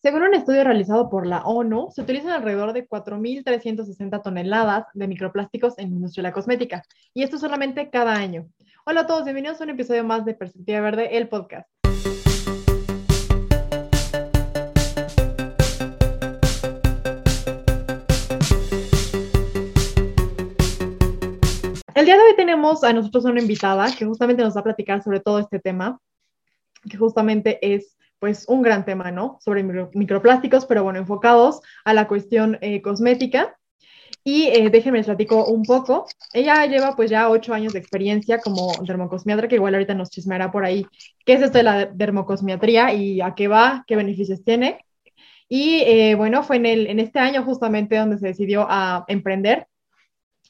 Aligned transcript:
Según 0.00 0.22
un 0.22 0.32
estudio 0.32 0.62
realizado 0.62 1.10
por 1.10 1.26
la 1.26 1.42
ONU, 1.42 1.88
se 1.90 2.02
utilizan 2.02 2.30
alrededor 2.30 2.72
de 2.72 2.88
4.360 2.88 4.22
toneladas 4.22 4.86
de 4.94 5.08
microplásticos 5.08 5.76
en 5.76 5.90
la 5.90 5.96
industria 5.96 6.22
de 6.22 6.28
la 6.28 6.32
cosmética, 6.32 6.84
y 7.12 7.24
esto 7.24 7.36
solamente 7.36 7.90
cada 7.90 8.14
año. 8.14 8.46
Hola 8.86 9.00
a 9.00 9.06
todos, 9.08 9.24
bienvenidos 9.24 9.60
a 9.60 9.64
un 9.64 9.70
episodio 9.70 10.04
más 10.04 10.24
de 10.24 10.34
Perspectiva 10.34 10.80
Verde, 10.82 11.16
el 11.16 11.28
podcast. 11.28 11.68
El 21.96 22.04
día 22.06 22.16
de 22.16 22.22
hoy 22.22 22.36
tenemos 22.36 22.84
a 22.84 22.92
nosotros 22.92 23.24
una 23.24 23.40
invitada 23.40 23.92
que 23.96 24.06
justamente 24.06 24.44
nos 24.44 24.56
va 24.56 24.60
a 24.60 24.64
platicar 24.64 25.02
sobre 25.02 25.18
todo 25.18 25.40
este 25.40 25.58
tema, 25.58 26.00
que 26.88 26.96
justamente 26.96 27.58
es 27.60 27.97
pues 28.18 28.46
un 28.48 28.62
gran 28.62 28.84
tema, 28.84 29.10
¿no? 29.10 29.38
Sobre 29.40 29.62
microplásticos, 29.62 30.66
pero 30.66 30.82
bueno, 30.82 30.98
enfocados 30.98 31.60
a 31.84 31.94
la 31.94 32.08
cuestión 32.08 32.58
eh, 32.60 32.82
cosmética. 32.82 33.56
Y 34.24 34.48
eh, 34.48 34.68
déjenme 34.70 34.98
les 34.98 35.06
platico 35.06 35.46
un 35.46 35.62
poco. 35.62 36.06
Ella 36.32 36.66
lleva 36.66 36.96
pues 36.96 37.10
ya 37.10 37.30
ocho 37.30 37.54
años 37.54 37.72
de 37.72 37.78
experiencia 37.78 38.38
como 38.40 38.72
dermocosmiatra, 38.82 39.48
que 39.48 39.54
igual 39.54 39.74
ahorita 39.74 39.94
nos 39.94 40.10
chismeará 40.10 40.50
por 40.50 40.64
ahí 40.64 40.86
qué 41.24 41.34
es 41.34 41.42
esto 41.42 41.58
de 41.58 41.64
la 41.64 41.86
dermocosmiatría 41.86 42.92
y 42.92 43.20
a 43.20 43.34
qué 43.34 43.48
va, 43.48 43.84
qué 43.86 43.96
beneficios 43.96 44.44
tiene. 44.44 44.84
Y 45.48 45.80
eh, 45.86 46.14
bueno, 46.14 46.42
fue 46.42 46.56
en, 46.56 46.66
el, 46.66 46.86
en 46.88 47.00
este 47.00 47.20
año 47.20 47.42
justamente 47.44 47.96
donde 47.96 48.18
se 48.18 48.26
decidió 48.28 48.66
a 48.68 49.04
emprender 49.08 49.66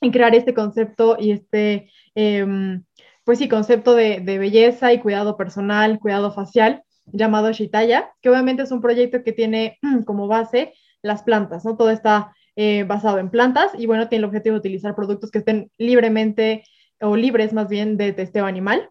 en 0.01 0.11
crear 0.13 0.35
este 0.35 0.55
concepto 0.55 1.17
y 1.19 1.33
este, 1.33 1.91
em, 2.15 2.85
pues 3.25 3.39
sí, 3.39 3.49
concepto 3.49 3.95
de, 3.95 4.21
de, 4.21 4.39
belleza 4.39 4.93
y 4.93 5.01
cuidado 5.01 5.37
personal, 5.37 5.99
cuidado 6.01 6.33
facial, 6.33 6.83
llamado 7.13 7.53
Shitaya, 7.53 8.11
que 8.21 8.31
obviamente 8.31 8.63
es 8.63 8.71
un 8.71 8.81
proyecto 8.81 9.23
que 9.23 9.33
tiene 9.33 9.79
como 10.07 10.29
base 10.29 10.75
las 11.03 11.23
plantas, 11.23 11.65
¿no? 11.65 11.77
Todo 11.77 11.91
está 11.91 12.35
eh, 12.57 12.85
basado 12.85 13.19
en 13.19 13.31
plantas 13.31 13.73
y 13.77 13.87
bueno, 13.87 14.09
tiene 14.09 14.21
el 14.21 14.29
objetivo 14.29 14.55
de 14.55 14.61
utilizar 14.61 14.95
productos 14.95 15.31
que 15.31 15.39
estén 15.39 15.71
libremente 15.79 16.65
o 17.01 17.17
libres 17.17 17.53
más 17.53 17.69
bien 17.69 17.97
de 17.97 18.13
testeo 18.13 18.47
animal 18.47 18.91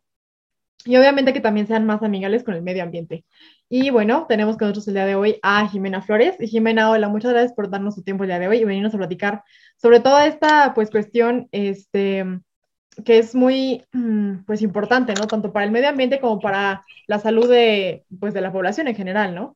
y 0.85 0.95
obviamente 0.95 1.33
que 1.33 1.41
también 1.41 1.67
sean 1.67 1.85
más 1.85 2.01
amigables 2.01 2.43
con 2.43 2.53
el 2.53 2.61
medio 2.61 2.83
ambiente. 2.83 3.25
Y 3.67 3.89
bueno, 3.89 4.25
tenemos 4.29 4.57
con 4.57 4.67
nosotros 4.69 4.87
el 4.87 4.93
día 4.93 5.05
de 5.05 5.15
hoy 5.15 5.39
a 5.41 5.67
Jimena 5.67 6.01
Flores. 6.01 6.35
Y 6.39 6.47
Jimena, 6.47 6.89
hola, 6.89 7.09
muchas 7.09 7.31
gracias 7.31 7.53
por 7.53 7.69
darnos 7.69 7.95
su 7.95 8.03
tiempo 8.03 8.23
el 8.23 8.29
día 8.29 8.39
de 8.39 8.47
hoy 8.47 8.59
y 8.59 8.63
venirnos 8.63 8.93
a 8.93 8.97
platicar 8.97 9.43
sobre 9.75 9.99
toda 9.99 10.27
esta 10.27 10.73
pues 10.73 10.89
cuestión 10.89 11.49
este, 11.51 12.23
que 13.03 13.19
es 13.19 13.35
muy 13.35 13.83
mm, 13.93 14.45
pues 14.45 14.61
importante, 14.61 15.13
¿no? 15.13 15.27
Tanto 15.27 15.51
para 15.51 15.65
el 15.65 15.71
medio 15.71 15.89
ambiente 15.89 16.19
como 16.19 16.39
para 16.39 16.85
la 17.07 17.19
salud 17.19 17.49
de, 17.49 18.05
pues, 18.19 18.33
de 18.33 18.41
la 18.41 18.51
población 18.51 18.87
en 18.87 18.95
general, 18.95 19.35
¿no? 19.35 19.55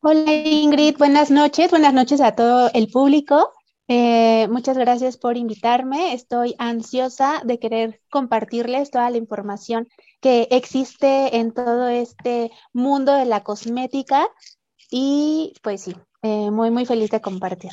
Hola 0.00 0.32
Ingrid, 0.32 0.96
buenas 0.98 1.30
noches, 1.30 1.70
buenas 1.70 1.92
noches 1.92 2.20
a 2.20 2.36
todo 2.36 2.70
el 2.74 2.88
público. 2.88 3.52
Eh, 3.88 4.48
muchas 4.48 4.76
gracias 4.76 5.16
por 5.16 5.36
invitarme. 5.36 6.12
Estoy 6.12 6.54
ansiosa 6.58 7.40
de 7.44 7.58
querer 7.58 8.00
compartirles 8.10 8.90
toda 8.90 9.10
la 9.10 9.16
información 9.16 9.88
que 10.20 10.48
existe 10.50 11.36
en 11.36 11.52
todo 11.52 11.88
este 11.88 12.50
mundo 12.72 13.14
de 13.14 13.26
la 13.26 13.42
cosmética 13.42 14.28
y 14.90 15.54
pues 15.62 15.82
sí, 15.82 15.96
eh, 16.22 16.50
muy, 16.50 16.70
muy 16.70 16.86
feliz 16.86 17.10
de 17.10 17.20
compartir. 17.20 17.72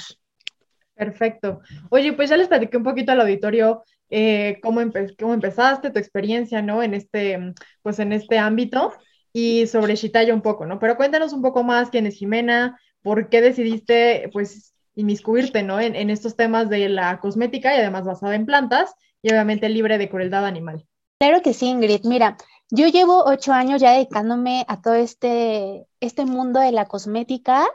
Perfecto. 0.95 1.61
Oye, 1.89 2.13
pues 2.13 2.29
ya 2.29 2.37
les 2.37 2.47
platiqué 2.47 2.77
un 2.77 2.83
poquito 2.83 3.11
al 3.11 3.21
auditorio 3.21 3.83
eh, 4.15 4.59
cómo, 4.61 4.79
cómo, 5.19 5.33
empezaste, 5.33 5.89
tu 5.89 5.97
experiencia, 5.97 6.61
¿no? 6.61 6.83
En 6.83 6.93
este, 6.93 7.55
pues 7.81 7.97
en 7.97 8.13
este 8.13 8.37
ámbito 8.37 8.93
y 9.33 9.65
sobre 9.65 9.95
Shitaya 9.95 10.35
un 10.35 10.43
poco, 10.43 10.67
¿no? 10.67 10.77
Pero 10.77 10.97
cuéntanos 10.97 11.33
un 11.33 11.41
poco 11.41 11.63
más 11.63 11.89
quién 11.89 12.05
es 12.05 12.15
Jimena, 12.15 12.79
por 13.01 13.29
qué 13.29 13.41
decidiste, 13.41 14.29
pues, 14.31 14.75
inmiscuirte, 14.93 15.63
¿no? 15.63 15.79
En, 15.79 15.95
en 15.95 16.11
estos 16.11 16.35
temas 16.35 16.69
de 16.69 16.89
la 16.89 17.19
cosmética 17.19 17.75
y 17.75 17.79
además 17.79 18.05
basada 18.05 18.35
en 18.35 18.45
plantas 18.45 18.93
y 19.23 19.31
obviamente 19.31 19.67
libre 19.67 19.97
de 19.97 20.09
crueldad 20.09 20.45
animal. 20.45 20.85
Claro 21.17 21.41
que 21.41 21.53
sí, 21.53 21.65
Ingrid. 21.65 22.05
Mira, 22.05 22.37
yo 22.69 22.87
llevo 22.89 23.23
ocho 23.25 23.51
años 23.51 23.81
ya 23.81 23.93
dedicándome 23.93 24.63
a 24.67 24.79
todo 24.79 24.93
este, 24.93 25.87
este 26.01 26.25
mundo 26.25 26.59
de 26.59 26.71
la 26.71 26.85
cosmética. 26.85 27.65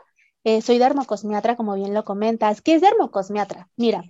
Eh, 0.45 0.61
soy 0.61 0.77
dermocosmiatra, 0.77 1.57
como 1.57 1.75
bien 1.75 1.93
lo 1.93 2.05
comentas. 2.05 2.61
¿Qué 2.61 2.75
es 2.75 2.81
dermocosmiatra? 2.81 3.67
Mira, 3.75 4.03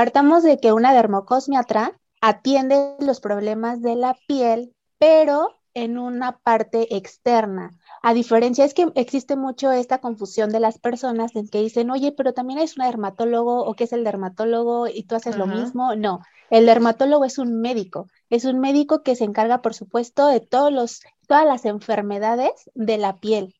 Partamos 0.00 0.42
de 0.42 0.56
que 0.56 0.72
una 0.72 0.94
dermocosmiatra 0.94 2.00
atiende 2.22 2.96
los 3.00 3.20
problemas 3.20 3.82
de 3.82 3.96
la 3.96 4.16
piel, 4.26 4.74
pero 4.96 5.58
en 5.74 5.98
una 5.98 6.38
parte 6.38 6.96
externa. 6.96 7.72
A 8.00 8.14
diferencia, 8.14 8.64
es 8.64 8.72
que 8.72 8.90
existe 8.94 9.36
mucho 9.36 9.70
esta 9.72 9.98
confusión 9.98 10.48
de 10.48 10.60
las 10.60 10.78
personas 10.78 11.36
en 11.36 11.50
que 11.50 11.60
dicen, 11.60 11.90
oye, 11.90 12.12
pero 12.12 12.32
también 12.32 12.60
es 12.60 12.78
un 12.78 12.86
dermatólogo 12.86 13.62
o 13.62 13.74
qué 13.74 13.84
es 13.84 13.92
el 13.92 14.02
dermatólogo 14.02 14.86
y 14.86 15.02
tú 15.02 15.16
haces 15.16 15.36
lo 15.36 15.46
mismo. 15.46 15.94
No, 15.94 16.20
el 16.48 16.64
dermatólogo 16.64 17.26
es 17.26 17.36
un 17.36 17.60
médico, 17.60 18.06
es 18.30 18.46
un 18.46 18.58
médico 18.58 19.02
que 19.02 19.16
se 19.16 19.24
encarga, 19.24 19.60
por 19.60 19.74
supuesto, 19.74 20.28
de 20.28 20.40
todos 20.40 20.72
los, 20.72 21.02
todas 21.26 21.44
las 21.44 21.66
enfermedades 21.66 22.70
de 22.74 22.96
la 22.96 23.18
piel. 23.18 23.54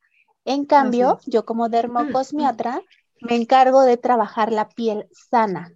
En 0.47 0.65
cambio, 0.65 1.19
yo 1.27 1.45
como 1.45 1.69
dermocosmiatra 1.69 2.81
me 3.21 3.37
encargo 3.37 3.83
de 3.83 3.99
trabajar 3.99 4.51
la 4.51 4.71
piel 4.71 5.07
sana, 5.13 5.75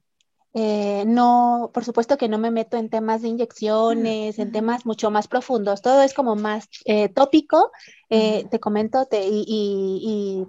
eh, 0.56 1.03
no, 1.04 1.72
por 1.75 1.84
supuesto 1.84 2.16
que 2.16 2.28
no 2.28 2.38
me 2.38 2.53
meto 2.53 2.76
en 2.76 2.88
temas 2.88 3.22
de 3.22 3.28
inyecciones, 3.28 4.38
en 4.38 4.53
temas 4.53 4.87
mucho 4.87 5.10
más 5.10 5.26
profundos, 5.26 5.82
todo 5.82 6.03
es 6.03 6.15
como 6.15 6.37
más 6.37 6.69
eh, 6.84 7.09
tópico. 7.09 7.72
Eh, 8.09 8.47
te 8.50 8.60
comento 8.60 9.06
te, 9.06 9.26
y, 9.28 10.47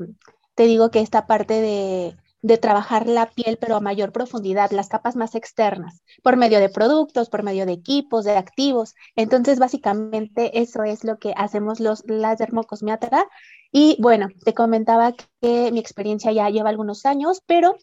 te 0.53 0.67
digo 0.67 0.91
que 0.91 0.99
esta 1.01 1.25
parte 1.25 1.59
de, 1.59 2.15
de, 2.43 2.57
trabajar 2.59 3.07
la 3.07 3.31
piel, 3.31 3.57
pero 3.59 3.75
a 3.75 3.81
mayor 3.81 4.11
profundidad, 4.11 4.69
las 4.71 4.89
capas 4.89 5.15
más 5.15 5.33
externas, 5.33 6.03
por 6.21 6.37
medio 6.37 6.59
de 6.59 6.69
productos, 6.69 7.29
por 7.29 7.41
medio 7.43 7.65
de 7.65 7.73
equipos, 7.73 8.25
de 8.25 8.37
activos. 8.37 8.93
Entonces, 9.15 9.57
básicamente 9.59 10.61
eso 10.61 10.83
es 10.83 11.03
lo 11.03 11.17
que 11.17 11.33
hacemos 11.35 11.79
los, 11.79 12.03
las 12.05 12.37
dermocosmiatra. 12.37 13.25
Y 13.71 13.97
bueno, 13.99 14.29
te 14.45 14.53
comentaba 14.53 15.13
que 15.41 15.71
mi 15.71 15.79
experiencia 15.79 16.31
ya 16.31 16.49
lleva 16.49 16.69
algunos 16.69 17.05
años, 17.05 17.41
pero 17.45 17.75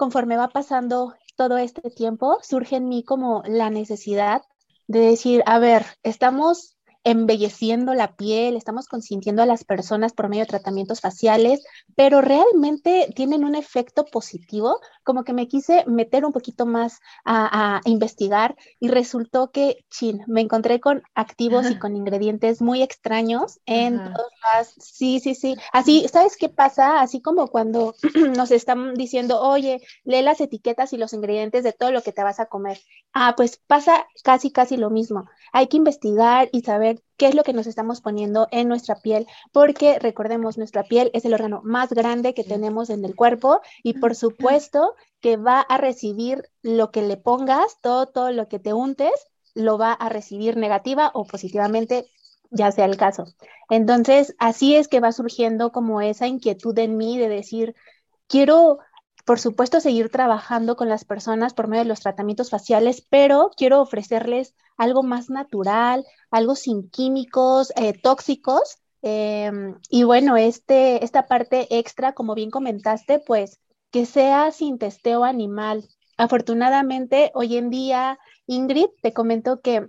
conforme 0.00 0.38
va 0.38 0.48
pasando 0.48 1.14
todo 1.40 1.56
este 1.56 1.88
tiempo, 1.88 2.36
surge 2.42 2.76
en 2.76 2.86
mí 2.86 3.02
como 3.02 3.42
la 3.46 3.70
necesidad 3.70 4.42
de 4.88 4.98
decir, 4.98 5.42
a 5.46 5.58
ver, 5.58 5.86
estamos 6.02 6.76
embelleciendo 7.04 7.94
la 7.94 8.14
piel, 8.14 8.56
estamos 8.56 8.86
consintiendo 8.86 9.42
a 9.42 9.46
las 9.46 9.64
personas 9.64 10.12
por 10.12 10.28
medio 10.28 10.42
de 10.42 10.48
tratamientos 10.48 11.00
faciales, 11.00 11.64
pero 11.96 12.20
realmente 12.20 13.12
tienen 13.14 13.44
un 13.44 13.54
efecto 13.54 14.04
positivo, 14.04 14.80
como 15.02 15.24
que 15.24 15.32
me 15.32 15.48
quise 15.48 15.84
meter 15.86 16.24
un 16.24 16.32
poquito 16.32 16.66
más 16.66 17.00
a, 17.24 17.80
investigar 17.86 18.56
y 18.78 18.88
resultó 18.88 19.50
que, 19.50 19.84
chin, 19.88 20.22
me 20.26 20.40
encontré 20.40 20.80
con 20.80 21.02
activos 21.14 21.70
y 21.70 21.78
con 21.78 21.96
ingredientes 21.96 22.60
muy 22.60 22.82
extraños 22.82 23.60
en 23.64 23.96
todas 23.96 24.32
las, 24.42 24.74
sí, 24.78 25.20
sí, 25.20 25.34
sí, 25.34 25.56
así, 25.72 26.06
¿sabes 26.12 26.36
qué 26.36 26.48
pasa? 26.48 27.00
Así 27.00 27.22
como 27.22 27.48
cuando 27.48 27.94
nos 28.36 28.50
están 28.50 28.94
diciendo, 28.94 29.40
oye, 29.40 29.80
lee 30.04 30.22
las 30.22 30.40
etiquetas 30.40 30.92
y 30.92 30.98
los 30.98 31.12
ingredientes 31.12 31.64
de 31.64 31.72
todo 31.72 31.92
lo 31.92 32.02
que 32.02 32.12
te 32.12 32.22
vas 32.22 32.40
a 32.40 32.46
comer. 32.46 32.78
Ah, 33.12 33.34
pues 33.36 33.60
pasa 33.66 34.06
casi, 34.22 34.50
casi 34.50 34.76
lo 34.76 34.90
mismo. 34.90 35.28
Hay 35.52 35.68
que 35.68 35.76
investigar 35.76 36.48
y 36.52 36.62
saber 36.62 36.89
qué 37.16 37.28
es 37.28 37.34
lo 37.34 37.42
que 37.42 37.52
nos 37.52 37.66
estamos 37.66 38.00
poniendo 38.00 38.48
en 38.50 38.68
nuestra 38.68 38.96
piel, 38.96 39.26
porque 39.52 39.98
recordemos, 39.98 40.58
nuestra 40.58 40.82
piel 40.84 41.10
es 41.14 41.24
el 41.24 41.34
órgano 41.34 41.60
más 41.64 41.90
grande 41.90 42.34
que 42.34 42.44
tenemos 42.44 42.90
en 42.90 43.04
el 43.04 43.14
cuerpo 43.14 43.60
y 43.82 43.94
por 43.94 44.14
supuesto 44.14 44.94
que 45.20 45.36
va 45.36 45.60
a 45.60 45.78
recibir 45.78 46.48
lo 46.62 46.90
que 46.90 47.02
le 47.02 47.16
pongas, 47.16 47.80
todo, 47.80 48.06
todo 48.06 48.32
lo 48.32 48.48
que 48.48 48.58
te 48.58 48.72
untes, 48.72 49.12
lo 49.54 49.78
va 49.78 49.92
a 49.92 50.08
recibir 50.08 50.56
negativa 50.56 51.10
o 51.14 51.24
positivamente 51.24 52.06
ya 52.50 52.72
sea 52.72 52.84
el 52.84 52.96
caso. 52.96 53.24
Entonces, 53.68 54.34
así 54.38 54.74
es 54.74 54.88
que 54.88 55.00
va 55.00 55.12
surgiendo 55.12 55.72
como 55.72 56.00
esa 56.00 56.26
inquietud 56.26 56.76
en 56.78 56.96
mí 56.96 57.18
de 57.18 57.28
decir, 57.28 57.74
quiero 58.26 58.78
por 59.30 59.38
supuesto, 59.38 59.78
seguir 59.78 60.08
trabajando 60.10 60.74
con 60.74 60.88
las 60.88 61.04
personas 61.04 61.54
por 61.54 61.68
medio 61.68 61.84
de 61.84 61.88
los 61.88 62.00
tratamientos 62.00 62.50
faciales, 62.50 63.06
pero 63.08 63.52
quiero 63.56 63.80
ofrecerles 63.80 64.56
algo 64.76 65.04
más 65.04 65.30
natural, 65.30 66.04
algo 66.32 66.56
sin 66.56 66.90
químicos 66.90 67.72
eh, 67.76 67.92
tóxicos. 67.92 68.78
Em, 69.02 69.76
y 69.88 70.02
bueno, 70.02 70.36
este, 70.36 71.04
esta 71.04 71.28
parte 71.28 71.68
extra, 71.78 72.12
como 72.12 72.34
bien 72.34 72.50
comentaste, 72.50 73.20
pues 73.20 73.60
que 73.92 74.04
sea 74.04 74.50
sin 74.50 74.78
testeo 74.78 75.22
animal. 75.22 75.88
Afortunadamente, 76.16 77.30
hoy 77.32 77.56
en 77.56 77.70
día, 77.70 78.18
Ingrid, 78.48 78.88
te 79.00 79.12
comento 79.12 79.60
que 79.60 79.86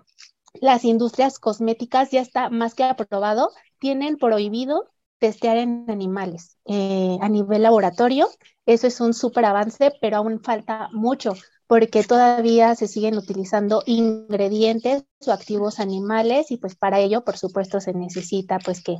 las 0.54 0.86
industrias 0.86 1.40
cosméticas 1.40 2.12
ya 2.12 2.22
está 2.22 2.52
más 2.52 2.76
que 2.76 2.84
aprobado, 2.84 3.50
tienen 3.80 4.18
prohibido 4.18 4.92
testear 5.22 5.58
en 5.58 5.86
animales 5.88 6.58
eh, 6.66 7.18
a 7.22 7.30
nivel 7.30 7.62
laboratorio. 7.62 8.28
Eso 8.66 8.88
es 8.88 9.00
un 9.00 9.14
súper 9.14 9.46
avance, 9.46 9.94
pero 10.02 10.18
aún 10.18 10.42
falta 10.42 10.90
mucho 10.94 11.34
porque 11.68 12.04
todavía 12.04 12.76
se 12.76 12.88
siguen 12.88 13.18
utilizando 13.18 13.84
ingredientes 13.86 15.06
o 15.26 15.32
activos 15.32 15.80
animales 15.80 16.50
y 16.50 16.58
pues 16.58 16.76
para 16.76 17.00
ello, 17.00 17.24
por 17.24 17.38
supuesto, 17.38 17.80
se 17.80 17.94
necesita 17.94 18.58
pues 18.60 18.84
que, 18.84 18.98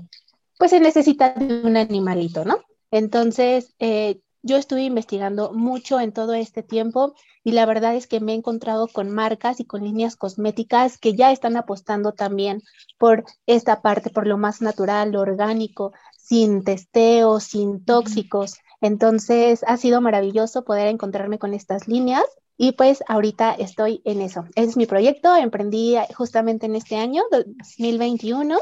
pues 0.58 0.72
se 0.72 0.80
necesita 0.80 1.34
de 1.34 1.64
un 1.64 1.76
animalito, 1.76 2.46
¿no? 2.46 2.60
Entonces, 2.92 3.74
eh, 3.80 4.22
yo 4.44 4.58
estuve 4.58 4.84
investigando 4.84 5.54
mucho 5.54 6.00
en 6.00 6.14
todo 6.14 6.34
este 6.34 6.64
tiempo 6.64 7.14
y 7.44 7.52
la 7.52 7.66
verdad 7.66 7.96
es 7.96 8.08
que 8.08 8.20
me 8.20 8.34
he 8.34 8.36
encontrado 8.36 8.88
con 8.88 9.12
marcas 9.12 9.60
y 9.60 9.66
con 9.66 9.84
líneas 9.84 10.16
cosméticas 10.16 10.98
que 10.98 11.16
ya 11.16 11.32
están 11.32 11.58
apostando 11.58 12.14
también 12.14 12.62
por 12.98 13.24
esta 13.46 13.82
parte, 13.82 14.10
por 14.10 14.28
lo 14.28 14.38
más 14.38 14.62
natural, 14.62 15.16
orgánico, 15.16 15.94
sin 16.32 16.64
testeos, 16.64 17.44
sin 17.44 17.84
tóxicos. 17.84 18.56
Entonces, 18.80 19.66
ha 19.68 19.76
sido 19.76 20.00
maravilloso 20.00 20.64
poder 20.64 20.88
encontrarme 20.88 21.40
con 21.40 21.54
estas 21.54 21.90
líneas 21.90 22.24
y 22.56 22.72
pues 22.72 23.04
ahorita 23.10 23.52
estoy 23.52 24.02
en 24.06 24.22
eso. 24.22 24.46
Es 24.56 24.78
mi 24.78 24.86
proyecto, 24.86 25.36
emprendí 25.36 25.98
justamente 26.16 26.68
en 26.68 26.78
este 26.78 26.96
año, 26.96 27.24
2021, 27.32 28.58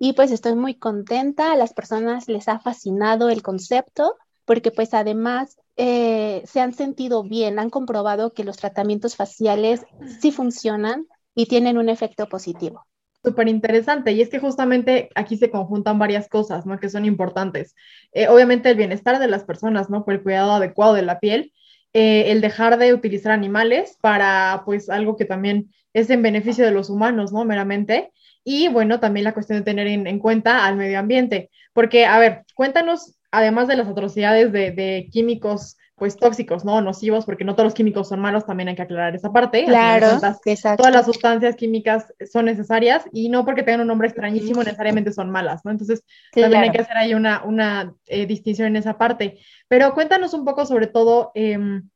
y 0.00 0.14
pues 0.14 0.32
estoy 0.32 0.56
muy 0.56 0.74
contenta. 0.74 1.52
A 1.52 1.56
las 1.56 1.72
personas 1.74 2.26
les 2.26 2.48
ha 2.48 2.58
fascinado 2.58 3.28
el 3.30 3.40
concepto 3.40 4.16
porque 4.44 4.72
pues 4.72 4.92
además 4.92 5.58
eh, 5.76 6.42
se 6.44 6.60
han 6.60 6.74
sentido 6.74 7.22
bien, 7.22 7.60
han 7.60 7.70
comprobado 7.70 8.32
que 8.32 8.42
los 8.42 8.56
tratamientos 8.56 9.14
faciales 9.14 9.82
sí 10.20 10.32
funcionan 10.32 11.06
y 11.36 11.46
tienen 11.46 11.78
un 11.78 11.88
efecto 11.88 12.28
positivo. 12.28 12.84
Súper 13.26 13.48
interesante, 13.48 14.12
y 14.12 14.22
es 14.22 14.28
que 14.28 14.38
justamente 14.38 15.08
aquí 15.16 15.36
se 15.36 15.50
conjuntan 15.50 15.98
varias 15.98 16.28
cosas, 16.28 16.64
¿no? 16.64 16.78
Que 16.78 16.88
son 16.88 17.04
importantes. 17.04 17.74
Eh, 18.12 18.28
obviamente 18.28 18.70
el 18.70 18.76
bienestar 18.76 19.18
de 19.18 19.26
las 19.26 19.42
personas, 19.42 19.90
¿no? 19.90 20.04
Por 20.04 20.14
el 20.14 20.22
cuidado 20.22 20.52
adecuado 20.52 20.94
de 20.94 21.02
la 21.02 21.18
piel, 21.18 21.52
eh, 21.92 22.30
el 22.30 22.40
dejar 22.40 22.78
de 22.78 22.94
utilizar 22.94 23.32
animales 23.32 23.98
para, 24.00 24.62
pues, 24.64 24.88
algo 24.88 25.16
que 25.16 25.24
también 25.24 25.72
es 25.92 26.08
en 26.10 26.22
beneficio 26.22 26.64
de 26.64 26.70
los 26.70 26.88
humanos, 26.88 27.32
¿no? 27.32 27.44
Meramente. 27.44 28.12
Y 28.44 28.68
bueno, 28.68 29.00
también 29.00 29.24
la 29.24 29.34
cuestión 29.34 29.58
de 29.58 29.64
tener 29.64 29.88
en 29.88 30.18
cuenta 30.20 30.64
al 30.64 30.76
medio 30.76 31.00
ambiente. 31.00 31.50
Porque, 31.72 32.06
a 32.06 32.20
ver, 32.20 32.44
cuéntanos 32.54 33.16
además 33.32 33.66
de 33.66 33.76
las 33.76 33.88
atrocidades 33.88 34.52
de, 34.52 35.08
químicos 35.10 35.76
pues 35.96 36.16
tóxicos, 36.16 36.62
¿no? 36.62 36.82
Nocivos, 36.82 37.24
porque 37.24 37.44
no 37.44 37.54
todos 37.54 37.68
los 37.68 37.74
químicos 37.74 38.08
son 38.08 38.20
malos, 38.20 38.44
también 38.44 38.68
hay 38.68 38.76
que 38.76 38.82
aclarar 38.82 39.16
esa 39.16 39.32
parte. 39.32 39.64
Claro, 39.64 40.18
exacto. 40.44 40.82
Todas 40.82 40.94
las 40.94 41.06
sustancias 41.06 41.56
químicas 41.56 42.12
son 42.30 42.44
necesarias 42.44 43.04
y 43.12 43.30
no 43.30 43.46
porque 43.46 43.62
tengan 43.62 43.80
un 43.80 43.86
nombre 43.86 44.08
extrañísimo 44.08 44.62
necesariamente 44.62 45.10
son 45.10 45.30
malas, 45.30 45.64
¿no? 45.64 45.70
Entonces, 45.70 46.04
también 46.32 46.64
hay 46.64 46.70
que 46.70 46.82
hacer 46.82 46.98
ahí 46.98 47.14
una, 47.14 47.42
una 47.44 47.94
eh, 48.06 48.26
distinción 48.26 48.68
en 48.68 48.76
esa 48.76 48.98
parte. 48.98 49.38
Pero 49.68 49.94
cuéntanos 49.94 50.34
un 50.34 50.44
poco 50.44 50.66
sobre 50.66 50.86
todo, 50.86 51.32
em, 51.34 51.88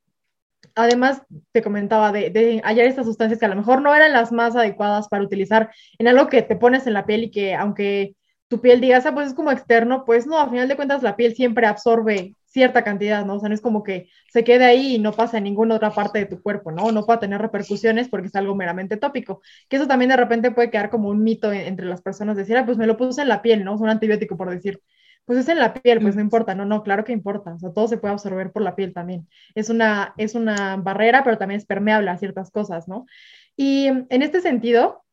además 0.74 1.22
te 1.52 1.60
comentaba 1.60 2.10
de, 2.10 2.30
de, 2.30 2.62
hallar 2.64 2.86
estas 2.86 3.04
sustancias 3.04 3.38
que 3.38 3.46
a 3.46 3.50
lo 3.50 3.56
mejor 3.56 3.82
no 3.82 3.94
eran 3.94 4.14
las 4.14 4.32
más 4.32 4.56
adecuadas 4.56 5.08
para 5.08 5.24
utilizar 5.24 5.70
en 5.98 6.08
algo 6.08 6.28
que 6.28 6.40
te 6.40 6.56
pones 6.56 6.86
en 6.86 6.94
la 6.94 7.04
piel 7.04 7.24
y 7.24 7.30
que 7.30 7.54
aunque 7.54 8.14
tu 8.50 8.60
piel 8.60 8.80
digas, 8.80 9.06
ah, 9.06 9.14
pues 9.14 9.28
es 9.28 9.34
como 9.34 9.52
externo, 9.52 10.04
pues 10.04 10.26
no, 10.26 10.36
a 10.36 10.50
final 10.50 10.66
de 10.66 10.74
cuentas 10.74 11.04
la 11.04 11.14
piel 11.14 11.36
siempre 11.36 11.66
absorbe 11.68 12.34
cierta 12.46 12.82
cantidad, 12.82 13.24
¿no? 13.24 13.36
O 13.36 13.38
sea, 13.38 13.48
no 13.48 13.54
es 13.54 13.60
como 13.60 13.84
que 13.84 14.08
se 14.32 14.42
quede 14.42 14.64
ahí 14.64 14.96
y 14.96 14.98
no 14.98 15.12
pasa 15.12 15.38
en 15.38 15.44
ninguna 15.44 15.76
otra 15.76 15.92
parte 15.92 16.18
de 16.18 16.26
tu 16.26 16.42
cuerpo, 16.42 16.72
¿no? 16.72 16.90
No 16.90 17.06
puede 17.06 17.20
tener 17.20 17.40
repercusiones 17.40 18.08
porque 18.08 18.26
es 18.26 18.34
algo 18.34 18.56
meramente 18.56 18.96
tópico. 18.96 19.40
Que 19.68 19.76
eso 19.76 19.86
también 19.86 20.08
de 20.08 20.16
repente 20.16 20.50
puede 20.50 20.68
quedar 20.68 20.90
como 20.90 21.10
un 21.10 21.22
mito 21.22 21.52
entre 21.52 21.86
las 21.86 22.02
personas, 22.02 22.36
decir, 22.36 22.56
ah, 22.56 22.66
pues 22.66 22.76
me 22.76 22.88
lo 22.88 22.96
puse 22.96 23.22
en 23.22 23.28
la 23.28 23.40
piel, 23.40 23.64
¿no? 23.64 23.76
Es 23.76 23.80
un 23.80 23.88
antibiótico 23.88 24.36
por 24.36 24.50
decir. 24.50 24.82
Pues 25.26 25.38
es 25.38 25.48
en 25.48 25.60
la 25.60 25.72
piel, 25.72 26.00
pues 26.00 26.16
no 26.16 26.22
importa, 26.22 26.56
no, 26.56 26.64
no, 26.64 26.82
claro 26.82 27.04
que 27.04 27.12
importa, 27.12 27.54
o 27.54 27.58
sea, 27.60 27.72
todo 27.72 27.86
se 27.86 27.98
puede 27.98 28.14
absorber 28.14 28.50
por 28.50 28.62
la 28.62 28.74
piel 28.74 28.92
también. 28.92 29.28
Es 29.54 29.70
una, 29.70 30.12
es 30.16 30.34
una 30.34 30.76
barrera, 30.76 31.22
pero 31.22 31.38
también 31.38 31.58
es 31.60 31.66
permeable 31.66 32.10
a 32.10 32.16
ciertas 32.18 32.50
cosas, 32.50 32.88
¿no? 32.88 33.06
Y 33.56 33.86
en 33.86 34.22
este 34.22 34.40
sentido, 34.40 35.04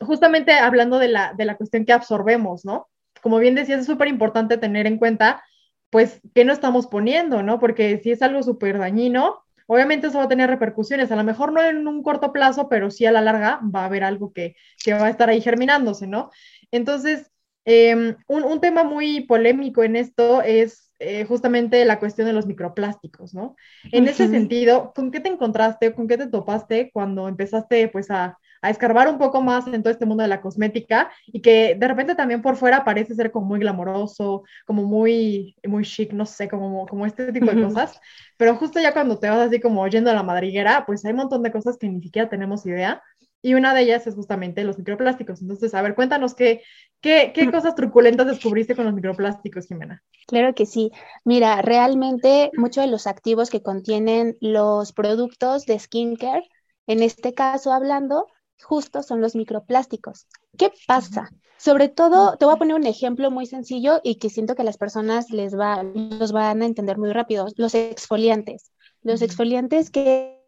justamente 0.00 0.52
hablando 0.52 0.98
de 0.98 1.08
la, 1.08 1.34
de 1.34 1.44
la 1.44 1.56
cuestión 1.56 1.84
que 1.84 1.92
absorbemos, 1.92 2.64
¿no? 2.64 2.88
Como 3.22 3.38
bien 3.38 3.54
decías, 3.54 3.80
es 3.80 3.86
súper 3.86 4.08
importante 4.08 4.58
tener 4.58 4.86
en 4.86 4.98
cuenta, 4.98 5.42
pues, 5.90 6.20
qué 6.34 6.44
no 6.44 6.52
estamos 6.52 6.86
poniendo, 6.86 7.42
¿no? 7.42 7.58
Porque 7.58 7.98
si 8.02 8.10
es 8.12 8.22
algo 8.22 8.42
súper 8.42 8.78
dañino, 8.78 9.42
obviamente 9.66 10.08
eso 10.08 10.18
va 10.18 10.24
a 10.24 10.28
tener 10.28 10.48
repercusiones, 10.48 11.10
a 11.10 11.16
lo 11.16 11.24
mejor 11.24 11.52
no 11.52 11.62
en 11.62 11.86
un 11.88 12.02
corto 12.02 12.32
plazo, 12.32 12.68
pero 12.68 12.90
sí 12.90 13.06
a 13.06 13.12
la 13.12 13.22
larga 13.22 13.60
va 13.62 13.82
a 13.82 13.86
haber 13.86 14.04
algo 14.04 14.32
que, 14.32 14.54
que 14.84 14.94
va 14.94 15.06
a 15.06 15.10
estar 15.10 15.28
ahí 15.28 15.40
germinándose, 15.40 16.06
¿no? 16.06 16.30
Entonces, 16.70 17.30
em, 17.64 18.16
un, 18.28 18.44
un, 18.44 18.60
tema 18.60 18.84
muy 18.84 19.22
polémico 19.22 19.82
en 19.82 19.96
esto 19.96 20.42
es 20.42 20.92
eh, 20.98 21.24
justamente 21.24 21.84
la 21.84 21.98
cuestión 21.98 22.26
de 22.26 22.32
los 22.32 22.46
microplásticos, 22.46 23.34
¿no? 23.34 23.56
En 23.92 24.06
ese 24.06 24.28
sentido, 24.28 24.92
¿con 24.94 25.10
qué 25.10 25.20
te 25.20 25.28
encontraste, 25.28 25.94
con 25.94 26.06
qué 26.06 26.16
te 26.16 26.28
topaste 26.28 26.90
cuando 26.92 27.28
empezaste, 27.28 27.88
pues, 27.88 28.10
a, 28.10 28.38
a 28.62 28.70
escarbar 28.70 29.08
un 29.08 29.18
poco 29.18 29.42
más 29.42 29.66
en 29.66 29.82
todo 29.82 29.92
este 29.92 30.06
mundo 30.06 30.22
de 30.22 30.28
la 30.28 30.40
cosmética 30.40 31.10
y 31.26 31.40
que 31.40 31.74
de 31.74 31.88
repente 31.88 32.14
también 32.14 32.42
por 32.42 32.56
fuera 32.56 32.84
parece 32.84 33.14
ser 33.14 33.30
como 33.30 33.46
muy 33.46 33.60
glamoroso, 33.60 34.44
como 34.66 34.84
muy, 34.84 35.56
muy 35.66 35.84
chic, 35.84 36.12
no 36.12 36.26
sé, 36.26 36.48
como, 36.48 36.86
como 36.86 37.06
este 37.06 37.32
tipo 37.32 37.50
de 37.50 37.62
cosas, 37.62 38.00
pero 38.36 38.56
justo 38.56 38.80
ya 38.80 38.92
cuando 38.92 39.18
te 39.18 39.28
vas 39.28 39.48
así 39.48 39.60
como 39.60 39.86
yendo 39.88 40.10
a 40.10 40.14
la 40.14 40.22
madriguera, 40.22 40.84
pues 40.86 41.04
hay 41.04 41.12
un 41.12 41.18
montón 41.18 41.42
de 41.42 41.52
cosas 41.52 41.76
que 41.78 41.88
ni 41.88 42.00
siquiera 42.00 42.28
tenemos 42.28 42.66
idea. 42.66 43.02
Y 43.42 43.54
una 43.54 43.74
de 43.74 43.82
ellas 43.82 44.06
es 44.08 44.14
justamente 44.16 44.64
los 44.64 44.76
microplásticos. 44.76 45.40
Entonces, 45.40 45.72
a 45.74 45.82
ver, 45.82 45.94
cuéntanos 45.94 46.34
qué, 46.34 46.62
qué, 47.00 47.30
qué 47.32 47.48
cosas 47.48 47.76
truculentas 47.76 48.26
descubriste 48.26 48.74
con 48.74 48.86
los 48.86 48.94
microplásticos, 48.94 49.66
Jimena. 49.68 50.02
Claro 50.26 50.54
que 50.54 50.66
sí. 50.66 50.90
Mira, 51.24 51.62
realmente 51.62 52.50
muchos 52.56 52.84
de 52.84 52.90
los 52.90 53.06
activos 53.06 53.48
que 53.48 53.62
contienen 53.62 54.36
los 54.40 54.92
productos 54.92 55.64
de 55.64 55.78
skincare, 55.78 56.48
en 56.88 57.02
este 57.02 57.34
caso 57.34 57.72
hablando, 57.72 58.26
justo 58.62 59.02
son 59.02 59.20
los 59.20 59.34
microplásticos. 59.34 60.26
¿Qué 60.56 60.72
pasa? 60.86 61.30
Sobre 61.58 61.88
todo, 61.88 62.36
te 62.36 62.44
voy 62.44 62.54
a 62.54 62.58
poner 62.58 62.76
un 62.76 62.86
ejemplo 62.86 63.30
muy 63.30 63.46
sencillo 63.46 64.00
y 64.04 64.16
que 64.16 64.30
siento 64.30 64.54
que 64.54 64.64
las 64.64 64.76
personas 64.76 65.30
les 65.30 65.58
va, 65.58 65.82
los 65.82 66.32
van 66.32 66.62
a 66.62 66.66
entender 66.66 66.98
muy 66.98 67.12
rápido. 67.12 67.46
Los 67.56 67.74
exfoliantes. 67.74 68.70
Los 69.02 69.22
exfoliantes 69.22 69.90
que 69.90 70.42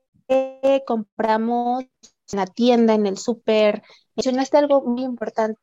compramos 0.87 1.84
en 2.32 2.38
la 2.38 2.46
tienda, 2.46 2.94
en 2.94 3.06
el 3.06 3.16
súper. 3.16 3.82
Mencionaste 4.16 4.58
algo 4.58 4.82
muy 4.82 5.02
importante. 5.02 5.61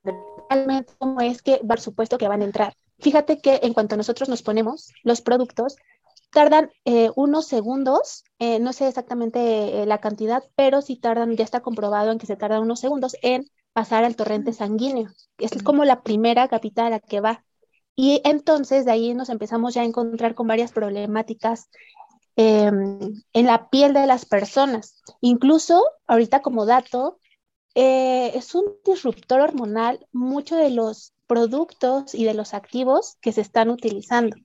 Realmente, 0.49 0.93
¿cómo 0.97 1.21
es 1.21 1.41
que, 1.41 1.57
por 1.57 1.79
supuesto, 1.79 2.17
que 2.17 2.27
van 2.27 2.41
a 2.41 2.45
entrar? 2.45 2.73
Fíjate 2.99 3.39
que 3.39 3.59
en 3.61 3.73
cuanto 3.73 3.97
nosotros 3.97 4.29
nos 4.29 4.41
ponemos 4.41 4.91
los 5.03 5.21
productos, 5.21 5.75
tardan 6.35 6.69
eh, 6.83 7.11
unos 7.15 7.47
segundos, 7.47 8.25
eh, 8.39 8.59
no 8.59 8.73
sé 8.73 8.89
exactamente 8.89 9.81
eh, 9.81 9.85
la 9.85 9.99
cantidad, 9.99 10.43
pero 10.57 10.81
sí 10.81 10.97
tardan, 10.97 11.33
ya 11.37 11.45
está 11.45 11.61
comprobado 11.61 12.11
en 12.11 12.19
que 12.19 12.25
se 12.27 12.35
tardan 12.35 12.61
unos 12.61 12.81
segundos 12.81 13.15
en 13.21 13.45
pasar 13.71 14.03
al 14.03 14.17
torrente 14.17 14.51
sanguíneo. 14.51 15.09
Es 15.37 15.63
como 15.63 15.85
la 15.85 16.03
primera 16.03 16.49
capita 16.49 16.85
a 16.85 16.89
la 16.89 16.99
que 16.99 17.21
va. 17.21 17.45
Y 17.95 18.21
entonces 18.25 18.83
de 18.83 18.91
ahí 18.91 19.13
nos 19.13 19.29
empezamos 19.29 19.73
ya 19.75 19.81
a 19.83 19.85
encontrar 19.85 20.35
con 20.35 20.47
varias 20.47 20.73
problemáticas 20.73 21.69
em, 22.35 22.99
en 23.31 23.45
la 23.45 23.69
piel 23.69 23.93
de 23.93 24.05
las 24.05 24.25
personas. 24.25 25.01
Incluso, 25.21 25.85
ahorita 26.05 26.41
como 26.41 26.65
dato, 26.65 27.19
es 27.75 28.55
un 28.55 28.65
disruptor 28.85 29.39
hormonal 29.39 30.05
mucho 30.11 30.57
de 30.57 30.69
los 30.69 31.13
productos 31.27 32.13
y 32.13 32.25
de 32.25 32.33
los 32.33 32.53
activos 32.53 33.15
que 33.21 33.31
se 33.31 33.41
están 33.41 33.69
utilizando. 33.69 34.35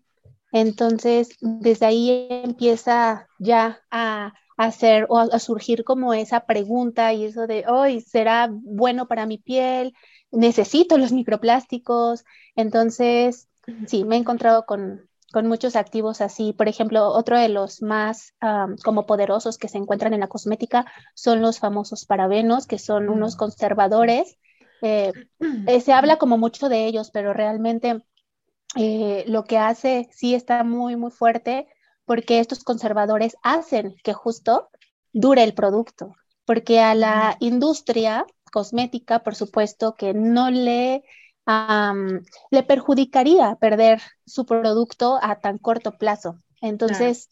Entonces, 0.52 1.30
desde 1.40 1.86
ahí 1.86 2.26
empieza 2.30 3.28
ya 3.38 3.80
a, 3.90 4.34
hacer 4.56 5.06
o 5.08 5.18
a, 5.18 5.38
surgir 5.38 5.84
como 5.84 6.12
esa 6.12 6.40
pregunta 6.40 7.14
y 7.14 7.24
eso 7.24 7.46
de, 7.46 7.64
hoy 7.66 8.02
¿será 8.02 8.48
bueno 8.50 9.08
para 9.08 9.24
mi 9.26 9.38
piel? 9.38 9.94
¿Necesito 10.30 10.98
los 10.98 11.12
microplásticos? 11.12 12.24
Entonces, 12.56 13.48
sí, 13.86 14.04
me 14.04 14.16
he 14.16 14.18
encontrado 14.18 14.66
con, 14.66 15.08
muchos 15.44 15.76
activos 15.76 16.20
así. 16.20 16.52
Por 16.52 16.68
ejemplo, 16.68 17.08
otro 17.08 17.38
de 17.38 17.48
los 17.48 17.82
más 17.82 18.34
como 18.84 19.06
poderosos 19.06 19.58
que 19.58 19.68
se 19.68 19.78
encuentran 19.78 20.12
en 20.12 20.20
la 20.20 20.28
cosmética 20.28 20.84
son 21.14 21.40
los 21.40 21.60
famosos 21.60 22.04
parabenos, 22.04 22.66
que 22.66 22.78
son 22.78 23.08
unos 23.08 23.36
mm. 23.36 23.38
conservadores. 23.38 24.36
Eh, 24.82 25.12
eh, 25.68 25.80
se 25.80 25.92
habla 25.92 26.16
como 26.16 26.36
mucho 26.36 26.68
de 26.68 26.86
ellos, 26.86 27.10
pero 27.12 27.32
realmente 27.32 28.02
eh, 28.76 29.24
lo 29.26 29.44
que 29.44 29.58
hace 29.58 30.08
sí 30.12 30.34
está 30.34 30.64
muy, 30.64 30.96
muy 30.96 31.10
fuerte 31.10 31.66
porque 32.04 32.40
estos 32.40 32.64
conservadores 32.64 33.36
hacen 33.42 33.94
que 34.02 34.12
justo 34.12 34.68
dure 35.12 35.44
el 35.44 35.54
producto, 35.54 36.14
porque 36.44 36.80
a 36.80 36.94
la 36.94 37.36
industria 37.40 38.26
cosmética, 38.52 39.20
por 39.20 39.34
supuesto, 39.34 39.94
que 39.94 40.14
no 40.14 40.50
le, 40.50 41.02
le 42.50 42.62
perjudicaría 42.62 43.56
perder 43.56 44.00
su 44.26 44.46
producto 44.46 45.18
a 45.22 45.40
tan 45.40 45.58
corto 45.58 45.96
plazo. 45.98 46.40
Entonces, 46.60 47.28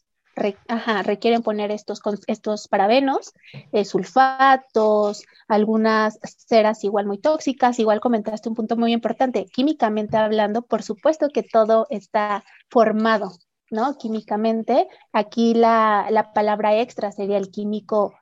requieren 1.04 1.42
poner 1.42 1.70
estos, 1.70 2.00
estos 2.26 2.68
parabenos, 2.68 3.32
eh, 3.72 3.84
sulfatos, 3.84 5.24
algunas 5.48 6.18
ceras 6.22 6.84
igual 6.84 7.06
muy 7.06 7.18
tóxicas, 7.18 7.78
igual 7.78 8.00
comentaste 8.00 8.48
un 8.48 8.54
punto 8.54 8.76
muy 8.76 8.92
importante, 8.92 9.46
químicamente 9.46 10.16
hablando, 10.16 10.62
por 10.62 10.82
supuesto 10.82 11.28
que 11.28 11.42
todo 11.42 11.86
está 11.90 12.44
formado, 12.70 13.32
¿no? 13.70 13.96
Químicamente, 13.98 14.88
aquí 15.12 15.54
la, 15.54 16.30
palabra 16.34 16.78
extra 16.78 17.12
sería 17.12 17.38
el 17.38 17.50
químico 17.50 18.14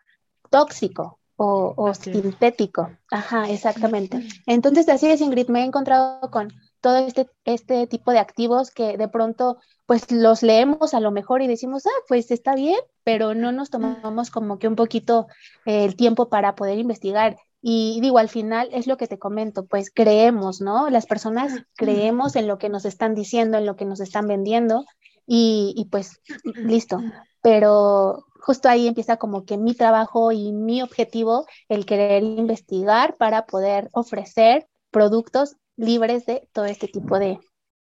tóxico, 0.51 1.19
o, 1.39 1.93
sintético. 1.93 2.91
Ajá, 3.11 3.51
exactamente. 3.51 4.27
Entonces, 4.47 4.89
así 4.89 5.11
es, 5.11 5.21
Ingrid, 5.21 5.49
me 5.49 5.61
he 5.61 5.65
encontrado 5.65 6.31
con 6.31 6.51
todo 6.81 6.99
este, 6.99 7.29
este 7.45 7.87
tipo 7.87 8.13
de 8.13 8.19
activos 8.19 8.71
que 8.71 8.97
de 8.97 9.09
pronto 9.09 9.59
pues 9.87 10.11
los 10.11 10.43
leemos 10.43 10.95
a 10.95 11.01
lo 11.01 11.11
mejor 11.11 11.43
y 11.43 11.47
decimos, 11.47 11.87
ah, 11.87 12.03
pues 12.09 12.31
está 12.31 12.55
bien, 12.55 12.79
pero 13.05 13.35
no 13.35 13.53
nos 13.53 13.71
tomamos 13.71 14.31
como 14.31 14.59
que 14.59 14.69
un 14.69 14.75
poquito 14.75 15.29
eh, 15.65 15.85
el 15.85 15.95
tiempo 15.97 16.29
para 16.29 16.57
poder 16.57 16.79
investigar. 16.79 17.37
Y 17.63 18.01
digo, 18.01 18.19
al 18.19 18.29
final 18.29 18.69
es 18.73 18.87
lo 18.87 18.97
que 18.97 19.07
te 19.07 19.19
comento, 19.19 19.67
pues 19.67 19.91
creemos, 19.93 20.61
¿no? 20.61 20.91
Las 20.91 21.07
personas 21.07 21.53
creemos 21.77 22.37
en 22.37 22.47
lo 22.47 22.59
que 22.59 22.69
nos 22.69 22.85
están 22.85 23.15
diciendo, 23.15 23.59
en 23.59 23.67
lo 23.67 23.77
que 23.77 23.85
nos 23.85 24.01
están 24.01 24.27
vendiendo 24.27 24.85
y, 25.27 25.73
y 25.77 25.87
pues 25.87 26.21
listo. 26.45 27.01
Pero 27.43 28.25
justo 28.41 28.69
ahí 28.69 28.87
empieza 28.87 29.17
como 29.17 29.45
que 29.45 29.57
mi 29.57 29.75
trabajo 29.75 30.31
y 30.31 30.53
mi 30.53 30.83
objetivo, 30.83 31.47
el 31.69 31.87
querer 31.87 32.23
investigar 32.23 33.17
para 33.17 33.47
poder 33.47 33.89
ofrecer 33.93 34.69
productos 34.91 35.57
libres 35.77 36.27
de 36.27 36.49
todo 36.53 36.65
este 36.65 36.89
tipo 36.89 37.19
de 37.19 37.39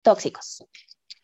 tóxicos. 0.03 0.65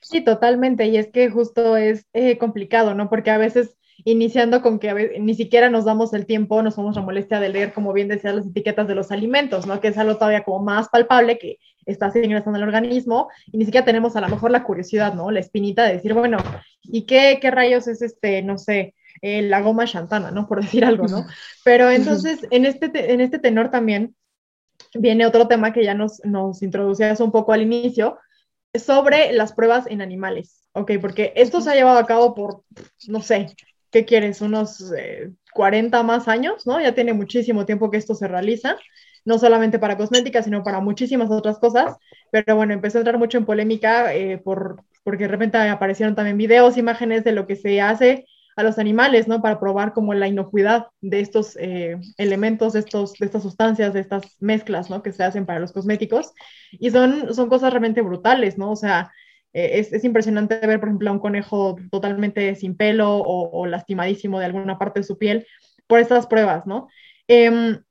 Sí, 0.01 0.21
totalmente. 0.23 0.87
Y 0.87 0.97
es 0.97 1.11
que 1.11 1.31
justo 1.31 1.77
es 1.77 2.07
eh, 2.13 2.39
complicado, 2.39 2.95
¿no? 2.95 3.09
Porque 3.09 3.31
a 3.31 3.39
veces 3.39 3.77
iniciando 4.05 4.63
con 4.63 4.79
que 4.79 5.19
ni 5.21 5.35
siquiera 5.35 5.71
nos 5.71 5.85
damos 5.85 6.13
el 6.13 6.27
tiempo, 6.27 6.63
nos 6.63 6.75
somos 6.75 6.97
la 6.97 7.03
molestia 7.03 7.39
de 7.39 7.49
leer, 7.51 7.73
como 7.73 7.93
bien 7.93 8.09
decías, 8.09 8.35
las 8.35 8.47
etiquetas 8.47 8.89
de 8.89 8.95
los 8.95 9.13
alimentos, 9.13 9.67
¿no? 9.67 9.81
Que 9.81 9.89
es 9.89 9.99
algo 9.99 10.17
todavía 10.17 10.43
como 10.45 10.61
más 10.61 10.89
palpable 10.89 11.39
que 11.39 11.59
está 11.87 12.11
ingresando 12.15 12.57
al 12.57 12.65
organismo 12.65 13.29
y 13.47 13.59
ni 13.59 13.65
siquiera 13.65 13.85
tenemos 13.85 14.17
a 14.17 14.21
lo 14.21 14.29
mejor 14.29 14.51
la 14.51 14.65
curiosidad, 14.65 15.15
¿no? 15.15 15.31
La 15.31 15.41
espinita 15.41 15.85
de 15.85 15.95
decir, 15.95 16.15
bueno, 16.15 16.39
¿y 16.83 17.03
qué, 17.07 17.39
qué 17.41 17.51
rayos 17.51 17.87
es 17.87 18.03
este, 18.03 18.43
no 18.43 18.59
sé, 18.59 18.95
eh, 19.21 19.43
la 19.43 19.61
goma 19.61 19.87
chantana, 19.87 20.31
¿no? 20.31 20.49
Por 20.49 20.63
decir 20.63 20.85
algo, 20.85 21.07
¿no? 21.07 21.25
Pero 21.65 21.91
entonces, 21.91 22.41
en 22.51 22.67
este, 22.67 23.13
en 23.13 23.21
este 23.21 23.39
tenor 23.39 23.71
también 23.71 24.17
viene 24.95 25.27
otro 25.27 25.49
tema 25.49 25.73
que 25.73 25.85
ya 25.85 25.95
nos, 25.95 26.25
nos 26.25 26.63
introducías 26.63 27.21
un 27.21 27.33
poco 27.33 27.53
al 27.53 27.63
inicio, 27.63 28.19
sobre 28.75 29.33
las 29.33 29.53
pruebas 29.53 29.87
en 29.87 30.01
animales, 30.01 30.67
¿ok? 30.73 30.93
Porque 31.01 31.33
esto 31.37 31.61
se 31.61 31.71
ha 31.71 31.75
llevado 31.75 31.99
a 31.99 32.07
cabo 32.07 32.35
por, 32.35 32.63
no 33.09 33.21
sé, 33.21 33.49
¿qué 33.91 34.05
quieres? 34.05 34.41
Unos 34.41 34.93
40 35.53 36.01
eh, 36.01 36.03
más 36.03 36.29
años, 36.29 36.67
¿no? 36.67 36.81
Ya 36.81 36.95
tiene 36.95 37.13
muchísimo 37.13 37.67
tiempo 37.67 37.91
que 37.91 37.99
esto 37.99 38.15
se 38.15 38.29
realiza, 38.29 38.79
no 39.25 39.39
solamente 39.39 39.79
para 39.79 39.97
cosmética, 39.97 40.43
sino 40.43 40.65
para 40.65 40.81
muchísimas 40.81 41.31
otras 41.31 41.59
cosas, 41.59 41.97
pero 42.31 42.57
bueno, 42.57 42.73
empezó 42.73 42.99
a 42.99 43.03
entrar 43.03 43.19
mucho 43.19 43.39
en 43.39 43.45
polémica 43.45 44.15
eh, 44.15 44.39
por, 44.39 44.83
porque 45.05 45.25
de 45.25 45.29
repente 45.29 45.59
aparecieron 45.59 46.15
también 46.15 46.39
videos, 46.39 46.79
imágenes 46.79 47.25
de 47.25 47.33
lo 47.33 47.47
que 47.47 47.57
se 47.57 47.81
hace 47.81 48.27
a 48.57 48.63
los 48.63 48.79
animales, 48.79 49.29
¿no? 49.29 49.41
Para 49.41 49.59
probar 49.59 49.93
como 49.93 50.15
la 50.15 50.29
inocuidad 50.29 50.89
de 51.01 51.21
estos 51.21 51.57
eh, 51.57 51.99
elementos, 52.19 52.75
de, 52.75 52.81
estos, 52.81 53.15
de 53.15 53.27
estas 53.27 53.43
sustancias, 53.43 53.95
de 53.95 54.01
estas 54.01 54.37
mezclas, 54.41 54.91
¿no? 54.91 55.03
Que 55.03 55.13
se 55.13 55.25
hacen 55.25 55.47
para 55.47 55.61
los 55.61 55.73
cosméticos. 55.73 56.33
Y 56.73 56.91
son, 56.91 57.35
son 57.35 57.49
cosas 57.49 57.73
realmente 57.73 58.03
brutales, 58.03 58.59
¿no? 58.59 58.73
O 58.73 58.77
sea, 58.77 59.13
eh, 59.53 59.81
es, 59.81 59.93
es, 59.93 60.05
impresionante 60.05 60.59
ver, 60.67 60.81
por 60.81 60.89
ejemplo, 60.89 61.11
a 61.11 61.13
un 61.13 61.19
conejo 61.19 61.77
totalmente 61.91 62.55
sin 62.55 62.77
pelo 62.77 63.19
o, 63.19 63.67
lastimadísimo 63.67 64.39
de 64.39 64.47
alguna 64.47 64.79
parte 64.79 65.01
de 65.01 65.05
su 65.05 65.19
piel 65.19 65.47
por 65.87 65.99
estas 65.99 66.27
pruebas, 66.27 66.67
¿no? 66.67 66.89
Em, 67.29 67.83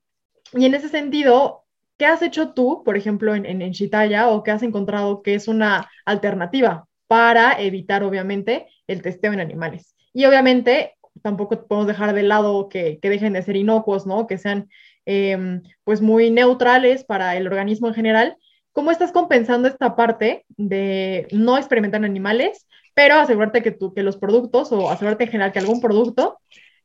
y 0.52 0.66
en 0.66 0.74
ese 0.74 0.88
sentido, 0.88 1.64
¿qué 1.98 2.06
has 2.06 2.22
hecho 2.22 2.52
tú, 2.52 2.82
por 2.84 2.96
ejemplo, 2.96 3.34
en, 3.34 3.46
en, 3.46 3.62
en 3.62 3.72
Chitaya 3.72 4.28
o 4.28 4.42
qué 4.42 4.50
has 4.50 4.62
encontrado 4.62 5.22
que 5.22 5.34
es 5.34 5.48
una 5.48 5.90
alternativa 6.04 6.86
para 7.06 7.60
evitar, 7.60 8.02
obviamente, 8.02 8.68
el 8.86 9.02
testeo 9.02 9.32
en 9.32 9.40
animales? 9.40 9.94
Y 10.12 10.24
obviamente 10.24 10.94
tampoco 11.22 11.66
podemos 11.66 11.86
dejar 11.86 12.14
de 12.14 12.22
lado 12.22 12.68
que, 12.68 12.98
dejen 13.02 13.34
de 13.34 13.42
ser 13.42 13.56
inocuos, 13.56 14.06
¿no? 14.06 14.26
Que 14.26 14.38
sean 14.38 14.68
em, 15.04 15.62
pues 15.84 16.00
muy 16.00 16.30
neutrales 16.30 17.04
para 17.04 17.36
el 17.36 17.46
organismo 17.46 17.88
en 17.88 17.94
general. 17.94 18.36
¿Cómo 18.72 18.90
estás 18.90 19.12
compensando 19.12 19.68
esta 19.68 19.96
parte 19.96 20.44
de 20.48 21.28
no 21.32 21.58
experimentar 21.58 22.00
en 22.00 22.06
animales, 22.06 22.66
pero 22.94 23.16
asegurarte 23.16 23.62
que, 23.62 23.76
que 23.94 24.02
los 24.02 24.16
productos 24.16 24.72
o 24.72 24.90
asegurarte 24.90 25.24
en 25.24 25.30
general 25.30 25.52
que 25.52 25.58
algún 25.58 25.80
producto 25.80 26.38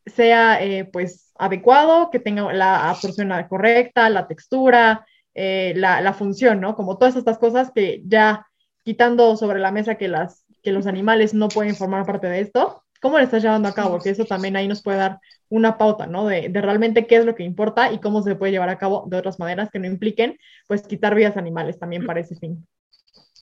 sea 0.05 0.61
eh, 0.63 0.85
pues 0.85 1.31
adecuado, 1.37 2.09
que 2.09 2.19
tenga 2.19 2.51
la 2.53 2.89
absorción 2.89 3.31
correcta, 3.49 4.09
la 4.09 4.27
textura, 4.27 5.05
eh, 5.33 5.73
la, 5.75 6.01
la, 6.01 6.13
función, 6.13 6.59
¿no? 6.61 6.75
Como 6.75 6.97
todas 6.97 7.15
estas 7.15 7.37
cosas 7.37 7.71
que 7.73 8.01
ya 8.05 8.47
quitando 8.83 9.35
sobre 9.37 9.59
la 9.59 9.71
mesa 9.71 9.95
que, 9.95 10.07
las, 10.07 10.45
que 10.63 10.71
los 10.71 10.87
animales 10.87 11.33
no 11.33 11.49
pueden 11.49 11.75
formar 11.75 12.05
parte 12.05 12.27
de 12.27 12.39
esto, 12.39 12.83
cómo 13.01 13.17
lo 13.17 13.23
estás 13.23 13.43
llevando 13.43 13.67
a 13.67 13.73
cabo, 13.73 13.99
que 13.99 14.09
eso 14.09 14.25
también 14.25 14.55
ahí 14.55 14.67
nos 14.67 14.81
puede 14.81 14.97
dar 14.97 15.19
una 15.49 15.77
pauta, 15.77 16.07
¿no? 16.07 16.25
De, 16.25 16.49
realmente 16.53 17.07
qué 17.07 17.17
es 17.17 17.25
lo 17.25 17.35
que 17.35 17.43
importa 17.43 17.91
y 17.91 17.99
cómo 17.99 18.21
se 18.21 18.35
puede 18.35 18.51
llevar 18.51 18.69
a 18.69 18.77
cabo 18.77 19.05
de 19.07 19.17
otras 19.17 19.39
maneras 19.39 19.69
que 19.71 19.79
no 19.79 19.87
impliquen, 19.87 20.37
pues, 20.67 20.83
quitar 20.83 21.15
vidas 21.15 21.37
animales 21.37 21.79
también 21.79 22.05
para 22.05 22.19
ese 22.19 22.35
fin. 22.35 22.67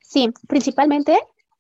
Sí, 0.02 0.32
principalmente 0.48 1.20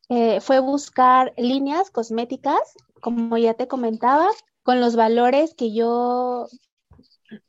eh, 0.09 0.39
fue 0.39 0.59
buscar 0.59 1.33
líneas 1.37 1.89
cosméticas, 1.89 2.75
como 3.01 3.37
ya 3.37 3.53
te 3.53 3.67
comentaba, 3.67 4.29
con 4.63 4.79
los 4.79 4.95
valores 4.95 5.53
que 5.55 5.73
yo 5.73 6.47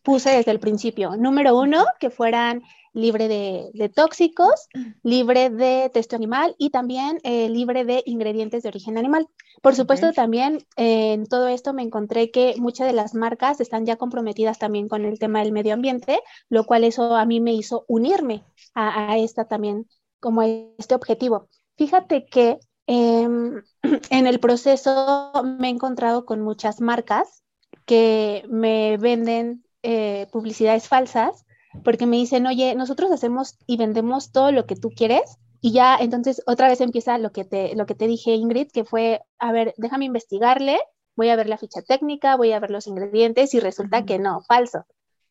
puse 0.02 0.30
desde 0.30 0.50
el 0.50 0.60
principio. 0.60 1.16
Número 1.16 1.58
uno, 1.58 1.84
que 2.00 2.10
fueran 2.10 2.62
libre 2.96 3.28
de, 3.28 3.88
tóxicos, 3.90 4.68
libre 5.02 5.50
de 5.50 5.90
texto 5.92 6.16
animal 6.16 6.56
y 6.58 6.70
también 6.70 7.18
eh, 7.24 7.50
libre 7.50 7.84
de 7.84 8.02
ingredientes 8.06 8.62
de 8.62 8.70
origen 8.70 8.96
animal. 8.96 9.28
Por 9.60 9.74
supuesto, 9.74 10.12
también 10.12 10.64
eh, 10.76 11.12
en 11.12 11.26
todo 11.26 11.48
esto 11.48 11.74
me 11.74 11.82
encontré 11.82 12.30
que 12.30 12.54
muchas 12.56 12.86
de 12.86 12.94
las 12.94 13.14
marcas 13.14 13.60
están 13.60 13.84
ya 13.84 13.96
comprometidas 13.96 14.58
también 14.58 14.88
con 14.88 15.04
el 15.04 15.18
tema 15.18 15.40
del 15.40 15.52
medio 15.52 15.74
ambiente, 15.74 16.20
lo 16.48 16.64
cual 16.64 16.84
eso 16.84 17.16
a 17.16 17.26
mí 17.26 17.38
me 17.38 17.52
hizo 17.52 17.84
unirme 17.86 18.44
a, 18.74 19.18
esta 19.18 19.44
también 19.44 19.86
como 20.18 20.40
este 20.42 20.94
objetivo. 20.94 21.48
Fíjate 21.76 22.24
que 22.24 22.58
em, 22.86 23.62
en 24.10 24.26
el 24.26 24.40
proceso 24.40 25.32
me 25.44 25.68
he 25.68 25.70
encontrado 25.70 26.24
con 26.24 26.40
muchas 26.40 26.80
marcas 26.80 27.42
que 27.84 28.44
me 28.48 28.96
venden 28.96 29.64
eh, 29.82 30.28
publicidades 30.32 30.88
falsas 30.88 31.45
porque 31.84 32.06
me 32.06 32.16
dicen, 32.16 32.46
oye, 32.46 32.74
nosotros 32.74 33.10
hacemos 33.10 33.56
y 33.66 33.76
vendemos 33.76 34.32
todo 34.32 34.52
lo 34.52 34.66
que 34.66 34.76
tú 34.76 34.90
quieres. 34.90 35.38
Y 35.60 35.72
ya 35.72 35.96
entonces 35.96 36.42
otra 36.46 36.68
vez 36.68 36.80
empieza 36.80 37.18
lo 37.18 37.32
que 37.32 37.44
te, 37.44 37.74
lo 37.74 37.86
que 37.86 37.94
te 37.94 38.06
dije, 38.06 38.32
Ingrid, 38.32 38.68
que 38.70 38.84
fue, 38.84 39.22
a 39.38 39.52
ver, 39.52 39.74
déjame 39.78 40.04
investigarle, 40.04 40.78
voy 41.16 41.30
a 41.30 41.36
ver 41.36 41.48
la 41.48 41.58
ficha 41.58 41.82
técnica, 41.82 42.36
voy 42.36 42.52
a 42.52 42.60
ver 42.60 42.70
los 42.70 42.86
ingredientes 42.86 43.54
y 43.54 43.60
resulta 43.60 44.04
que 44.04 44.18
no, 44.18 44.42
falso. 44.42 44.84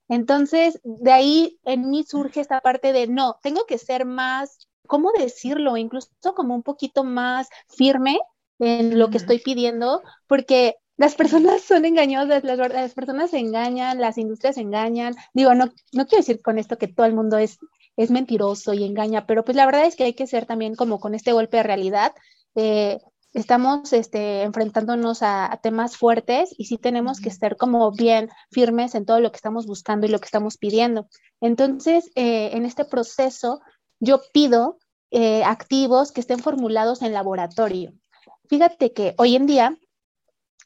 Entonces, 0.08 0.80
de 0.84 1.12
ahí 1.12 1.60
en 1.64 1.90
mí 1.90 2.04
surge 2.04 2.42
esta 2.42 2.62
parte 2.62 2.94
de, 2.94 3.08
no, 3.08 3.38
tengo 3.42 3.66
que 3.66 3.78
ser 3.78 4.06
más, 4.06 4.68
¿cómo 4.88 5.12
decirlo? 5.18 5.78
Incluso 5.78 6.10
como 6.36 6.56
un 6.56 6.64
poquito 6.64 7.04
más 7.04 7.48
firme 7.70 8.20
en 8.60 9.00
lo 9.00 9.10
que 9.10 9.18
estoy 9.18 9.40
pidiendo, 9.40 10.02
porque 10.28 10.78
las 10.98 11.16
personas 11.16 11.62
son 11.62 11.86
engañosas, 11.86 12.44
las, 12.44 12.58
las, 12.58 12.94
personas 12.94 13.32
se 13.32 13.40
engañan, 13.40 14.00
las 14.00 14.18
industrias 14.18 14.56
se 14.56 14.62
engañan. 14.62 15.16
Digo, 15.34 15.54
no, 15.54 15.66
no 15.92 16.06
quiero 16.06 16.22
decir 16.22 16.42
con 16.42 16.58
esto 16.58 16.78
que 16.78 16.88
todo 16.88 17.06
el 17.06 17.14
mundo 17.14 17.38
es, 17.38 17.60
es 17.98 18.12
mentiroso 18.12 18.74
y 18.74 18.84
engaña, 18.84 19.26
pero 19.26 19.44
pues 19.44 19.56
la 19.56 19.66
verdad 19.66 19.86
es 19.86 19.96
que 19.96 20.06
hay 20.06 20.14
que 20.14 20.28
ser 20.28 20.46
también 20.46 20.76
como 20.76 21.00
con 21.00 21.14
este 21.14 21.34
golpe 21.34 21.58
de 21.58 21.64
realidad. 21.64 22.14
Eh, 22.56 23.00
estamos 23.34 23.92
este, 23.92 24.44
enfrentándonos 24.44 25.22
a, 25.22 25.60
temas 25.62 25.98
fuertes 25.98 26.56
y 26.58 26.66
sí 26.66 26.78
tenemos 26.78 27.20
que 27.20 27.30
estar 27.30 27.58
como 27.58 27.92
bien 27.92 28.30
firmes 28.50 28.96
en 28.96 29.06
todo 29.06 29.20
lo 29.20 29.32
que 29.32 29.38
estamos 29.38 29.68
buscando 29.68 30.08
y 30.08 30.10
lo 30.10 30.20
que 30.20 30.26
estamos 30.26 30.58
pidiendo. 30.58 31.08
Entonces, 31.42 32.10
eh, 32.16 32.52
en 32.54 32.66
este 32.66 32.86
proceso, 32.86 33.60
yo 34.00 34.22
pido 34.32 34.80
eh, 35.12 35.44
activos 35.44 36.14
que 36.14 36.22
estén 36.22 36.40
formulados 36.40 37.02
en 37.02 37.12
laboratorio. 37.12 37.92
Fíjate 38.48 38.94
que 38.94 39.16
hoy 39.18 39.36
en 39.36 39.48
día 39.48 39.78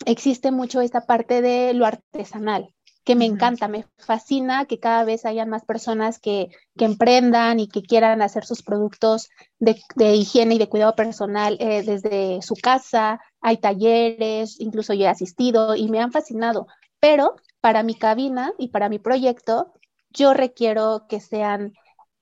existe 0.06 0.52
mucho 0.52 0.82
esta 0.82 1.02
parte 1.02 1.42
de 1.42 1.74
lo 1.74 1.86
artesanal, 1.86 2.74
que 3.04 3.16
me 3.16 3.26
encanta, 3.26 3.68
me 3.68 3.86
fascina 3.98 4.66
que 4.66 4.80
cada 4.80 5.04
vez 5.04 5.26
hayan 5.26 5.50
más 5.50 5.66
personas 5.66 6.20
que, 6.20 6.50
emprendan 6.78 7.60
y 7.60 7.68
que 7.68 7.82
quieran 7.82 8.22
hacer 8.22 8.46
sus 8.46 8.62
productos 8.62 9.30
de, 9.58 9.76
higiene 10.16 10.56
y 10.56 10.58
de 10.60 10.70
cuidado 10.70 10.96
personal 10.96 11.58
eh, 11.60 11.84
desde 11.84 12.42
su 12.42 12.56
casa. 12.56 13.20
Hay 13.42 13.58
talleres, 13.58 14.60
incluso 14.60 14.94
yo 14.94 15.06
he 15.06 15.08
asistido 15.08 15.76
y 15.76 15.90
me 15.90 16.00
han 16.00 16.12
fascinado, 16.12 16.68
pero 17.00 17.36
para 17.62 17.84
mi 17.84 17.96
cabina 17.96 18.54
y 18.58 18.70
para 18.70 18.90
mi 18.90 19.00
proyecto, 19.00 19.74
yo 20.12 20.34
requiero 20.34 21.06
que 21.10 21.20
sean 21.20 21.74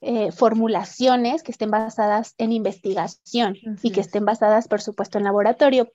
eh, 0.01 0.31
formulaciones 0.31 1.41
que 1.41 1.51
estén 1.51 1.71
basadas 1.71 2.35
en 2.37 2.51
investigación 2.51 3.57
y 3.81 3.91
que 3.91 4.01
estén 4.01 4.25
basadas, 4.25 4.67
por 4.67 4.81
supuesto, 4.81 5.17
en 5.17 5.23
laboratorio, 5.23 5.89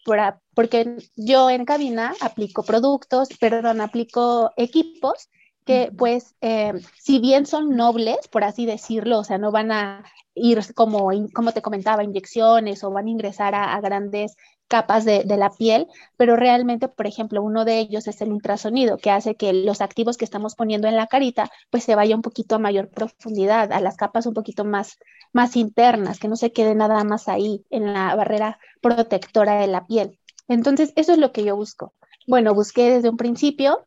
porque 0.55 0.97
yo 1.17 1.51
en 1.51 1.65
cabina 1.65 2.15
aplico 2.21 2.65
productos, 2.65 3.29
perdón, 3.39 3.81
aplico 3.81 4.51
equipos 4.57 5.29
que 5.65 5.93
pues 5.97 6.35
eh, 6.41 6.73
si 6.99 7.21
bien 7.21 7.47
son 7.47 7.77
nobles, 7.77 8.29
por 8.29 8.45
así 8.45 8.67
decirlo, 8.67 9.21
o 9.21 9.25
sea, 9.25 9.39
no 9.39 9.53
van 9.53 9.73
a 9.73 10.05
ir 10.35 10.75
como, 10.75 11.11
como 11.33 11.53
te 11.53 11.63
comentaba, 11.63 12.05
inyecciones 12.05 12.83
o 12.85 12.91
van 12.91 13.07
a 13.07 13.11
ingresar 13.11 13.55
a, 13.55 13.81
grandes 13.81 14.37
capas 14.69 15.05
de, 15.05 15.25
la 15.25 15.51
piel, 15.51 15.87
pero 16.17 16.35
realmente, 16.35 16.89
por 16.89 17.07
ejemplo, 17.07 17.43
uno 17.43 17.67
de 17.67 17.79
ellos 17.79 18.09
es 18.09 18.23
el 18.23 18.33
ultrasonido, 18.33 18.97
que 18.97 19.11
hace 19.11 19.35
que 19.35 19.53
los 19.53 19.83
activos 19.83 20.17
que 20.17 20.25
estamos 20.25 20.55
poniendo 20.55 20.89
en 20.89 20.97
la 20.97 21.09
carita, 21.09 21.51
pues 21.69 21.85
se 21.85 21.95
vaya 21.95 22.17
un 22.17 22.23
poquito 22.23 22.55
a 22.55 22.59
mayor 22.59 22.89
profundidad, 22.89 23.71
a 23.71 23.81
las 23.81 23.97
capas 23.97 24.25
un 24.25 24.33
poquito 24.33 24.65
más, 24.65 24.99
más 25.33 25.57
internas, 25.57 26.19
que 26.19 26.29
no 26.29 26.37
se 26.37 26.53
quede 26.53 26.75
nada 26.75 27.05
más 27.05 27.29
ahí 27.29 27.67
en 27.69 27.93
la 27.93 28.15
barrera 28.17 28.59
protectora 28.81 29.61
de 29.61 29.67
la 29.67 29.87
piel. 29.87 30.19
Entonces, 30.49 30.95
eso 30.97 31.13
es 31.13 31.19
lo 31.19 31.33
que 31.33 31.45
yo 31.45 31.55
busco. 31.55 31.93
Bueno, 32.27 32.55
busqué 32.55 32.91
desde 32.91 33.11
un 33.11 33.19
principio, 33.19 33.87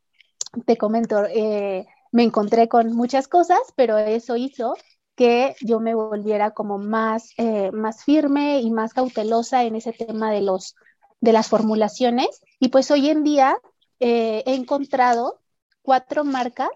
te 0.65 0.77
comento, 0.77 1.25
eh, 1.25 1.85
me 2.12 2.24
encontré 2.24 2.67
con 2.67 2.93
muchas 2.93 3.27
cosas, 3.27 3.59
pero 3.75 3.97
eso 3.97 4.35
hizo 4.35 4.75
que 5.15 5.55
yo 5.62 5.79
me 5.79 5.95
volviera 5.95 6.51
como 6.51 6.77
más, 6.77 7.31
eh, 7.38 7.71
más 7.71 8.03
firme 8.03 8.59
y 8.62 8.71
más 8.71 8.93
cautelosa 8.93 9.63
en 9.63 9.75
ese 9.75 9.93
tema 9.93 10.31
de, 10.31 10.41
los, 10.41 10.75
de 11.21 11.33
las 11.33 11.47
formulaciones. 11.47 12.41
Y 12.59 12.69
pues 12.69 12.91
hoy 12.91 13.09
en 13.09 13.24
día 13.24 13.57
eh, 14.00 14.43
he 14.45 14.55
encontrado 14.55 15.41
cuatro 15.81 16.24
marcas, 16.25 16.69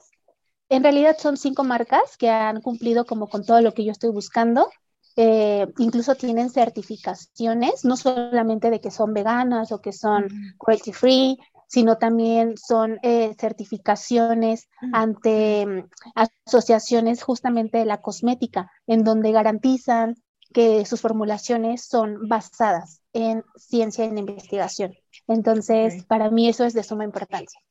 en 0.70 0.84
realidad 0.84 1.18
son 1.18 1.36
cinco 1.36 1.64
marcas 1.64 2.16
que 2.18 2.30
han 2.30 2.62
cumplido 2.62 3.06
como 3.06 3.28
con 3.28 3.44
todo 3.44 3.60
lo 3.62 3.74
que 3.74 3.84
yo 3.84 3.92
estoy 3.92 4.12
buscando. 4.12 4.70
Eh, 5.16 5.68
incluso 5.80 6.16
tienen 6.16 6.50
certificaciones, 6.50 7.84
no 7.84 7.98
solamente 7.98 8.70
de 8.70 8.80
que 8.80 8.92
son 8.92 9.14
veganas 9.14 9.72
o 9.72 9.82
que 9.82 9.92
son 9.92 10.28
cruelty 10.58 10.94
free, 10.94 11.38
sino 11.70 11.98
también 11.98 12.58
son 12.58 12.98
eh, 13.04 13.36
certificaciones 13.40 14.68
ante 14.92 15.66
mm, 15.66 15.90
asociaciones 16.16 17.24
justamente 17.24 17.78
de 17.78 17.86
la 17.86 18.02
cosmética, 18.02 18.72
en 18.88 19.04
donde 19.04 19.32
garantizan 19.32 20.16
que 20.52 20.84
sus 20.86 21.00
formulaciones 21.00 21.86
son 21.86 22.28
basadas 22.28 23.04
en 23.14 23.44
ciencia 23.56 24.06
y 24.06 24.08
en 24.08 24.18
investigación. 24.18 24.94
Entonces, 25.28 26.04
para 26.06 26.32
mí 26.32 26.50
eso 26.50 26.66
es 26.66 26.74
de 26.74 26.82
suma 26.82 27.04
importancia. 27.04 27.62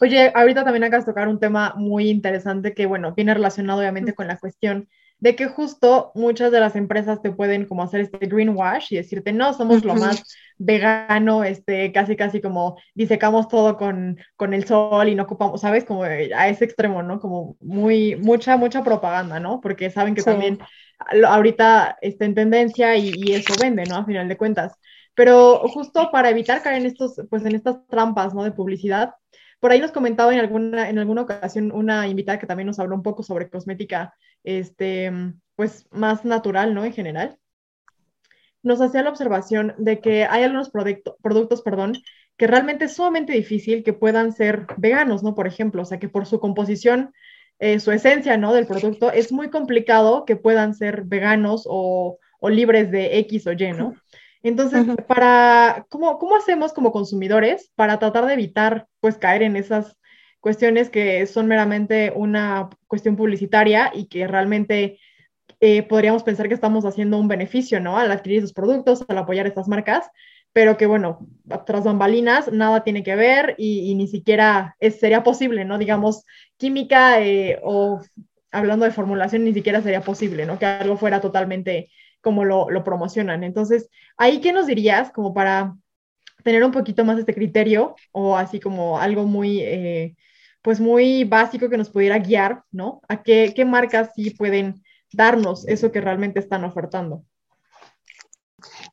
Oye, 0.00 0.32
ahorita 0.34 0.64
también 0.64 0.84
acabas 0.84 1.04
de 1.04 1.12
tocar 1.12 1.28
un 1.28 1.38
tema 1.38 1.74
muy 1.76 2.08
interesante 2.08 2.72
que, 2.72 2.86
bueno, 2.86 3.12
viene 3.14 3.34
relacionado 3.34 3.80
obviamente 3.80 4.14
con 4.14 4.28
la 4.28 4.38
cuestión 4.38 4.88
de 5.20 5.36
que 5.36 5.46
justo 5.46 6.12
muchas 6.14 6.50
de 6.50 6.60
las 6.60 6.76
empresas 6.76 7.20
te 7.22 7.30
pueden 7.30 7.66
como 7.66 7.82
hacer 7.82 8.00
este 8.00 8.26
greenwash 8.26 8.92
y 8.92 8.96
decirte, 8.96 9.32
no, 9.32 9.52
somos 9.52 9.84
lo 9.84 9.94
más 9.94 10.24
vegano, 10.56 11.44
este, 11.44 11.92
casi, 11.92 12.16
casi 12.16 12.40
como 12.40 12.78
disecamos 12.94 13.48
todo 13.48 13.76
con, 13.76 14.18
con 14.36 14.54
el 14.54 14.66
sol 14.66 15.08
y 15.08 15.14
no 15.14 15.24
ocupamos, 15.24 15.60
¿sabes? 15.60 15.84
Como 15.84 16.04
a 16.04 16.48
ese 16.48 16.64
extremo, 16.64 17.02
¿no? 17.02 17.20
Como 17.20 17.56
muy, 17.60 18.16
mucha, 18.16 18.56
mucha 18.56 18.82
propaganda, 18.82 19.40
¿no? 19.40 19.60
Porque 19.60 19.90
saben 19.90 20.14
que 20.14 20.22
también 20.22 20.58
ahorita 21.26 21.98
está 22.00 22.24
en 22.24 22.34
tendencia 22.34 22.96
y, 22.96 23.12
y, 23.14 23.32
eso 23.34 23.54
vende, 23.60 23.84
¿no? 23.84 23.96
A 23.96 24.04
final 24.04 24.28
de 24.28 24.36
cuentas. 24.36 24.74
Pero 25.14 25.58
justo 25.68 26.10
para 26.10 26.30
evitar 26.30 26.62
caer 26.62 26.80
en 26.80 26.86
estos, 26.86 27.20
pues 27.28 27.44
en 27.44 27.54
estas 27.54 27.86
trampas, 27.88 28.34
¿no? 28.34 28.42
De 28.42 28.52
publicidad, 28.52 29.14
por 29.60 29.70
ahí 29.70 29.80
nos 29.80 29.92
comentaba 29.92 30.32
en 30.32 30.40
alguna, 30.40 30.88
en 30.88 30.98
alguna 30.98 31.22
ocasión 31.22 31.70
una 31.70 32.08
invitada 32.08 32.38
que 32.38 32.46
también 32.46 32.66
nos 32.66 32.78
habló 32.78 32.96
un 32.96 33.02
poco 33.02 33.22
sobre 33.22 33.50
cosmética, 33.50 34.14
este, 34.42 35.12
pues 35.54 35.86
más 35.90 36.24
natural, 36.24 36.74
¿no? 36.74 36.84
En 36.84 36.94
general. 36.94 37.38
Nos 38.62 38.80
hacía 38.80 39.02
la 39.02 39.10
observación 39.10 39.74
de 39.78 40.00
que 40.00 40.24
hay 40.24 40.42
algunos 40.42 40.70
productos, 40.70 41.62
perdón, 41.62 41.94
que 42.36 42.46
realmente 42.46 42.86
es 42.86 42.94
sumamente 42.94 43.32
difícil 43.34 43.84
que 43.84 43.92
puedan 43.92 44.32
ser 44.32 44.66
veganos, 44.78 45.22
¿no? 45.22 45.34
Por 45.34 45.46
ejemplo, 45.46 45.82
o 45.82 45.84
sea, 45.84 45.98
que 45.98 46.08
por 46.08 46.26
su 46.26 46.40
composición, 46.40 47.12
eh, 47.58 47.80
su 47.80 47.92
esencia, 47.92 48.38
¿no? 48.38 48.54
Del 48.54 48.66
producto, 48.66 49.12
es 49.12 49.30
muy 49.30 49.50
complicado 49.50 50.24
que 50.24 50.36
puedan 50.36 50.74
ser 50.74 51.02
veganos 51.04 51.64
o, 51.66 52.18
o 52.38 52.48
libres 52.48 52.90
de 52.90 53.18
X 53.18 53.46
o 53.46 53.52
Y, 53.52 53.72
¿no? 53.72 53.94
Entonces, 54.42 54.86
para, 55.06 55.86
¿cómo, 55.88 56.18
¿cómo 56.18 56.36
hacemos 56.36 56.72
como 56.72 56.92
consumidores 56.92 57.70
para 57.74 57.98
tratar 57.98 58.26
de 58.26 58.34
evitar, 58.34 58.86
pues, 59.00 59.18
caer 59.18 59.42
en 59.42 59.56
esas 59.56 59.96
cuestiones 60.40 60.88
que 60.88 61.26
son 61.26 61.46
meramente 61.46 62.12
una 62.14 62.70
cuestión 62.86 63.16
publicitaria 63.16 63.90
y 63.94 64.06
que 64.06 64.26
realmente 64.26 64.98
eh, 65.60 65.82
podríamos 65.82 66.22
pensar 66.22 66.48
que 66.48 66.54
estamos 66.54 66.86
haciendo 66.86 67.18
un 67.18 67.28
beneficio, 67.28 67.80
¿no? 67.80 67.98
Al 67.98 68.10
adquirir 68.10 68.38
esos 68.38 68.54
productos, 68.54 69.04
al 69.08 69.18
apoyar 69.18 69.46
estas 69.46 69.68
marcas, 69.68 70.08
pero 70.52 70.76
que, 70.78 70.86
bueno, 70.86 71.26
tras 71.66 71.84
bambalinas 71.84 72.50
nada 72.50 72.82
tiene 72.82 73.02
que 73.02 73.14
ver 73.14 73.54
y, 73.58 73.94
ni 73.94 74.08
siquiera 74.08 74.76
sería 74.98 75.22
posible, 75.22 75.64
¿no? 75.66 75.76
Digamos, 75.76 76.24
química 76.56 77.22
eh, 77.22 77.60
o 77.62 78.00
hablando 78.50 78.84
de 78.86 78.90
formulación, 78.90 79.44
ni 79.44 79.52
siquiera 79.52 79.82
sería 79.82 80.00
posible, 80.00 80.46
¿no? 80.46 80.58
Que 80.58 80.66
algo 80.66 80.96
fuera 80.96 81.20
totalmente 81.20 81.90
como 82.20 82.44
lo, 82.44 82.68
promocionan. 82.84 83.44
Entonces, 83.44 83.88
ahí, 84.16 84.40
¿qué 84.40 84.52
nos 84.52 84.66
dirías 84.66 85.10
como 85.12 85.34
para 85.34 85.74
tener 86.44 86.64
un 86.64 86.72
poquito 86.72 87.04
más 87.04 87.18
este 87.18 87.34
criterio 87.34 87.94
o 88.12 88.36
así 88.36 88.60
como 88.60 88.98
algo 88.98 89.24
muy, 89.24 89.60
eh, 89.60 90.16
pues 90.62 90.80
muy 90.80 91.24
básico 91.24 91.68
que 91.68 91.76
nos 91.76 91.90
pudiera 91.90 92.18
guiar, 92.18 92.62
¿no? 92.70 93.00
A 93.08 93.22
qué, 93.22 93.64
marcas 93.66 94.12
sí 94.14 94.30
pueden 94.30 94.82
darnos 95.12 95.66
eso 95.66 95.90
que 95.92 96.00
realmente 96.00 96.40
están 96.40 96.64
ofertando. 96.64 97.24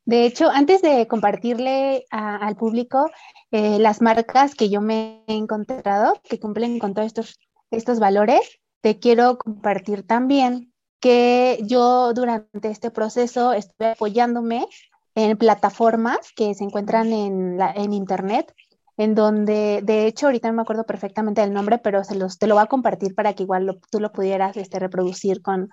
De 0.05 0.25
hecho, 0.25 0.49
antes 0.49 0.81
de 0.81 1.07
compartirle 1.07 2.05
al 2.09 2.55
público 2.55 3.11
eh, 3.51 3.77
las 3.79 4.01
marcas 4.01 4.55
que 4.55 4.69
yo 4.69 4.79
me 4.79 5.23
he 5.27 5.35
encontrado, 5.35 6.13
que 6.23 6.39
cumplen 6.39 6.79
con 6.79 6.93
todos 6.93 7.07
estos, 7.07 7.39
estos 7.71 7.99
valores, 7.99 8.59
te 8.81 8.99
quiero 8.99 9.37
compartir 9.37 10.03
también 10.03 10.73
que 10.99 11.59
yo 11.63 12.13
durante 12.13 12.69
este 12.69 12.91
proceso 12.91 13.53
estuve 13.53 13.91
apoyándome 13.91 14.67
en 15.15 15.37
plataformas 15.37 16.31
que 16.35 16.53
se 16.53 16.63
encuentran 16.63 17.11
en, 17.11 17.57
la, 17.57 17.71
en 17.71 17.93
Internet, 17.93 18.53
en 18.97 19.15
donde, 19.15 19.81
de 19.83 20.07
hecho, 20.07 20.27
ahorita 20.27 20.47
no 20.47 20.55
me 20.55 20.61
acuerdo 20.61 20.85
perfectamente 20.85 21.41
del 21.41 21.53
nombre, 21.53 21.77
pero 21.77 22.03
se 22.03 22.15
los, 22.15 22.37
te 22.37 22.47
lo 22.47 22.55
voy 22.55 22.63
a 22.63 22.67
compartir 22.67 23.15
para 23.15 23.33
que 23.33 23.43
igual 23.43 23.79
tú 23.91 23.99
lo 23.99 24.11
pudieras 24.11 24.57
este, 24.57 24.79
reproducir 24.79 25.41
con, 25.41 25.69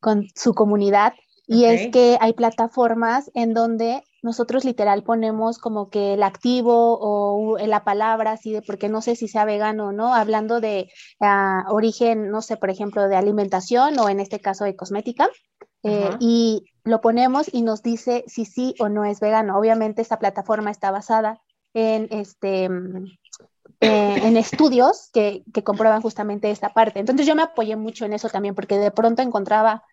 con 0.00 0.26
su 0.34 0.54
comunidad. 0.54 1.14
Y 1.46 1.64
es 1.64 1.90
que 1.90 2.16
hay 2.20 2.32
plataformas 2.32 3.30
en 3.34 3.52
donde 3.52 4.02
nosotros 4.24 4.64
literal 4.64 5.02
ponemos 5.02 5.58
como 5.58 5.90
que 5.90 6.14
el 6.14 6.22
activo 6.22 6.98
o 6.98 7.58
la 7.58 7.84
palabra 7.84 8.32
así 8.32 8.52
de 8.52 8.62
porque 8.62 8.88
no 8.88 9.02
sé 9.02 9.16
si 9.16 9.28
sea 9.28 9.44
vegano 9.44 9.88
o 9.88 9.92
no, 9.92 10.14
hablando 10.14 10.62
de 10.62 10.90
ah, 11.20 11.64
origen, 11.68 12.30
no 12.30 12.40
sé, 12.40 12.56
por 12.56 12.70
ejemplo, 12.70 13.06
de 13.06 13.16
alimentación 13.16 13.98
o 13.98 14.08
en 14.08 14.20
este 14.20 14.40
caso 14.40 14.64
de 14.64 14.76
cosmética. 14.76 15.28
Eh, 15.82 16.08
y 16.20 16.64
lo 16.84 17.02
ponemos 17.02 17.52
y 17.52 17.60
nos 17.60 17.82
dice 17.82 18.24
si 18.26 18.46
sí 18.46 18.74
o 18.78 18.88
no 18.88 19.04
es 19.04 19.20
vegano. 19.20 19.58
Obviamente 19.58 20.00
esta 20.00 20.18
plataforma 20.18 20.70
está 20.70 20.90
basada 20.90 21.42
en 21.74 22.08
este 22.10 22.64
eh, 23.80 24.20
en 24.22 24.38
estudios 24.38 25.10
que, 25.12 25.44
que, 25.52 25.62
comprueban 25.62 26.00
justamente 26.00 26.50
esta 26.50 26.72
parte. 26.72 26.98
Entonces 26.98 27.26
yo 27.26 27.34
me 27.34 27.42
apoyé 27.42 27.76
mucho 27.76 28.06
en 28.06 28.14
eso 28.14 28.30
también, 28.30 28.54
porque 28.54 28.78
de 28.78 28.90
pronto 28.90 29.20
encontraba 29.20 29.84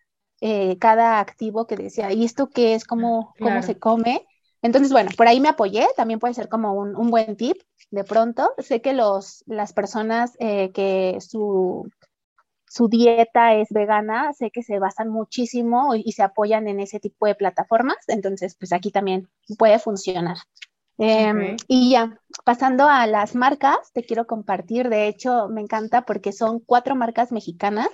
eh, 0.42 0.78
cada 0.80 1.20
activo 1.20 1.68
que 1.68 1.78
decía, 1.78 2.12
¿y 2.12 2.26
esto 2.26 2.50
qué 2.50 2.74
es? 2.74 2.84
¿Cómo, 2.86 3.34
cómo 3.40 3.62
se 3.62 3.78
come? 3.78 4.28
Entonces, 4.64 4.92
bueno, 4.92 5.12
por 5.16 5.28
ahí 5.28 5.40
me 5.40 5.50
apoyé, 5.50 5.88
también 5.96 6.20
puede 6.20 6.34
ser 6.34 6.50
como 6.50 6.74
un, 6.74 6.96
un 6.96 7.10
buen 7.10 7.36
tip 7.36 7.58
de 7.92 8.04
pronto. 8.04 8.52
Sé 8.58 8.82
que 8.82 8.94
los, 8.94 9.44
las 9.48 9.74
personas 9.74 10.34
eh, 10.40 10.72
que 10.72 11.18
su, 11.20 11.90
su 12.68 12.88
dieta 12.88 13.54
es 13.56 13.70
vegana, 13.70 14.34
sé 14.34 14.52
que 14.52 14.64
se 14.64 14.80
basan 14.80 15.10
muchísimo 15.10 15.96
y, 15.96 16.04
y, 16.06 16.12
se 16.12 16.24
apoyan 16.24 16.68
en 16.68 16.80
ese 16.80 17.00
tipo 17.00 17.26
de 17.28 17.36
plataformas, 17.36 17.98
entonces 18.08 18.56
pues 18.56 18.74
aquí 18.74 18.92
también 18.92 19.30
puede 19.58 19.80
funcionar. 19.80 20.38
Em, 21.04 21.58
y 21.68 21.90
ya, 21.90 22.20
pasando 22.46 22.88
a 22.88 23.08
las 23.08 23.34
marcas, 23.34 23.92
te 23.92 24.04
quiero 24.04 24.28
compartir, 24.28 24.88
de 24.90 25.08
hecho 25.08 25.48
me 25.50 25.62
encanta 25.62 26.04
porque 26.04 26.32
son 26.32 26.60
cuatro 26.60 26.96
marcas 26.96 27.32
mexicanas 27.32 27.90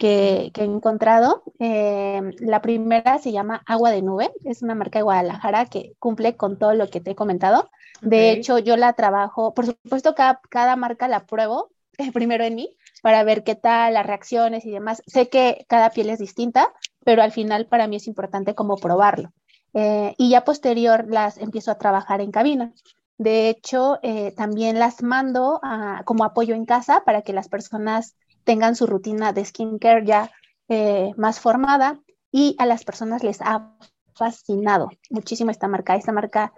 que, 0.00 0.50
he 0.56 0.64
encontrado. 0.64 1.44
Em, 1.58 2.32
la 2.40 2.62
primera 2.62 3.18
se 3.18 3.32
llama 3.32 3.62
Agua 3.66 3.90
de 3.90 4.02
Nube, 4.02 4.32
es 4.44 4.62
una 4.62 4.74
marca 4.74 4.98
de 4.98 5.04
Guadalajara 5.04 5.66
que 5.66 5.92
cumple 5.98 6.36
con 6.36 6.58
todo 6.58 6.74
lo 6.74 6.88
que 6.88 7.00
te 7.00 7.12
he 7.12 7.14
comentado. 7.14 7.70
De 8.00 8.32
hecho, 8.32 8.58
yo 8.58 8.76
la 8.76 8.94
trabajo, 8.94 9.52
por 9.52 9.66
supuesto, 9.66 10.14
cada, 10.14 10.40
cada 10.48 10.74
marca 10.74 11.06
la 11.06 11.26
pruebo 11.26 11.70
primero 12.14 12.44
en 12.44 12.54
mí 12.54 12.76
para 13.02 13.22
ver 13.24 13.44
qué 13.44 13.54
tal 13.54 13.94
las 13.94 14.06
reacciones 14.06 14.64
y 14.64 14.70
demás. 14.70 15.02
Sé 15.06 15.28
que 15.28 15.66
cada 15.68 15.90
piel 15.90 16.08
es 16.08 16.18
distinta, 16.18 16.72
pero 17.04 17.22
al 17.22 17.30
final 17.30 17.66
para 17.66 17.86
mí 17.86 17.96
es 17.96 18.06
importante 18.06 18.54
como 18.54 18.76
probarlo. 18.76 19.32
Eh, 19.74 20.14
y 20.16 20.30
ya 20.30 20.44
posterior 20.44 21.06
las 21.08 21.36
empiezo 21.36 21.70
a 21.70 21.78
trabajar 21.78 22.22
en 22.22 22.32
cabina. 22.32 22.72
De 23.18 23.50
hecho, 23.50 23.98
eh, 24.02 24.32
también 24.34 24.78
las 24.78 25.02
mando 25.02 25.60
como 26.06 26.24
apoyo 26.24 26.54
en 26.54 26.64
casa 26.64 27.02
para 27.04 27.20
que 27.20 27.34
las 27.34 27.50
personas 27.50 28.16
tengan 28.44 28.76
su 28.76 28.86
rutina 28.86 29.32
de 29.32 29.44
skincare 29.44 30.04
ya 30.04 30.30
eh, 30.68 31.12
más 31.16 31.40
formada 31.40 32.00
y 32.30 32.54
a 32.58 32.66
las 32.66 32.84
personas 32.84 33.22
les 33.24 33.40
ha 33.40 33.76
fascinado 34.14 34.88
muchísimo 35.10 35.50
esta 35.50 35.68
marca. 35.68 35.96
Esta 35.96 36.12
marca 36.12 36.52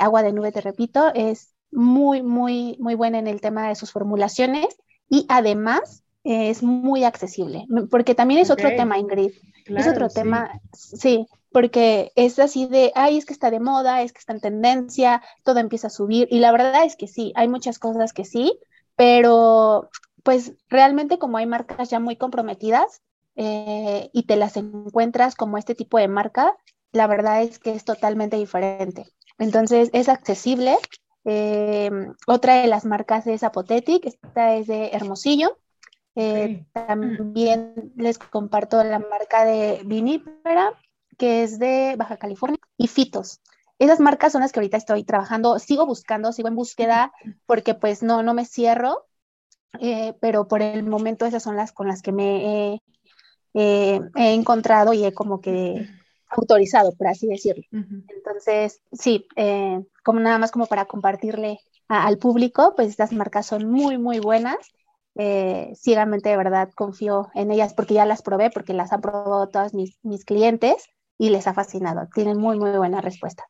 Agua 0.00 0.22
de 0.22 0.32
Nube, 0.32 0.52
te 0.52 0.62
repito, 0.62 1.12
es 1.14 1.54
muy, 1.70 2.22
muy, 2.22 2.78
muy 2.80 2.94
buena 2.94 3.18
en 3.18 3.26
el 3.26 3.42
tema 3.42 3.68
de 3.68 3.74
sus 3.74 3.92
formulaciones 3.92 4.68
y 5.10 5.26
además 5.28 6.02
es 6.24 6.62
muy 6.62 7.04
accesible, 7.04 7.66
porque 7.90 8.14
también 8.14 8.40
es 8.40 8.50
otro 8.50 8.70
tema, 8.74 8.98
Ingrid. 8.98 9.32
es 9.66 9.86
otro 9.86 10.08
tema, 10.08 10.60
sí, 10.72 11.26
porque 11.56 12.12
es 12.16 12.38
así 12.38 12.66
de, 12.66 12.92
ay, 12.94 13.16
es 13.16 13.24
que 13.24 13.32
está 13.32 13.50
de 13.50 13.60
moda, 13.60 14.02
es 14.02 14.12
que 14.12 14.18
está 14.18 14.34
en 14.34 14.40
tendencia, 14.40 15.22
todo 15.42 15.58
empieza 15.58 15.86
a 15.86 15.90
subir. 15.90 16.28
Y 16.30 16.40
la 16.40 16.52
verdad 16.52 16.84
es 16.84 16.96
que 16.96 17.08
sí, 17.08 17.32
hay 17.34 17.48
muchas 17.48 17.78
cosas 17.78 18.12
que 18.12 18.26
sí, 18.26 18.58
pero 18.94 19.88
pues 20.26 20.54
realmente 20.68 21.20
como 21.20 21.36
hay 21.36 21.46
marcas 21.46 21.88
ya 21.88 22.00
muy 22.00 22.16
comprometidas 22.16 23.00
eh, 23.36 24.10
y 24.12 24.24
te 24.24 24.34
las 24.34 24.56
encuentras 24.56 25.36
como 25.36 25.56
este 25.56 25.76
tipo 25.76 25.98
de 25.98 26.08
marca, 26.08 26.56
la 26.90 27.06
verdad 27.06 27.42
es 27.42 27.60
que 27.60 27.72
es 27.72 27.84
totalmente 27.84 28.36
diferente. 28.36 29.06
Entonces 29.38 29.88
es 29.92 30.08
accesible. 30.08 30.78
Eh, 31.24 31.92
otra 32.26 32.60
de 32.60 32.66
las 32.66 32.84
marcas 32.84 33.28
es 33.28 33.44
Apothetic, 33.44 34.04
esta 34.04 34.56
es 34.56 34.66
de 34.66 34.88
Hermosillo. 34.88 35.58
Eh, 36.16 36.66
también 36.72 37.92
les 37.94 38.18
comparto 38.18 38.82
la 38.82 38.98
marca 38.98 39.44
de 39.44 39.82
Vinípera, 39.84 40.72
que 41.18 41.44
es 41.44 41.60
de 41.60 41.94
Baja 41.96 42.16
California, 42.16 42.58
y 42.76 42.88
Fitos. 42.88 43.40
Esas 43.78 44.00
marcas 44.00 44.32
son 44.32 44.40
las 44.40 44.50
que 44.50 44.58
ahorita 44.58 44.76
estoy 44.76 45.04
trabajando, 45.04 45.60
sigo 45.60 45.86
buscando, 45.86 46.32
sigo 46.32 46.48
en 46.48 46.56
búsqueda, 46.56 47.12
porque 47.46 47.74
pues 47.74 48.02
no, 48.02 48.24
no 48.24 48.34
me 48.34 48.44
cierro, 48.44 49.06
eh, 49.80 50.14
pero 50.20 50.48
por 50.48 50.62
el 50.62 50.84
momento 50.84 51.26
esas 51.26 51.42
son 51.42 51.56
las 51.56 51.72
con 51.72 51.88
las 51.88 52.02
que 52.02 52.12
me 52.12 52.80
he 53.54 54.34
encontrado 54.34 54.92
y 54.92 55.04
he 55.04 55.12
como 55.12 55.40
que 55.40 55.86
autorizado, 56.28 56.92
por 56.92 57.08
así 57.08 57.26
decirlo. 57.26 57.64
Entonces, 58.08 58.80
sí, 58.92 59.26
eh, 59.36 59.82
como 60.04 60.20
nada 60.20 60.38
más 60.38 60.50
como 60.50 60.66
para 60.66 60.86
compartirle 60.86 61.60
al 61.88 62.18
público, 62.18 62.74
pues 62.76 62.88
estas 62.88 63.12
marcas 63.12 63.46
son 63.46 63.70
muy, 63.70 63.98
muy 63.98 64.18
buenas. 64.18 64.56
Eh, 65.14 65.72
ciegamente, 65.74 66.28
de 66.28 66.36
verdad, 66.36 66.70
confío 66.74 67.28
en 67.34 67.50
ellas 67.50 67.72
porque 67.74 67.94
ya 67.94 68.04
las 68.04 68.22
probé, 68.22 68.50
porque 68.50 68.74
las 68.74 68.92
han 68.92 69.00
probado 69.00 69.48
todos 69.48 69.72
mis, 69.72 69.98
mis 70.02 70.24
clientes 70.24 70.88
y 71.16 71.30
les 71.30 71.46
ha 71.46 71.54
fascinado. 71.54 72.08
Tienen 72.14 72.38
muy, 72.38 72.58
muy 72.58 72.70
buena 72.70 73.00
respuesta. 73.00 73.44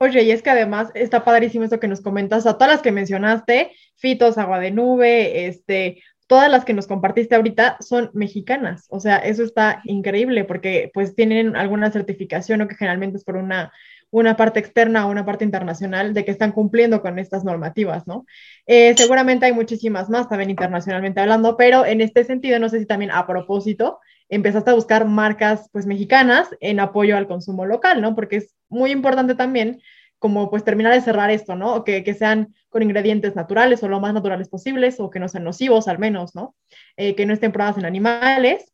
Oye, 0.00 0.22
y 0.22 0.30
es 0.30 0.42
que 0.42 0.50
además 0.50 0.90
está 0.94 1.24
padrísimo 1.24 1.64
esto 1.64 1.80
que 1.80 1.88
nos 1.88 2.00
comentas, 2.00 2.46
a 2.46 2.54
todas 2.54 2.72
las 2.72 2.82
que 2.82 2.92
mencionaste, 2.92 3.72
Fitos, 3.96 4.38
Agua 4.38 4.60
de 4.60 4.70
Nube, 4.70 5.46
este, 5.46 6.02
todas 6.28 6.48
las 6.50 6.64
que 6.64 6.74
nos 6.74 6.86
compartiste 6.86 7.34
ahorita 7.34 7.78
son 7.80 8.10
mexicanas. 8.12 8.86
O 8.90 9.00
sea, 9.00 9.16
eso 9.16 9.42
está 9.42 9.80
increíble 9.84 10.44
porque 10.44 10.90
pues 10.94 11.16
tienen 11.16 11.56
alguna 11.56 11.90
certificación 11.90 12.60
o 12.62 12.68
que 12.68 12.76
generalmente 12.76 13.16
es 13.16 13.24
por 13.24 13.36
una, 13.36 13.72
una 14.10 14.36
parte 14.36 14.60
externa 14.60 15.06
o 15.06 15.10
una 15.10 15.24
parte 15.24 15.44
internacional 15.44 16.14
de 16.14 16.24
que 16.24 16.30
están 16.30 16.52
cumpliendo 16.52 17.02
con 17.02 17.18
estas 17.18 17.44
normativas, 17.44 18.06
¿no? 18.06 18.24
Eh, 18.66 18.94
seguramente 18.96 19.46
hay 19.46 19.52
muchísimas 19.52 20.08
más 20.10 20.28
también 20.28 20.50
internacionalmente 20.50 21.20
hablando, 21.20 21.56
pero 21.56 21.84
en 21.84 22.02
este 22.02 22.22
sentido, 22.24 22.58
no 22.58 22.68
sé 22.68 22.78
si 22.78 22.86
también 22.86 23.10
a 23.10 23.26
propósito, 23.26 23.98
empezaste 24.28 24.70
a 24.70 24.74
buscar 24.74 25.06
marcas 25.06 25.68
pues 25.72 25.86
mexicanas 25.86 26.48
en 26.60 26.78
apoyo 26.78 27.16
al 27.16 27.26
consumo 27.26 27.66
local, 27.66 28.00
¿no? 28.00 28.14
Porque 28.14 28.36
es 28.36 28.54
muy 28.68 28.90
importante 28.90 29.34
también 29.34 29.80
como 30.18 30.50
pues 30.50 30.64
terminar 30.64 30.92
de 30.92 31.00
cerrar 31.00 31.30
esto, 31.30 31.54
¿no? 31.54 31.84
Que, 31.84 32.02
que, 32.02 32.14
sean 32.14 32.54
con 32.68 32.82
ingredientes 32.82 33.36
naturales 33.36 33.82
o 33.82 33.88
lo 33.88 34.00
más 34.00 34.12
naturales 34.12 34.48
posibles 34.48 34.98
o 34.98 35.10
que 35.10 35.20
no 35.20 35.28
sean 35.28 35.44
nocivos 35.44 35.88
al 35.88 35.98
menos, 35.98 36.34
¿no? 36.34 36.56
Eh, 36.96 37.14
que 37.14 37.24
no 37.24 37.32
estén 37.32 37.52
probadas 37.52 37.78
en 37.78 37.84
animales, 37.84 38.72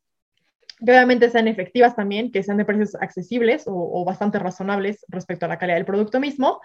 que 0.79 0.91
obviamente 0.91 1.31
sean 1.31 1.49
efectivas 1.49 1.95
también, 1.95 2.33
que 2.33 2.43
sean 2.43 2.57
de 2.57 2.65
precios 2.65 2.95
accesibles 2.95 3.67
o, 3.67 3.75
o, 3.75 4.05
bastante 4.05 4.39
razonables 4.39 5.05
respecto 5.09 5.45
a 5.45 5.49
la 5.49 5.59
calidad 5.59 5.77
del 5.77 5.85
producto 5.85 6.19
mismo. 6.19 6.61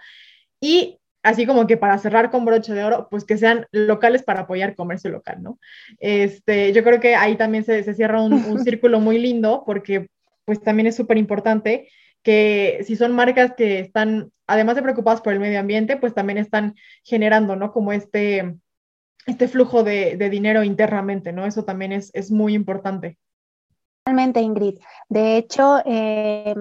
Y 0.60 0.98
así 1.22 1.46
como 1.46 1.66
que 1.66 1.76
para 1.76 1.98
cerrar 1.98 2.30
con 2.30 2.44
broche 2.44 2.72
de 2.72 2.84
oro, 2.84 3.08
pues 3.10 3.24
que 3.24 3.36
sean 3.36 3.66
locales 3.72 4.22
para 4.22 4.40
apoyar 4.40 4.74
comercio 4.74 5.10
local, 5.10 5.42
¿no? 5.42 5.58
Este, 5.98 6.72
yo 6.72 6.82
creo 6.82 7.00
que 7.00 7.14
ahí 7.16 7.36
también 7.36 7.64
se, 7.64 7.82
se 7.82 7.94
cierra 7.94 8.22
un, 8.22 8.32
un 8.32 8.58
círculo 8.64 8.98
muy 8.98 9.18
lindo 9.18 9.62
porque 9.66 10.08
pues 10.46 10.60
también 10.62 10.86
es 10.86 10.96
súper 10.96 11.18
importante 11.18 11.88
que 12.22 12.82
si 12.86 12.96
son 12.96 13.12
marcas 13.12 13.54
que 13.56 13.80
están, 13.80 14.32
además 14.46 14.76
de 14.76 14.82
preocupadas 14.82 15.20
por 15.20 15.32
el 15.32 15.40
medio 15.40 15.60
ambiente, 15.60 15.96
pues 15.96 16.14
también 16.14 16.38
están 16.38 16.74
generando, 17.02 17.56
¿no? 17.56 17.72
Como 17.72 17.92
este, 17.92 18.56
este 19.26 19.48
flujo 19.48 19.82
de, 19.82 20.16
dinero 20.30 20.62
internamente, 20.64 21.32
¿no? 21.32 21.46
Eso 21.46 21.64
también 21.64 21.92
es, 21.92 22.10
es 22.14 22.30
muy 22.30 22.54
importante. 22.54 23.18
Totalmente, 24.04 24.40
Ingrid. 24.40 24.78
De 25.08 25.36
hecho, 25.36 25.78
eh, 25.84 26.54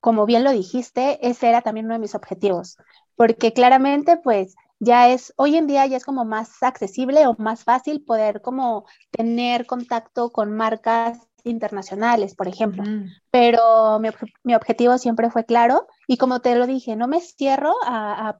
como 0.00 0.26
bien 0.26 0.44
lo 0.44 0.52
dijiste, 0.52 1.18
ese 1.26 1.48
era 1.48 1.62
también 1.62 1.86
uno 1.86 1.94
de 1.94 2.00
mis 2.00 2.14
objetivos, 2.14 2.76
porque 3.16 3.52
claramente, 3.52 4.16
pues, 4.16 4.54
ya 4.80 5.08
es, 5.08 5.32
hoy 5.36 5.56
en 5.56 5.66
día 5.66 5.86
ya 5.86 5.96
es 5.96 6.04
como 6.04 6.24
más 6.24 6.62
accesible 6.62 7.26
o 7.26 7.36
más 7.38 7.64
fácil 7.64 8.04
poder 8.04 8.42
como 8.42 8.84
tener 9.10 9.66
contacto 9.66 10.30
con 10.30 10.52
marcas 10.52 11.18
internacionales, 11.44 12.34
por 12.34 12.48
ejemplo. 12.48 12.82
Pero 13.30 14.00
mi, 14.00 14.54
objetivo 14.54 14.98
siempre 14.98 15.30
fue 15.30 15.44
claro 15.44 15.86
y 16.06 16.16
como 16.16 16.40
te 16.40 16.54
lo 16.56 16.66
dije, 16.66 16.96
no 16.96 17.06
me 17.06 17.20
cierro 17.20 17.74
a, 17.84 18.38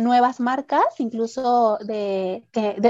nuevas 0.00 0.40
marcas, 0.40 0.84
incluso 0.98 1.76
de, 1.84 2.44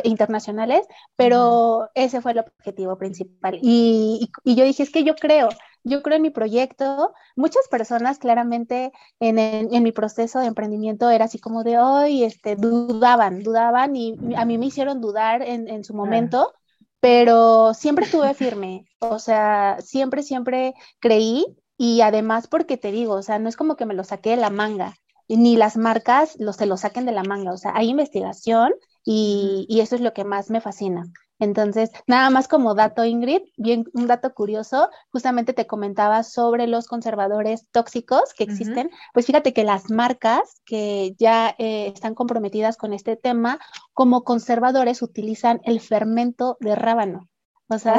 internacionales, 0.05 0.87
pero 1.17 1.89
ese 1.95 2.21
fue 2.21 2.33
el 2.33 2.39
objetivo 2.41 2.97
principal. 2.97 3.59
Y, 3.61 4.31
yo 4.45 4.65
dije, 4.65 4.85
es 4.85 4.91
que 4.91 5.03
yo 5.03 5.17
creo, 5.17 5.49
yo 5.83 6.03
creo 6.03 6.17
en 6.17 6.23
mi 6.23 6.31
proyecto. 6.31 7.13
Muchas 7.35 7.67
personas 7.69 8.19
claramente 8.19 8.93
en, 9.19 9.83
mi 9.83 9.91
proceso 9.91 10.39
de 10.39 10.47
emprendimiento 10.47 11.11
era 11.11 11.25
así 11.25 11.41
como 11.41 11.65
de 11.65 11.79
hoy, 11.79 12.23
este, 12.23 12.55
dudaban, 12.55 13.43
dudaban 13.43 13.97
y 13.97 14.17
a 14.37 14.45
mí 14.45 14.59
me 14.59 14.67
hicieron 14.67 15.01
dudar 15.01 15.43
en, 15.43 15.83
su 15.83 15.95
momento 15.95 16.53
pero 17.03 17.75
siempre 17.75 18.07
estuve 18.07 18.35
firme, 18.35 18.87
o 19.01 19.21
sea, 19.21 19.79
siempre, 19.83 20.25
siempre 20.25 20.75
creí 21.01 21.47
y 21.79 22.03
además 22.03 22.49
porque 22.49 22.79
te 22.79 22.93
digo, 22.93 23.15
o 23.17 23.23
sea, 23.25 23.41
no 23.41 23.51
es 23.51 23.57
como 23.59 23.77
que 23.77 23.87
me 23.87 23.95
lo 23.95 24.05
saqué 24.05 24.31
de 24.33 24.37
la 24.39 24.51
manga, 24.51 24.95
ni 25.29 25.57
las 25.59 25.77
marcas 25.77 26.37
los, 26.41 26.57
se 26.57 26.67
lo 26.67 26.79
saquen 26.79 27.07
de 27.07 27.13
la 27.13 27.25
manga, 27.25 27.53
o 27.53 27.59
sea, 27.59 27.73
hay 27.77 27.91
investigación 27.91 28.73
y, 29.05 29.67
y 29.69 29.81
eso 29.83 29.97
es 29.97 30.03
lo 30.03 30.15
que 30.15 30.25
más 30.25 30.51
me 30.51 30.63
fascina. 30.63 31.05
Entonces, 31.39 31.91
nada 32.07 32.31
más 32.31 32.47
como 32.47 32.75
dato, 32.75 33.05
Ingrid, 33.05 33.43
bien 33.57 33.85
un 33.95 34.07
dato 34.07 34.33
curioso, 34.33 34.91
justamente 35.11 35.53
te 35.53 35.67
comentaba 35.67 36.23
sobre 36.23 36.67
los 36.67 36.87
conservadores 36.87 37.67
tóxicos 37.73 38.33
que 38.37 38.45
existen. 38.45 38.91
Pues 39.13 39.27
fíjate 39.27 39.53
que 39.53 39.65
las 39.65 39.91
marcas 39.91 40.61
que 40.65 41.15
ya 41.19 41.55
eh, 41.59 41.89
están 41.95 42.15
comprometidas 42.15 42.77
con 42.77 42.93
este 42.93 43.17
tema, 43.17 43.59
como 43.93 44.23
conservadores 44.23 45.03
utilizan 45.03 45.61
el 45.65 45.81
fermento 45.81 46.57
de 46.61 46.77
rábano. 46.77 47.29
O 47.69 47.79
sea, 47.79 47.95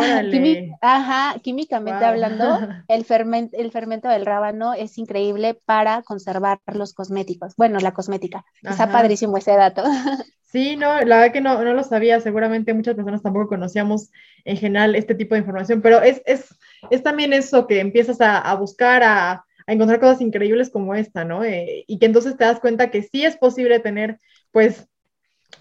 ajá, 0.81 1.39
químicamente 1.39 2.05
hablando, 2.05 2.45
el 2.87 3.05
fermento 3.05 4.07
del 4.07 4.25
rábano 4.25 4.73
es 4.73 4.97
increíble 4.97 5.59
para 5.65 6.03
conservar 6.03 6.59
los 6.67 6.93
cosméticos. 6.93 7.55
Bueno, 7.57 7.79
la 7.79 7.93
cosmética. 7.93 8.45
Está 8.61 8.91
padrísimo 8.91 9.37
ese 9.37 9.55
dato. 9.55 9.83
Sí, 10.53 10.75
no, 10.75 11.01
la 11.01 11.17
verdad 11.17 11.33
que 11.33 11.41
no, 11.41 11.63
no 11.63 11.73
lo 11.73 11.83
sabía, 11.83 12.19
seguramente 12.19 12.75
muchas 12.75 12.93
personas 12.93 13.23
tampoco 13.23 13.47
conocíamos 13.47 14.11
en 14.45 14.55
general 14.57 14.93
este 14.93 15.15
tipo 15.15 15.33
de 15.33 15.39
información, 15.39 15.81
pero 15.81 15.99
es, 16.03 16.21
es, 16.27 16.55
es 16.91 17.01
también 17.01 17.33
eso 17.33 17.65
que 17.65 17.79
empiezas 17.79 18.21
a, 18.21 18.37
a 18.37 18.53
buscar, 18.53 19.01
a, 19.01 19.31
a, 19.31 19.45
encontrar 19.65 19.99
cosas 19.99 20.21
increíbles 20.21 20.69
como 20.69 20.93
esta, 20.93 21.25
¿no? 21.25 21.43
Eh, 21.43 21.85
y 21.87 21.97
que 21.97 22.05
entonces 22.05 22.37
te 22.37 22.43
das 22.43 22.59
cuenta 22.59 22.91
que 22.91 23.01
sí 23.01 23.25
es 23.25 23.35
posible 23.35 23.79
tener, 23.79 24.19
pues, 24.51 24.87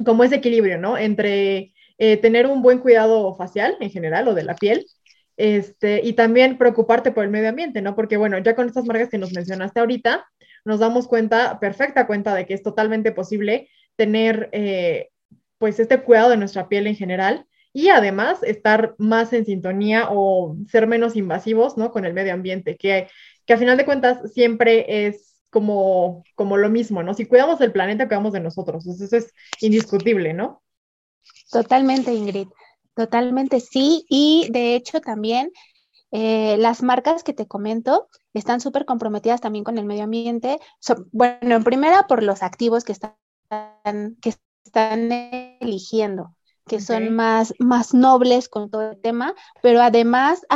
como 0.05 0.25
ese 0.25 0.35
equilibrio, 0.37 0.77
¿no? 0.77 0.99
Entre 0.99 1.73
eh, 1.97 2.19
tener 2.19 2.47
un 2.47 2.61
buen 2.61 2.81
cuidado 2.81 3.35
facial 3.35 3.79
en 3.81 3.91
general 3.91 4.29
o 4.29 4.35
de 4.35 4.45
la 4.45 4.57
piel, 4.57 4.85
este, 5.39 6.03
y 6.05 6.13
también 6.13 6.59
preocuparte 6.59 7.13
por 7.13 7.25
el 7.25 7.31
medio 7.31 7.49
ambiente, 7.49 7.81
¿no? 7.81 7.97
Porque, 7.97 8.19
bueno, 8.19 8.37
ya 8.41 8.55
con 8.55 8.67
estas 8.67 8.85
marcas 8.85 9.09
que 9.09 9.17
nos 9.17 9.33
mencionaste 9.33 9.81
ahorita, 9.81 10.27
nos 10.67 10.81
damos 10.81 11.09
cuenta, 11.09 11.59
perfecta 11.61 12.07
cuenta 12.07 12.35
de 12.35 12.45
que 12.45 12.53
es 12.53 12.63
totalmente 12.63 13.13
posible 13.13 13.71
tener 13.97 14.49
eh, 14.53 15.11
pues 15.59 15.79
este 15.79 16.03
cuidado 16.03 16.31
de 16.31 16.37
nuestra 16.37 16.69
piel 16.69 16.87
en 16.87 16.97
general 16.97 17.47
y 17.73 17.89
además 17.89 18.43
estar 18.43 18.95
más 18.99 19.33
en 19.33 19.45
sintonía 19.45 20.09
o 20.11 20.57
ser 20.69 20.87
menos 20.87 21.17
invasivos, 21.17 21.77
¿no? 21.77 21.91
Con 21.91 22.05
el 22.05 22.13
medio 22.13 22.35
ambiente, 22.35 22.77
que, 22.77 23.09
que 23.47 23.53
a 23.55 23.59
final 23.59 23.77
de 23.77 23.85
cuentas 23.85 24.33
siempre 24.33 25.07
es 25.07 25.33
como, 25.51 26.25
como 26.35 26.57
lo 26.57 26.69
mismo, 26.69 27.03
¿no? 27.03 27.15
Si 27.15 27.27
cuidamos 27.27 27.59
del 27.59 27.73
planeta, 27.73 28.09
cuidamos 28.09 28.33
de 28.33 28.41
nosotros, 28.41 28.87
eso 28.87 29.17
es 29.17 29.33
indiscutible, 29.61 30.35
¿no? 30.35 30.63
Totalmente, 31.51 32.13
Ingrid, 32.13 32.49
totalmente 32.95 33.61
sí, 33.61 34.05
y 34.09 34.49
de 34.51 34.75
hecho 34.75 35.01
también 35.01 35.51
eh, 36.11 36.57
las 36.59 36.83
marcas 36.83 37.23
que 37.23 37.33
te 37.33 37.47
comento 37.47 38.09
están 38.35 38.61
súper 38.61 38.85
comprometidas 38.85 39.41
también 39.41 39.65
con 39.65 39.79
el 39.79 39.87
medio 39.87 40.05
ambiente. 40.05 40.59
bueno, 41.11 41.57
en 41.57 41.65
primera 41.65 42.07
por 42.07 42.23
los 42.23 42.43
activos 42.43 42.85
que 42.85 42.93
están 42.93 43.15
que 44.21 44.35
están 44.65 45.11
eligiendo, 45.61 46.37
que 46.67 46.81
son 46.81 47.15
más, 47.15 47.55
más 47.59 47.95
nobles 47.95 48.49
con 48.49 48.71
todo 48.71 48.93
el 48.93 49.01
tema, 49.01 49.35
pero 49.63 49.81
además 49.83 50.47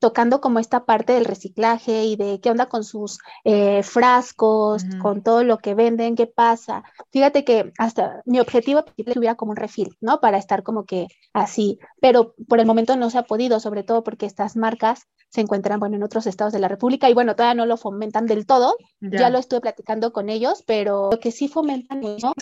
tocando 0.00 0.40
como 0.40 0.58
esta 0.58 0.86
parte 0.86 1.12
del 1.12 1.26
reciclaje 1.26 2.04
y 2.04 2.16
de 2.16 2.40
qué 2.40 2.50
onda 2.50 2.66
con 2.66 2.82
sus 2.84 3.18
eh, 3.44 3.82
frascos, 3.82 4.84
con 5.00 5.22
todo 5.22 5.44
lo 5.44 5.58
que 5.58 5.74
venden, 5.74 6.16
qué 6.16 6.26
pasa. 6.26 6.82
Fíjate 7.12 7.44
que 7.44 7.72
hasta 7.78 8.22
mi 8.24 8.40
objetivo 8.40 8.82
es 8.96 9.04
que 9.04 9.18
hubiera 9.18 9.36
como 9.36 9.50
un 9.50 9.56
refil, 9.56 9.96
¿no? 10.00 10.18
Para 10.18 10.38
estar 10.38 10.62
como 10.62 10.84
que 10.86 11.06
así, 11.34 11.78
pero 12.00 12.34
por 12.48 12.60
el 12.60 12.66
momento 12.66 12.96
no 12.96 13.10
se 13.10 13.18
ha 13.18 13.24
podido, 13.24 13.60
sobre 13.60 13.84
todo 13.84 14.02
porque 14.02 14.26
estas 14.26 14.56
marcas 14.56 15.06
se 15.28 15.42
encuentran, 15.42 15.78
bueno, 15.78 15.96
en 15.96 16.02
otros 16.02 16.26
estados 16.26 16.52
de 16.52 16.58
la 16.58 16.68
República 16.68 17.08
y 17.08 17.14
bueno, 17.14 17.36
todavía 17.36 17.54
no 17.54 17.66
lo 17.66 17.76
fomentan 17.76 18.26
del 18.26 18.46
todo. 18.46 18.76
Ya, 19.00 19.30
lo 19.30 19.38
estuve 19.38 19.60
platicando 19.60 20.12
con 20.12 20.28
ellos, 20.30 20.64
pero 20.66 21.10
lo 21.12 21.20
que 21.20 21.30
sí 21.30 21.46
fomentan 21.46 22.00
¿no? 22.00 22.34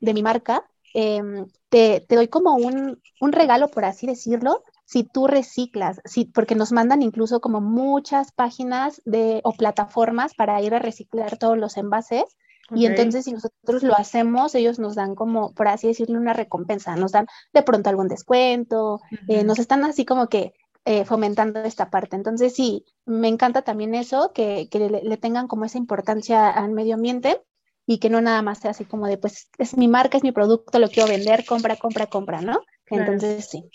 de 0.00 0.14
mi 0.14 0.22
marca, 0.22 0.64
em, 0.94 1.46
te, 1.70 2.04
te, 2.06 2.14
doy 2.14 2.28
como 2.28 2.54
un, 2.54 3.00
un 3.20 3.32
regalo, 3.32 3.68
por 3.68 3.84
así 3.84 4.06
decirlo, 4.06 4.62
si 4.90 5.04
tú 5.04 5.28
reciclas, 5.28 6.00
si, 6.04 6.24
porque 6.24 6.56
nos 6.56 6.72
mandan 6.72 7.00
incluso 7.00 7.40
como 7.40 7.60
muchas 7.60 8.32
páginas 8.32 9.00
de, 9.04 9.40
o 9.44 9.52
plataformas 9.52 10.34
para 10.34 10.60
ir 10.62 10.74
a 10.74 10.80
reciclar 10.80 11.38
todos 11.38 11.56
los 11.56 11.76
envases. 11.76 12.24
Y 12.74 12.86
entonces 12.86 13.24
si 13.24 13.32
nosotros 13.32 13.84
lo 13.84 13.96
hacemos, 13.96 14.54
ellos 14.56 14.80
nos 14.80 14.96
dan 14.96 15.14
como, 15.14 15.52
por 15.54 15.68
así 15.68 15.86
decirlo, 15.86 16.18
una 16.18 16.32
recompensa, 16.32 16.96
nos 16.96 17.12
dan 17.12 17.26
de 17.52 17.62
pronto 17.62 17.88
algún 17.88 18.08
descuento, 18.08 19.00
eh, 19.28 19.44
nos 19.44 19.60
están 19.60 19.84
así 19.84 20.04
como 20.04 20.28
que 20.28 20.54
eh, 20.84 21.04
fomentando 21.04 21.60
esta 21.60 21.88
parte. 21.88 22.16
Entonces, 22.16 22.54
sí, 22.54 22.84
me 23.06 23.28
encanta 23.28 23.62
también 23.62 23.94
eso, 23.94 24.32
que, 24.32 24.68
que 24.70 24.80
le, 24.88 25.16
tengan 25.18 25.46
como 25.46 25.64
esa 25.64 25.78
importancia 25.78 26.50
al 26.50 26.72
medio 26.72 26.94
ambiente 26.94 27.40
y 27.86 27.98
que 27.98 28.10
no 28.10 28.20
nada 28.20 28.42
más 28.42 28.58
sea 28.58 28.72
así 28.72 28.84
como 28.84 29.06
de, 29.06 29.18
pues, 29.18 29.50
es 29.58 29.76
mi 29.76 29.86
marca, 29.86 30.16
es 30.16 30.24
mi 30.24 30.32
producto, 30.32 30.80
lo 30.80 30.88
quiero 30.88 31.08
vender, 31.08 31.44
compra, 31.44 31.76
compra, 31.76 32.06
compra, 32.06 32.40
¿no? 32.40 32.60
Entonces, 32.86 33.48
sí. 33.48 33.70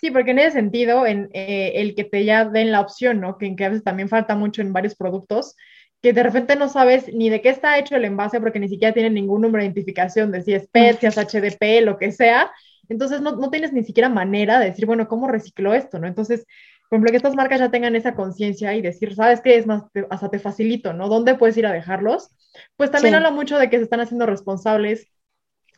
Sí, 0.00 0.10
porque 0.10 0.30
en 0.30 0.38
ese 0.38 0.52
sentido, 0.52 1.06
en 1.06 1.28
eh, 1.32 1.72
el 1.76 1.94
que 1.94 2.04
te 2.04 2.24
ya 2.24 2.44
den 2.44 2.72
la 2.72 2.80
opción, 2.80 3.20
¿no? 3.20 3.36
Que, 3.36 3.54
que 3.54 3.64
a 3.64 3.68
veces 3.68 3.84
también 3.84 4.08
falta 4.08 4.34
mucho 4.34 4.62
en 4.62 4.72
varios 4.72 4.94
productos, 4.94 5.56
que 6.00 6.12
de 6.12 6.22
repente 6.22 6.56
no 6.56 6.68
sabes 6.68 7.12
ni 7.12 7.28
de 7.28 7.42
qué 7.42 7.50
está 7.50 7.78
hecho 7.78 7.96
el 7.96 8.06
envase 8.06 8.40
porque 8.40 8.60
ni 8.60 8.68
siquiera 8.68 8.94
tiene 8.94 9.10
ningún 9.10 9.42
número 9.42 9.60
de 9.60 9.66
identificación 9.66 10.32
de 10.32 10.42
si 10.42 10.54
es 10.54 10.66
PET, 10.68 11.00
si 11.00 11.06
es 11.06 11.16
HDP, 11.18 11.84
lo 11.84 11.98
que 11.98 12.12
sea, 12.12 12.50
entonces 12.90 13.20
no, 13.20 13.36
no, 13.36 13.50
tienes 13.50 13.72
ni 13.72 13.84
siquiera 13.84 14.08
manera 14.08 14.58
de 14.58 14.66
decir, 14.66 14.84
bueno, 14.84 15.06
¿cómo 15.06 15.28
reciclo 15.28 15.72
esto? 15.74 15.98
¿no? 16.00 16.08
Entonces, 16.08 16.44
por 16.88 16.96
ejemplo, 16.96 17.12
que 17.12 17.18
estas 17.18 17.36
marcas 17.36 17.60
ya 17.60 17.70
tengan 17.70 17.94
esa 17.94 18.16
conciencia 18.16 18.74
y 18.74 18.82
decir, 18.82 19.14
¿sabes 19.14 19.40
qué? 19.40 19.56
Es 19.56 19.66
más, 19.66 19.84
hasta 20.10 20.28
te 20.28 20.40
facilito, 20.40 20.92
¿no? 20.92 21.08
¿Dónde 21.08 21.36
puedes 21.36 21.56
ir 21.56 21.66
a 21.66 21.72
dejarlos? 21.72 22.30
Pues 22.76 22.90
también 22.90 23.14
habla 23.14 23.30
mucho 23.30 23.58
de 23.58 23.70
que 23.70 23.76
se 23.76 23.84
están 23.84 24.00
haciendo 24.00 24.26
responsables 24.26 25.06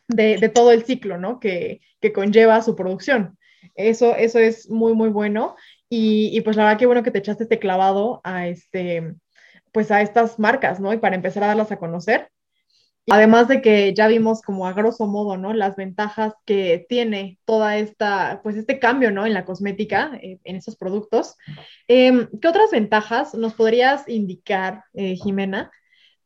de, 0.07 0.37
de 0.37 0.49
todo 0.49 0.71
el 0.71 0.85
ciclo, 0.85 1.19
¿no? 1.19 1.39
Que, 1.39 1.81
que, 2.01 2.13
conlleva 2.13 2.63
su 2.63 2.75
producción. 2.75 3.37
Eso, 3.75 4.15
eso 4.15 4.39
es 4.39 4.69
muy, 4.69 4.93
muy 4.93 5.09
bueno. 5.09 5.55
Y, 5.89 6.29
y, 6.35 6.41
pues 6.41 6.55
la 6.55 6.63
verdad 6.63 6.79
que 6.79 6.85
bueno 6.85 7.03
que 7.03 7.11
te 7.11 7.19
echaste 7.19 7.43
este 7.43 7.59
clavado 7.59 8.21
a 8.23 8.47
este, 8.47 9.15
pues 9.71 9.91
a 9.91 10.01
estas 10.01 10.39
marcas, 10.39 10.79
¿no? 10.79 10.93
Y 10.93 10.97
para 10.97 11.15
empezar 11.15 11.43
a 11.43 11.47
darlas 11.47 11.71
a 11.71 11.77
conocer. 11.77 12.29
Además 13.09 13.49
de 13.49 13.61
que 13.61 13.93
ya 13.93 14.07
vimos 14.07 14.41
como 14.41 14.65
a 14.65 14.73
grosso 14.73 15.07
modo, 15.07 15.35
¿no? 15.35 15.53
Las 15.53 15.75
ventajas 15.75 16.33
que 16.45 16.85
tiene 16.87 17.37
toda 17.43 17.77
esta, 17.77 18.39
pues 18.43 18.55
este 18.55 18.79
cambio, 18.79 19.11
¿no? 19.11 19.25
En 19.25 19.33
la 19.33 19.43
cosmética, 19.43 20.17
eh, 20.21 20.39
en 20.45 20.55
estos 20.55 20.77
productos. 20.77 21.35
Em, 21.87 22.29
¿Qué 22.41 22.47
otras 22.47 22.71
ventajas 22.71 23.33
nos 23.33 23.55
podrías 23.55 24.07
indicar, 24.07 24.85
eh, 24.93 25.15
Jimena, 25.17 25.69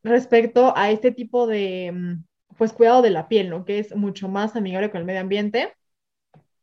respecto 0.04 0.74
a 0.78 0.92
este 0.92 1.12
tipo 1.12 1.48
de, 1.48 1.92
mm, 1.94 2.24
pues, 2.58 2.74
cuidado 2.74 3.02
de 3.02 3.10
la 3.10 3.28
piel, 3.28 3.50
¿no? 3.50 3.66
Que 3.66 3.80
es 3.80 3.96
mucho 3.96 4.30
más 4.30 4.56
amigable 4.56 4.92
con 4.92 5.00
el 5.00 5.06
medio 5.06 5.22
ambiente 5.22 5.74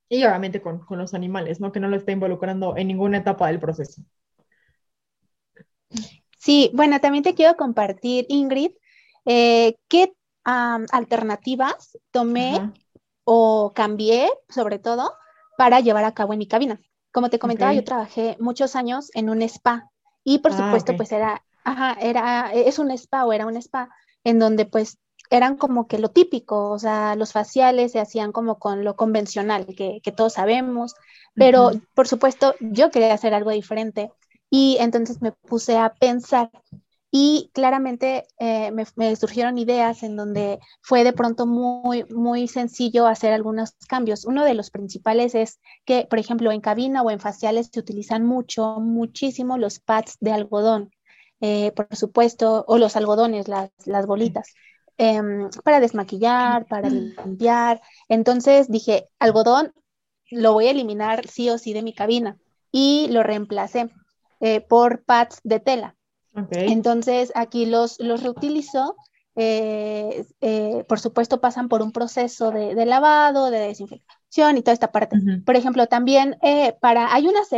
y 0.08 0.24
obviamente 0.24 0.60
con, 0.60 0.80
con 0.80 0.98
los 0.98 1.14
animales, 1.14 1.60
¿no? 1.60 1.72
Que 1.72 1.80
no 1.80 1.88
lo 1.88 1.96
está 1.96 2.12
involucrando 2.12 2.76
en 2.76 2.88
ninguna 2.88 3.18
etapa 3.18 3.48
del 3.48 3.60
proceso. 3.60 4.02
Sí, 6.38 6.70
bueno, 6.74 7.00
también 7.00 7.24
te 7.24 7.34
quiero 7.34 7.56
compartir, 7.56 8.26
Ingrid, 8.28 8.72
eh, 9.24 9.76
¿Qué 9.88 10.12
alternativas 10.44 11.98
tomé 12.10 12.60
o 13.24 13.72
cambié, 13.74 14.30
sobre 14.50 14.78
todo, 14.78 15.14
para 15.56 15.80
llevar 15.80 16.04
a 16.04 16.12
cabo 16.12 16.34
en 16.34 16.38
mi 16.38 16.46
cabina? 16.46 16.80
Como 17.12 17.30
te 17.30 17.38
comentaba, 17.38 17.72
yo 17.72 17.84
trabajé 17.84 18.36
muchos 18.40 18.76
años 18.76 19.10
en 19.14 19.30
un 19.30 19.40
spa 19.42 19.90
y 20.22 20.38
por 20.38 20.52
ah, 20.52 20.56
supuesto, 20.56 20.96
pues 20.96 21.12
era, 21.12 21.42
ajá, 21.64 21.96
era, 22.00 22.52
es 22.52 22.78
un 22.78 22.90
spa 22.90 23.24
o 23.24 23.32
era 23.32 23.46
un 23.46 23.56
spa 23.56 23.88
en 24.24 24.38
donde 24.38 24.66
pues 24.66 24.98
eran 25.30 25.56
como 25.56 25.86
que 25.86 25.98
lo 25.98 26.10
típico, 26.10 26.70
o 26.70 26.78
sea, 26.78 27.14
los 27.16 27.32
faciales 27.32 27.92
se 27.92 28.00
hacían 28.00 28.32
como 28.32 28.58
con 28.58 28.84
lo 28.84 28.96
convencional, 28.96 29.66
que, 29.66 30.00
que 30.02 30.12
todos 30.12 30.34
sabemos, 30.34 30.94
pero 31.34 31.72
por 31.94 32.06
supuesto 32.06 32.54
yo 32.60 32.90
quería 32.90 33.14
hacer 33.14 33.34
algo 33.34 33.50
diferente 33.50 34.12
y 34.50 34.76
entonces 34.80 35.20
me 35.20 35.32
puse 35.32 35.76
a 35.76 35.94
pensar 35.94 36.50
y 37.16 37.52
claramente 37.54 38.26
eh, 38.40 38.72
me, 38.72 39.14
surgieron 39.14 39.56
ideas 39.56 40.02
en 40.02 40.16
donde 40.16 40.58
fue 40.80 41.04
de 41.04 41.12
pronto 41.12 41.46
muy, 41.46 42.02
muy 42.10 42.48
sencillo 42.48 43.06
hacer 43.06 43.32
algunos 43.32 43.74
cambios. 43.88 44.24
Uno 44.24 44.44
de 44.44 44.54
los 44.54 44.72
principales 44.72 45.36
es 45.36 45.60
que, 45.84 46.08
por 46.10 46.18
ejemplo, 46.18 46.50
en 46.50 46.60
cabina 46.60 47.02
o 47.02 47.12
en 47.12 47.20
faciales 47.20 47.70
se 47.72 47.78
utilizan 47.78 48.26
mucho, 48.26 48.80
muchísimo 48.80 49.58
los 49.58 49.78
pads 49.78 50.16
de 50.18 50.32
algodón, 50.32 50.90
eh, 51.40 51.70
por 51.70 51.86
supuesto, 51.94 52.64
o 52.66 52.78
los 52.78 52.96
algodones, 52.96 53.46
las, 53.46 53.70
las 53.86 54.06
bolitas. 54.06 54.52
Em, 54.96 55.50
para 55.64 55.80
desmaquillar, 55.80 56.66
para 56.66 56.88
limpiar. 56.88 57.80
Entonces 58.08 58.70
dije, 58.70 59.08
algodón 59.18 59.72
lo 60.30 60.52
voy 60.52 60.68
a 60.68 60.70
eliminar 60.70 61.26
sí 61.26 61.50
o 61.50 61.58
sí 61.58 61.72
de 61.72 61.82
mi 61.82 61.92
cabina 61.92 62.38
y 62.70 63.08
lo 63.10 63.22
reemplacé 63.22 63.90
eh, 64.40 64.60
por 64.60 65.04
pads 65.04 65.40
de 65.42 65.60
tela. 65.60 65.96
Entonces, 66.50 67.32
aquí 67.34 67.66
los, 67.66 68.00
los 68.00 68.22
reutilizo. 68.22 68.96
Eh, 69.36 70.24
eh, 70.40 70.84
por 70.88 71.00
supuesto, 71.00 71.40
pasan 71.40 71.68
por 71.68 71.82
un 71.82 71.92
proceso 71.92 72.50
de, 72.50 72.84
lavado, 72.86 73.50
de 73.50 73.58
desinfección 73.58 74.23
y 74.36 74.62
toda 74.62 74.72
esta 74.72 74.90
parte. 74.90 75.16
Por 75.44 75.56
ejemplo, 75.56 75.86
también 75.86 76.36
eh, 76.42 76.74
para, 76.80 77.14
hay 77.14 77.26
unas, 77.28 77.48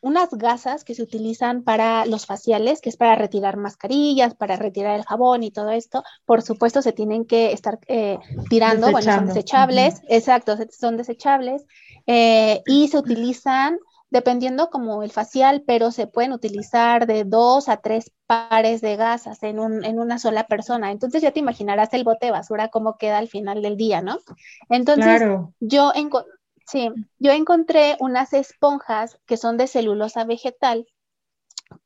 unas 0.00 0.30
gasas 0.30 0.84
que 0.84 0.94
se 0.94 1.02
utilizan 1.02 1.62
para 1.62 2.04
los 2.06 2.26
faciales, 2.26 2.80
que 2.80 2.90
es 2.90 2.96
para 2.96 3.14
retirar 3.14 3.56
mascarillas, 3.56 4.34
para 4.34 4.56
retirar 4.56 4.98
el 4.98 5.04
jabón 5.04 5.42
y 5.42 5.50
todo 5.50 5.70
esto. 5.70 6.04
Por 6.26 6.42
supuesto, 6.42 6.82
se 6.82 6.92
tienen 6.92 7.24
que 7.24 7.52
estar 7.52 7.78
tirando, 8.50 8.90
bueno, 8.90 9.12
son 9.12 9.26
desechables, 9.26 10.02
exacto, 10.08 10.56
son 10.70 10.96
desechables. 10.96 11.64
Y 12.06 12.88
se 12.88 12.98
utilizan 12.98 13.78
dependiendo 14.12 14.68
como 14.68 15.02
el 15.02 15.10
facial, 15.10 15.64
pero 15.66 15.90
se 15.90 16.06
pueden 16.06 16.32
utilizar 16.32 17.06
de 17.06 17.24
dos 17.24 17.70
a 17.70 17.78
tres 17.78 18.12
pares 18.26 18.82
de 18.82 18.96
gasas 18.96 19.42
en, 19.42 19.58
un, 19.58 19.82
en 19.86 19.98
una 19.98 20.18
sola 20.18 20.46
persona. 20.46 20.90
Entonces 20.90 21.22
ya 21.22 21.30
te 21.32 21.40
imaginarás 21.40 21.94
el 21.94 22.04
bote 22.04 22.26
de 22.26 22.32
basura 22.32 22.68
cómo 22.68 22.98
queda 22.98 23.16
al 23.16 23.28
final 23.28 23.62
del 23.62 23.78
día, 23.78 24.02
¿no? 24.02 24.18
Entonces 24.68 25.22
yo, 25.60 25.92
sí, 26.66 26.90
yo 27.18 27.32
encontré 27.32 27.96
unas 28.00 28.34
esponjas 28.34 29.18
que 29.24 29.38
son 29.38 29.56
de 29.56 29.66
celulosa 29.66 30.24
vegetal 30.24 30.86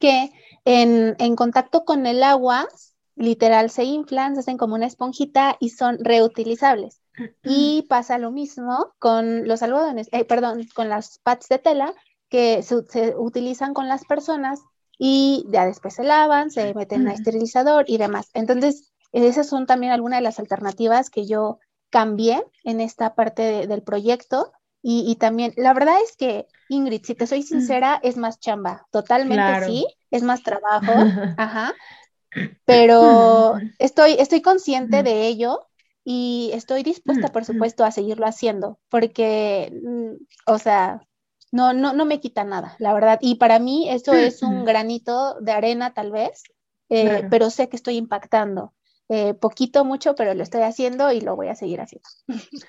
que 0.01 0.33
en, 0.65 1.15
en 1.21 1.37
contacto 1.37 1.85
con 1.85 2.07
el 2.07 2.25
agua, 2.25 2.67
literal, 3.15 3.71
se 3.71 3.85
inflan, 3.85 4.35
se 4.35 4.41
hacen 4.41 4.59
como 4.59 4.75
una 4.75 4.87
esponjita 4.87 5.57
y 5.61 5.71
son 5.71 5.99
reutilizables. 6.01 7.01
Y 7.45 7.87
pasa 7.89 8.19
lo 8.19 8.31
mismo 8.31 8.95
con 8.99 9.47
los 9.49 9.63
algodones, 9.63 10.09
eh, 10.13 10.25
perdón, 10.25 10.67
con 10.75 10.89
las 10.91 11.19
pads 11.21 11.49
de 11.49 11.59
tela, 11.59 11.95
que 12.29 12.63
se, 12.63 13.15
utilizan 13.17 13.75
con 13.75 13.89
las 13.89 14.05
personas 14.05 14.61
y 14.99 15.47
ya 15.51 15.67
después 15.67 15.95
se 15.95 16.05
lavan, 16.05 16.51
se 16.51 16.75
meten 16.75 17.07
a 17.09 17.13
esterilizador 17.13 17.85
y 17.87 17.99
demás. 17.99 18.31
Entonces, 18.35 18.93
esas 19.13 19.49
son 19.49 19.67
también 19.67 19.93
algunas 19.93 20.19
de 20.19 20.25
las 20.25 20.39
alternativas 20.39 21.11
que 21.11 21.27
yo 21.27 21.59
cambié 21.91 22.45
en 22.65 22.81
esta 22.81 23.15
parte 23.15 23.67
del 23.67 23.83
proyecto. 23.83 24.53
Y, 24.89 25.17
también, 25.17 25.53
la 25.57 25.75
verdad 25.75 25.97
es 26.05 26.17
que, 26.17 26.47
Ingrid, 26.69 27.05
si 27.05 27.17
te 27.17 27.27
soy 27.27 27.43
sincera, 27.43 27.99
es 28.05 28.17
más 28.17 28.39
chamba, 28.39 28.87
totalmente 28.93 29.65
sí, 29.67 29.85
es 30.13 30.23
más 30.23 30.45
trabajo, 30.45 30.93
ajá, 31.37 31.75
pero 32.65 33.59
estoy, 33.81 34.13
estoy 34.19 34.43
consciente 34.43 35.03
de 35.03 35.27
ello 35.27 35.67
y 36.05 36.51
estoy 36.55 36.85
dispuesta, 36.85 37.33
por 37.33 37.45
supuesto, 37.45 37.85
a 37.85 37.91
seguirlo 37.91 38.27
haciendo, 38.27 38.79
porque, 38.89 39.73
mm, 39.83 40.25
o 40.47 40.59
sea, 40.59 41.06
no, 41.53 41.73
no, 41.73 41.93
no 41.93 42.05
me 42.05 42.21
quita 42.21 42.45
nada, 42.45 42.77
la 42.79 42.93
verdad. 42.93 43.19
Y 43.21 43.37
para 43.37 43.59
mí 43.59 43.89
eso 43.89 44.15
es 44.15 44.43
un 44.43 44.65
granito 44.65 45.39
de 45.41 45.53
arena 45.53 45.95
tal 45.95 46.11
vez, 46.11 46.43
eh, 46.89 47.27
pero 47.31 47.51
sé 47.51 47.69
que 47.69 47.77
estoy 47.77 47.97
impactando. 47.97 48.73
Eh, 49.09 49.35
poquito, 49.35 49.85
mucho, 49.85 50.15
pero 50.17 50.35
lo 50.35 50.43
estoy 50.43 50.63
haciendo 50.63 51.13
y 51.13 51.21
lo 51.21 51.37
voy 51.37 51.49
a 51.49 51.55
seguir 51.55 51.81
haciendo. 51.81 52.09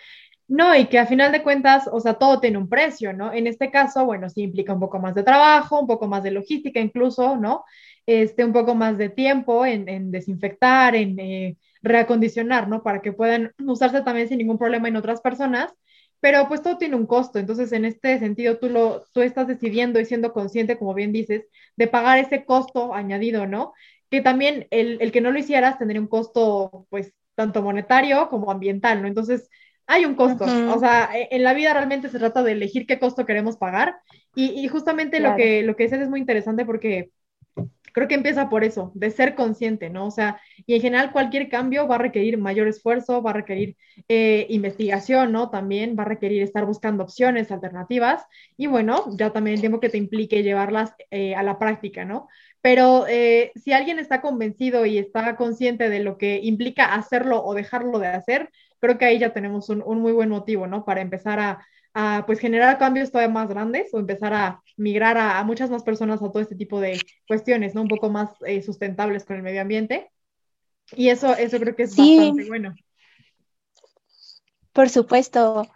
No, 0.50 0.74
y 0.74 0.86
que 0.86 0.98
a 0.98 1.06
final 1.06 1.34
de 1.34 1.44
cuentas, 1.44 1.90
o 1.92 2.00
sea, 2.00 2.14
todo 2.14 2.40
tiene 2.40 2.58
un 2.58 2.70
precio, 2.70 3.12
¿no? 3.12 3.34
En 3.34 3.48
este 3.48 3.70
caso, 3.70 4.06
bueno, 4.06 4.30
sí 4.30 4.44
implica 4.44 4.74
un 4.74 4.80
poco 4.80 4.98
más 4.98 5.14
de 5.14 5.24
trabajo, 5.24 5.82
un 5.82 5.88
poco 5.88 6.08
más 6.08 6.24
de 6.24 6.32
logística 6.32 6.80
incluso, 6.80 7.36
¿no? 7.36 7.66
Este, 8.06 8.46
un 8.46 8.54
poco 8.54 8.74
más 8.74 8.98
de 8.98 9.10
tiempo 9.10 9.66
en, 9.66 10.10
desinfectar, 10.10 10.96
en 10.96 11.20
eh, 11.20 11.58
reacondicionar, 11.82 12.70
¿no? 12.70 12.82
Para 12.82 13.02
que 13.02 13.12
puedan 13.12 13.52
usarse 13.60 14.02
también 14.04 14.30
sin 14.30 14.38
ningún 14.38 14.58
problema 14.58 14.88
en 14.88 14.96
otras 14.96 15.20
personas 15.20 15.74
pero 16.20 16.48
pues 16.48 16.62
todo 16.62 16.78
tiene 16.78 16.96
un 16.96 17.06
costo. 17.06 17.40
Entonces, 17.40 17.72
en 17.72 17.86
este 17.86 18.20
sentido, 18.20 18.58
tú, 18.60 18.70
lo, 18.70 19.04
tú 19.14 19.22
estás 19.22 19.48
decidiendo 19.48 20.00
y 20.00 20.06
siendo 20.06 20.34
consciente, 20.34 20.78
como 20.78 20.94
bien 20.94 21.12
dices, 21.14 21.46
de 21.76 21.88
pagar 21.88 22.20
ese 22.20 22.46
costo 22.46 22.94
añadido, 22.94 23.48
¿no? 23.48 23.74
Que 24.10 24.22
también 24.22 24.68
el, 24.72 24.98
el 25.02 25.12
que 25.12 25.22
no 25.22 25.32
lo 25.32 25.40
hicieras 25.40 25.78
tendría 25.78 26.02
un 26.02 26.08
costo, 26.08 26.88
pues, 26.90 27.14
tanto 27.36 27.62
monetario 27.62 28.30
como 28.30 28.52
ambiental, 28.52 29.02
¿no? 29.02 29.08
Entonces, 29.08 29.50
hay 29.86 30.06
un 30.06 30.16
costo. 30.16 30.56
O 30.66 30.80
sea, 30.80 31.10
e, 31.14 31.30
en 31.32 31.44
la 31.44 31.54
vida 31.54 31.74
realmente 31.74 32.10
se 32.10 32.20
trata 32.20 32.44
de 32.44 32.54
elegir 32.54 32.86
qué 32.88 33.00
costo 33.00 33.26
queremos 33.26 33.58
pagar. 33.58 33.98
Y, 34.36 34.60
y 34.64 34.68
justamente 34.68 35.20
lo 35.20 35.36
que, 35.36 35.64
lo 35.64 35.76
que 35.76 35.84
dices 35.84 36.02
es 36.02 36.10
muy 36.10 36.20
interesante 36.20 36.66
porque 36.66 37.12
creo 37.98 38.08
que 38.08 38.14
empieza 38.14 38.48
por 38.48 38.64
eso, 38.64 38.92
de 38.94 39.10
ser 39.10 39.34
consciente, 39.34 39.90
¿no? 39.90 40.06
O 40.06 40.12
sea, 40.12 40.40
y 40.68 40.76
en 40.76 40.82
general 40.82 41.12
cualquier 41.12 41.50
cambio 41.50 41.88
va 41.88 41.96
a 41.96 41.98
requerir 41.98 42.38
mayor 42.38 42.68
esfuerzo, 42.68 43.24
va 43.24 43.32
a 43.32 43.34
requerir 43.34 43.76
eh, 44.08 44.46
investigación, 44.50 45.32
¿no? 45.32 45.50
También 45.50 45.96
va 45.98 46.04
a 46.04 46.08
requerir 46.08 46.44
estar 46.44 46.64
buscando 46.68 47.04
opciones, 47.04 47.52
alternativas, 47.52 48.24
y 48.56 48.68
bueno, 48.68 49.06
ya 49.18 49.32
también 49.32 49.56
el 49.56 49.62
tiempo 49.62 49.80
que 49.80 49.90
te 49.90 49.98
implique 49.98 50.44
llevarlas 50.44 50.94
eh, 51.10 51.34
a 51.34 51.42
la 51.42 51.58
práctica, 51.58 52.06
¿no? 52.06 52.28
Pero 52.62 53.08
eh, 53.08 53.52
si 53.56 53.74
alguien 53.74 53.98
está 53.98 54.22
convencido 54.22 54.86
y 54.86 55.00
está 55.00 55.36
consciente 55.36 55.90
de 55.90 56.00
lo 56.02 56.20
que 56.20 56.40
implica 56.44 56.94
hacerlo 56.94 57.44
o 57.44 57.56
dejarlo 57.56 57.98
de 57.98 58.10
hacer, 58.10 58.52
creo 58.80 59.00
que 59.00 59.06
ahí 59.06 59.18
ya 59.18 59.34
tenemos 59.34 59.70
un, 59.70 59.82
un 59.84 60.02
muy 60.02 60.12
buen 60.12 60.30
motivo, 60.30 60.68
¿no? 60.68 60.86
Para 60.86 61.02
empezar 61.02 61.40
a, 61.40 61.66
a 62.00 62.28
pues 62.28 62.40
generar 62.40 62.78
cambios 62.78 63.10
todavía 63.10 63.34
más 63.34 63.50
grandes 63.50 63.92
o 63.92 63.98
empezar 63.98 64.32
a 64.32 64.62
migrar 64.76 65.18
a, 65.18 65.44
muchas 65.44 65.72
más 65.72 65.82
personas 65.82 66.22
a 66.22 66.32
todo 66.32 66.44
este 66.44 66.56
tipo 66.56 66.80
de 66.80 67.02
cuestiones, 67.28 67.74
¿no? 67.74 67.82
Un 67.82 67.88
poco 67.88 68.12
más 68.12 68.30
eh, 68.46 68.62
sustentables 68.62 69.26
con 69.26 69.36
el 69.36 69.42
medio 69.42 69.62
ambiente. 69.62 70.12
Y 70.96 71.10
eso, 71.10 71.36
eso 71.36 71.60
creo 71.60 71.76
que 71.76 71.84
es 71.84 71.96
bastante 71.96 72.48
bueno. 72.48 72.76
Por 74.74 74.90
supuesto, 74.90 75.68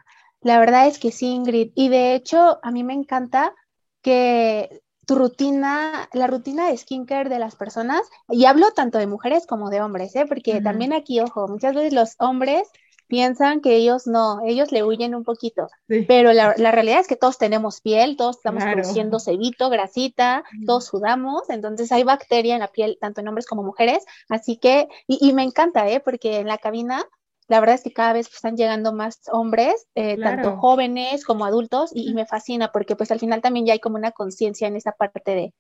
la 0.42 0.60
verdad 0.60 0.86
es 0.86 1.00
que 1.00 1.12
sí, 1.12 1.26
Ingrid. 1.26 1.72
Y 1.74 1.90
de 1.90 2.14
hecho, 2.14 2.60
a 2.62 2.70
mí 2.70 2.84
me 2.84 2.94
encanta 2.94 3.56
que 4.04 4.84
tu 5.08 5.16
rutina, 5.16 6.08
la 6.14 6.28
rutina 6.28 6.68
de 6.68 6.78
skincare 6.78 7.30
de 7.30 7.40
las 7.40 7.56
personas, 7.56 8.04
y 8.30 8.46
hablo 8.46 8.70
tanto 8.74 9.00
de 9.00 9.08
mujeres 9.08 9.48
como 9.48 9.72
de 9.72 9.82
hombres, 9.82 10.16
¿eh? 10.16 10.26
porque 10.28 10.62
también 10.62 10.94
aquí, 10.94 11.20
ojo, 11.20 11.48
muchas 11.48 11.74
veces 11.74 11.94
los 11.94 12.14
hombres 12.20 12.70
piensan 13.12 13.60
que 13.60 13.76
ellos 13.76 14.08
no, 14.08 14.40
ellos 14.46 14.72
le 14.72 14.86
huyen 14.86 15.16
un 15.16 15.26
poquito, 15.26 15.68
pero 16.08 16.32
la, 16.32 16.54
realidad 16.54 17.02
es 17.02 17.10
que 17.10 17.18
todos 17.18 17.38
tenemos 17.38 17.82
piel, 17.82 18.16
todos 18.16 18.38
estamos 18.38 18.64
produciendo 18.64 19.20
cebito, 19.20 19.70
grasita, 19.70 20.46
todos 20.66 20.86
sudamos, 20.86 21.50
entonces 21.50 21.92
hay 21.92 22.06
bacteria 22.06 22.54
en 22.54 22.62
la 22.62 22.70
piel, 22.70 22.98
tanto 23.02 23.20
en 23.20 23.28
hombres 23.28 23.48
como 23.48 23.64
mujeres, 23.64 24.06
así 24.30 24.56
que, 24.56 24.88
y, 25.08 25.34
me 25.34 25.44
encanta, 25.44 25.90
¿eh? 25.90 26.00
porque 26.00 26.38
en 26.38 26.48
la 26.48 26.58
cabina 26.58 27.04
la 27.50 27.60
verdad 27.60 27.76
es 27.76 27.84
que 27.84 27.92
cada 27.92 28.14
vez 28.14 28.34
están 28.34 28.56
llegando 28.56 28.94
más 28.94 29.20
hombres, 29.30 29.88
eh, 29.96 30.18
tanto 30.18 30.56
jóvenes 30.56 31.26
como 31.26 31.44
adultos, 31.44 31.92
y, 31.94 32.14
me 32.14 32.26
fascina 32.26 32.72
porque 32.72 32.96
pues 32.96 33.12
al 33.12 33.20
final 33.20 33.42
también 33.42 33.66
ya 33.66 33.74
hay 33.74 33.80
como 33.80 33.98
una 33.98 34.12
conciencia 34.12 34.70
en 34.70 34.78
esa 34.78 34.94
parte 34.94 35.52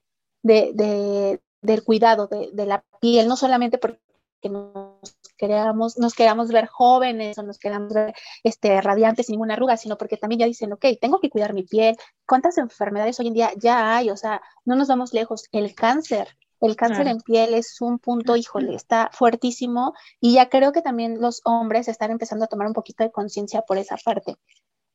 de, 0.41 0.73
de, 0.73 1.41
del 1.61 1.83
cuidado 1.83 2.27
de, 2.27 2.49
de, 2.53 2.65
la 2.65 2.85
piel, 3.01 3.27
no 3.27 3.35
solamente 3.35 3.77
porque 3.77 3.99
nos 4.49 4.90
queramos, 5.41 5.97
nos 5.97 6.13
queramos 6.13 6.49
ver 6.49 6.67
jóvenes 6.67 7.37
o 7.39 7.43
nos 7.43 7.57
queramos 7.57 7.91
ver 7.93 8.13
este, 8.43 8.79
radiantes 8.79 9.25
sin 9.25 9.33
ninguna 9.33 9.55
arruga, 9.55 9.75
sino 9.75 9.97
porque 9.97 10.15
también 10.15 10.39
ya 10.39 10.45
dicen, 10.45 10.71
ok, 10.71 10.85
tengo 11.01 11.19
que 11.19 11.31
cuidar 11.31 11.53
mi 11.55 11.63
piel. 11.63 11.97
¿Cuántas 12.27 12.59
enfermedades 12.59 13.19
hoy 13.19 13.27
en 13.27 13.33
día 13.33 13.51
ya 13.57 13.95
hay? 13.95 14.11
O 14.11 14.17
sea, 14.17 14.41
no 14.65 14.75
nos 14.75 14.87
vamos 14.87 15.13
lejos. 15.13 15.45
El 15.51 15.73
cáncer, 15.73 16.27
el 16.59 16.75
cáncer 16.75 17.07
en 17.07 17.17
piel 17.21 17.55
es 17.55 17.81
un 17.81 17.97
punto, 17.97 18.35
híjole, 18.35 18.75
está 18.75 19.09
fuertísimo 19.13 19.93
y 20.19 20.35
ya 20.35 20.47
creo 20.47 20.71
que 20.71 20.83
también 20.83 21.19
los 21.19 21.41
hombres 21.43 21.87
están 21.87 22.11
empezando 22.11 22.45
a 22.45 22.47
tomar 22.47 22.67
un 22.67 22.73
poquito 22.73 23.03
de 23.03 23.11
conciencia 23.11 23.63
por 23.63 23.79
esa 23.79 23.97
parte. 23.97 24.35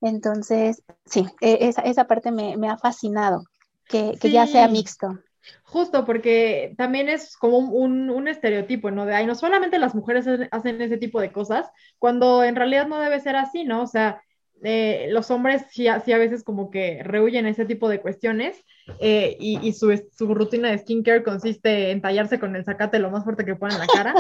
Entonces, 0.01 0.85
sí, 1.07 1.27
e, 1.41 1.59
esa, 1.63 1.83
esa 1.83 2.05
parte 2.05 2.31
me, 2.31 2.57
me 2.57 2.69
ha 2.69 2.79
fascinado, 2.79 3.43
que, 3.89 4.17
que 4.21 4.31
ya 4.31 4.47
sea 4.47 4.69
mixto. 4.69 5.19
Justo 5.65 6.05
porque 6.05 6.75
también 6.77 7.09
es 7.09 7.37
como 7.37 7.59
un, 7.59 8.29
estereotipo, 8.29 8.91
¿no? 8.91 9.07
De 9.07 9.15
ahí 9.15 9.27
no 9.27 9.35
solamente 9.35 9.79
las 9.79 9.95
mujeres 9.95 10.27
hacen 10.51 10.81
ese 10.81 10.97
tipo 10.97 11.21
de 11.21 11.33
cosas, 11.33 11.69
cuando 11.99 12.45
en 12.45 12.57
realidad 12.57 12.87
no 12.87 12.99
debe 12.99 13.21
ser 13.21 13.37
así, 13.37 13.65
¿no? 13.65 13.83
O 13.83 13.87
sea, 13.87 14.21
eh, 14.63 15.09
los 15.11 15.31
hombres 15.31 15.65
sí, 15.71 15.87
a 15.87 16.01
veces 16.19 16.43
como 16.43 16.71
que 16.71 17.03
rehuyen 17.03 17.47
ese 17.47 17.67
tipo 17.67 17.89
de 17.89 18.01
cuestiones 18.01 18.65
eh, 19.01 19.37
y, 19.39 19.73
su, 19.73 19.91
rutina 20.35 20.71
de 20.71 20.79
skincare 20.79 21.23
consiste 21.23 21.91
en 21.91 22.01
tallarse 22.01 22.39
con 22.39 22.57
el 22.57 22.65
zacate 22.65 22.99
lo 22.99 23.11
más 23.11 23.25
fuerte 23.25 23.45
que 23.45 23.55
pueda 23.57 23.75
en 23.75 23.81
la 23.81 23.87
cara 23.87 24.15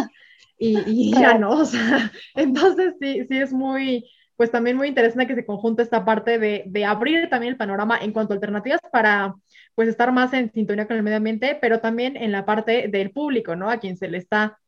y, 0.58 1.12
ya 1.12 1.38
no, 1.38 1.50
o 1.50 1.64
sea, 1.64 2.12
entonces 2.34 2.94
sí, 3.00 3.24
sí 3.28 3.38
es 3.38 3.52
muy, 3.52 4.10
pues 4.36 4.50
también 4.50 4.76
muy 4.76 4.88
interesante 4.88 5.26
que 5.26 5.34
se 5.34 5.46
conjunte 5.46 5.82
esta 5.82 6.04
parte 6.04 6.38
de, 6.38 6.64
de 6.66 6.84
abrir 6.84 7.28
también 7.30 7.52
el 7.52 7.58
panorama 7.58 7.98
en 7.98 8.12
cuanto 8.12 8.32
a 8.32 8.36
alternativas 8.36 8.80
para 8.92 9.34
pues 9.76 9.88
estar 9.88 10.10
más 10.10 10.32
en 10.32 10.50
sintonía 10.52 10.88
con 10.88 10.96
el 10.96 11.02
medio 11.02 11.18
ambiente, 11.18 11.56
pero 11.60 11.80
también 11.80 12.16
en 12.16 12.32
la 12.32 12.44
parte 12.44 12.88
del 12.88 13.12
público, 13.12 13.54
¿no? 13.54 13.70
A 13.70 13.76
quien 13.76 13.96
se 13.96 14.08
le 14.08 14.18
está 14.18 14.58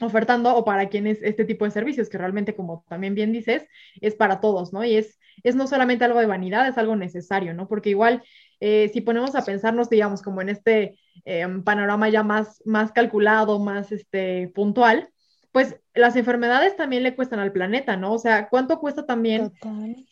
ofertando 0.00 0.54
o 0.54 0.64
para 0.64 0.88
quien 0.88 1.06
es 1.06 1.20
este 1.22 1.44
tipo 1.46 1.64
de 1.64 1.70
servicios, 1.70 2.10
que 2.10 2.18
realmente, 2.18 2.54
como 2.54 2.84
también 2.88 3.14
bien 3.14 3.32
dices, 3.32 3.66
es 4.00 4.14
para 4.14 4.40
todos, 4.40 4.72
¿no? 4.72 4.84
Y 4.84 4.96
es, 4.96 5.18
es 5.42 5.56
no 5.56 5.66
solamente 5.66 6.04
algo 6.04 6.20
de 6.20 6.26
vanidad, 6.26 6.68
es 6.68 6.76
algo 6.76 6.96
necesario, 6.96 7.54
¿no? 7.54 7.66
Porque 7.66 7.90
igual, 7.90 8.22
eh, 8.60 8.90
si 8.92 9.00
ponemos 9.00 9.34
a 9.34 9.44
pensarnos, 9.44 9.88
digamos, 9.88 10.20
como 10.20 10.42
en 10.42 10.50
este 10.50 10.98
eh, 11.24 11.46
panorama 11.64 12.10
ya 12.10 12.22
más, 12.22 12.62
más 12.66 12.92
calculado, 12.92 13.58
más 13.58 13.90
este, 13.90 14.48
puntual, 14.54 15.08
pues 15.50 15.80
las 15.94 16.16
enfermedades 16.16 16.76
también 16.76 17.02
le 17.02 17.14
cuestan 17.14 17.38
al 17.38 17.52
planeta, 17.52 17.96
¿no? 17.96 18.12
O 18.12 18.18
sea, 18.18 18.48
¿cuánto 18.50 18.78
cuesta 18.80 19.06
también 19.06 19.52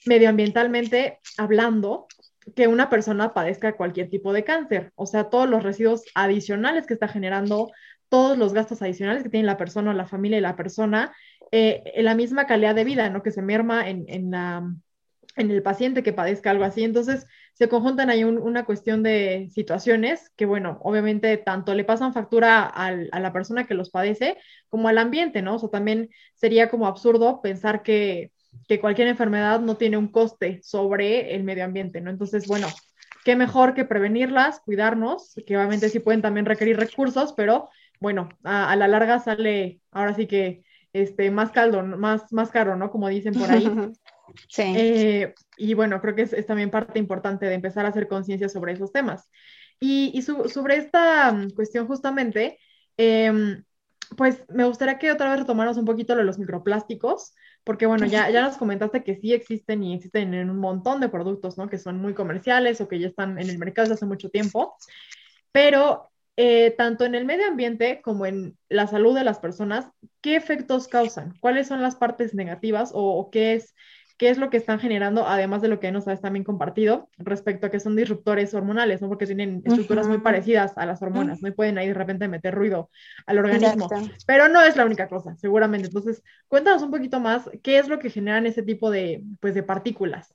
medioambientalmente 0.07 1.18
hablando 1.37 2.07
que 2.55 2.68
una 2.68 2.90
persona 2.90 3.35
padezca 3.35 3.76
cualquier 3.76 4.09
tipo 4.09 4.33
de 4.33 4.44
cáncer, 4.44 4.92
o 4.96 5.07
sea, 5.07 5.31
todos 5.31 5.48
los 5.48 5.62
residuos 5.62 6.05
adicionales 6.14 6.87
que 6.87 6.94
está 6.94 7.09
generando, 7.09 7.70
todos 8.09 8.37
los 8.37 8.53
gastos 8.53 8.83
adicionales 8.83 9.22
que 9.22 9.29
tiene 9.29 9.46
la 9.46 9.57
persona, 9.57 9.94
la 9.94 10.07
familia 10.07 10.38
y 10.38 10.42
la 10.42 10.57
persona, 10.57 11.12
eh, 11.53 11.83
en 11.94 12.05
la 12.05 12.14
misma 12.14 12.46
calidad 12.46 12.74
de 12.74 12.85
vida, 12.85 13.09
¿no? 13.11 13.22
Que 13.22 13.31
se 13.31 13.42
merma 13.42 13.88
en, 13.88 14.07
el 15.37 15.62
paciente 15.62 16.03
que 16.03 16.12
padezca 16.12 16.50
algo 16.50 16.64
así. 16.64 16.83
Entonces, 16.83 17.26
se 17.55 17.68
conjuntan 17.68 18.11
ahí 18.11 18.24
una 18.24 18.64
cuestión 18.64 19.03
de 19.03 19.48
situaciones 19.53 20.31
que, 20.37 20.46
bueno, 20.46 20.79
obviamente 20.83 21.37
tanto 21.37 21.74
le 21.74 21.85
pasan 21.85 22.12
factura 22.12 22.64
a 22.64 23.20
la 23.20 23.33
persona 23.33 23.66
que 23.66 23.74
los 23.74 23.90
padece 23.90 24.38
como 24.68 24.88
al 24.88 24.98
ambiente, 24.98 25.42
¿no? 25.42 25.57
O 25.57 25.59
sea, 25.59 25.70
también 25.70 26.11
sería 26.35 26.68
como 26.70 26.87
absurdo 26.87 27.40
pensar 27.42 27.83
que 27.83 28.33
que 28.68 28.80
cualquier 28.80 29.08
enfermedad 29.08 29.60
no 29.60 29.76
tiene 29.76 29.96
un 29.96 30.08
coste 30.08 30.60
sobre 30.62 31.34
el 31.34 31.44
medio 31.44 31.64
ambiente, 31.64 32.00
¿no? 32.00 32.10
Entonces, 32.10 32.46
bueno, 32.46 32.68
qué 33.24 33.36
mejor 33.36 33.74
que 33.74 33.84
prevenirlas, 33.84 34.60
cuidarnos, 34.60 35.34
que 35.46 35.56
obviamente 35.56 35.88
sí 35.88 35.98
pueden 35.98 36.22
también 36.22 36.46
requerir 36.46 36.78
recursos, 36.78 37.32
pero 37.36 37.68
bueno, 38.00 38.28
a, 38.44 38.74
la 38.76 38.88
larga 38.88 39.18
sale 39.18 39.80
ahora 39.90 40.14
sí 40.14 40.26
que 40.26 40.64
este, 40.92 41.30
más 41.30 41.50
caldo, 41.50 41.82
más, 41.82 42.32
más 42.32 42.50
caro, 42.50 42.76
¿no? 42.76 42.90
Como 42.90 43.08
dicen 43.08 43.34
por 43.34 43.50
ahí. 43.50 43.70
Sí. 44.48 44.62
Eh, 44.62 45.34
y 45.56 45.74
bueno, 45.74 46.00
creo 46.00 46.14
que 46.14 46.22
es, 46.22 46.46
también 46.46 46.70
parte 46.70 47.00
importante 47.00 47.46
de 47.46 47.54
empezar 47.54 47.84
a 47.84 47.88
hacer 47.88 48.06
conciencia 48.06 48.48
sobre 48.48 48.74
esos 48.74 48.92
temas. 48.92 49.28
Y, 49.80 50.22
sobre 50.22 50.76
esta 50.76 51.32
mm, 51.32 51.50
cuestión 51.50 51.88
justamente, 51.88 52.58
em, 52.96 53.64
pues 54.16 54.44
me 54.48 54.64
gustaría 54.64 54.98
que 54.98 55.10
otra 55.10 55.30
vez 55.30 55.40
retomáramos 55.40 55.78
un 55.78 55.84
poquito 55.84 56.14
lo 56.14 56.20
de 56.20 56.26
los 56.26 56.38
microplásticos, 56.38 57.34
porque 57.64 57.87
bueno, 57.87 58.07
ya, 58.07 58.31
ya 58.31 58.42
nos 58.42 58.57
comentaste 58.57 59.05
que 59.05 59.16
sí 59.16 59.33
existen 59.33 59.83
y 59.83 59.94
existen 59.94 60.35
en 60.35 60.51
un 60.51 60.59
montón 60.59 61.01
de 61.01 61.09
productos, 61.09 61.59
¿no? 61.59 61.68
Que 61.68 61.79
son 61.79 61.99
muy 61.99 62.14
comerciales 62.14 62.81
o 62.81 62.88
que 62.88 62.99
ya 62.99 63.09
están 63.09 63.38
en 63.38 63.51
el 63.51 63.59
mercado 63.59 63.85
desde 63.85 63.94
hace 63.94 64.07
mucho 64.07 64.31
tiempo, 64.31 64.77
pero 65.53 66.11
eh, 66.37 66.75
tanto 66.77 67.05
en 67.05 67.14
el 67.14 67.27
medio 67.27 67.46
ambiente 67.46 68.01
como 68.03 68.25
en 68.25 68.57
la 68.68 68.87
salud 68.87 69.14
de 69.14 69.25
las 69.25 69.38
personas, 69.40 69.90
¿qué 70.20 70.37
efectos 70.37 70.88
causan? 70.88 71.35
¿Cuáles 71.40 71.68
son 71.68 71.83
las 71.83 71.96
partes 71.96 72.35
negativas 72.35 72.92
o 72.94 73.31
qué 73.31 73.55
es 73.55 73.75
qué 74.20 74.28
es 74.28 74.37
lo 74.37 74.50
que 74.50 74.59
están 74.59 74.78
generando, 74.78 75.26
además 75.26 75.62
de 75.62 75.68
lo 75.68 75.80
que 75.80 75.90
nos 75.90 76.06
has 76.06 76.20
también 76.20 76.44
compartido 76.44 77.09
respecto 77.16 77.66
a 77.66 77.70
que 77.70 77.80
son 77.80 77.96
disruptores 77.96 78.52
hormonales, 78.52 79.00
¿no? 79.00 79.09
Porque 79.09 79.24
tienen 79.24 79.62
estructuras 79.64 80.09
muy 80.09 80.18
parecidas 80.18 80.76
a 80.76 80.85
las 80.85 81.00
hormonas, 81.00 81.40
¿no? 81.40 81.48
Y 81.48 81.52
pueden 81.52 81.78
ahí 81.78 81.88
de 81.88 81.94
repente 81.94 82.28
meter 82.28 82.54
ruido 82.54 82.90
al 83.24 83.38
organismo. 83.38 83.88
Pero 84.26 84.50
no 84.50 84.61
es 84.61 84.76
la 84.76 84.85
única 84.85 85.09
cosa, 85.09 85.37
seguramente. 85.37 85.87
Entonces, 85.87 86.22
cuéntanos 86.48 86.83
un 86.83 86.90
poquito 86.90 87.18
más, 87.18 87.48
¿qué 87.62 87.78
es 87.78 87.88
lo 87.88 87.98
que 87.98 88.11
generan 88.11 88.44
ese 88.44 88.62
tipo 88.62 88.90
de, 88.90 89.24
pues, 89.40 89.54
de 89.54 89.62
partículas? 89.62 90.35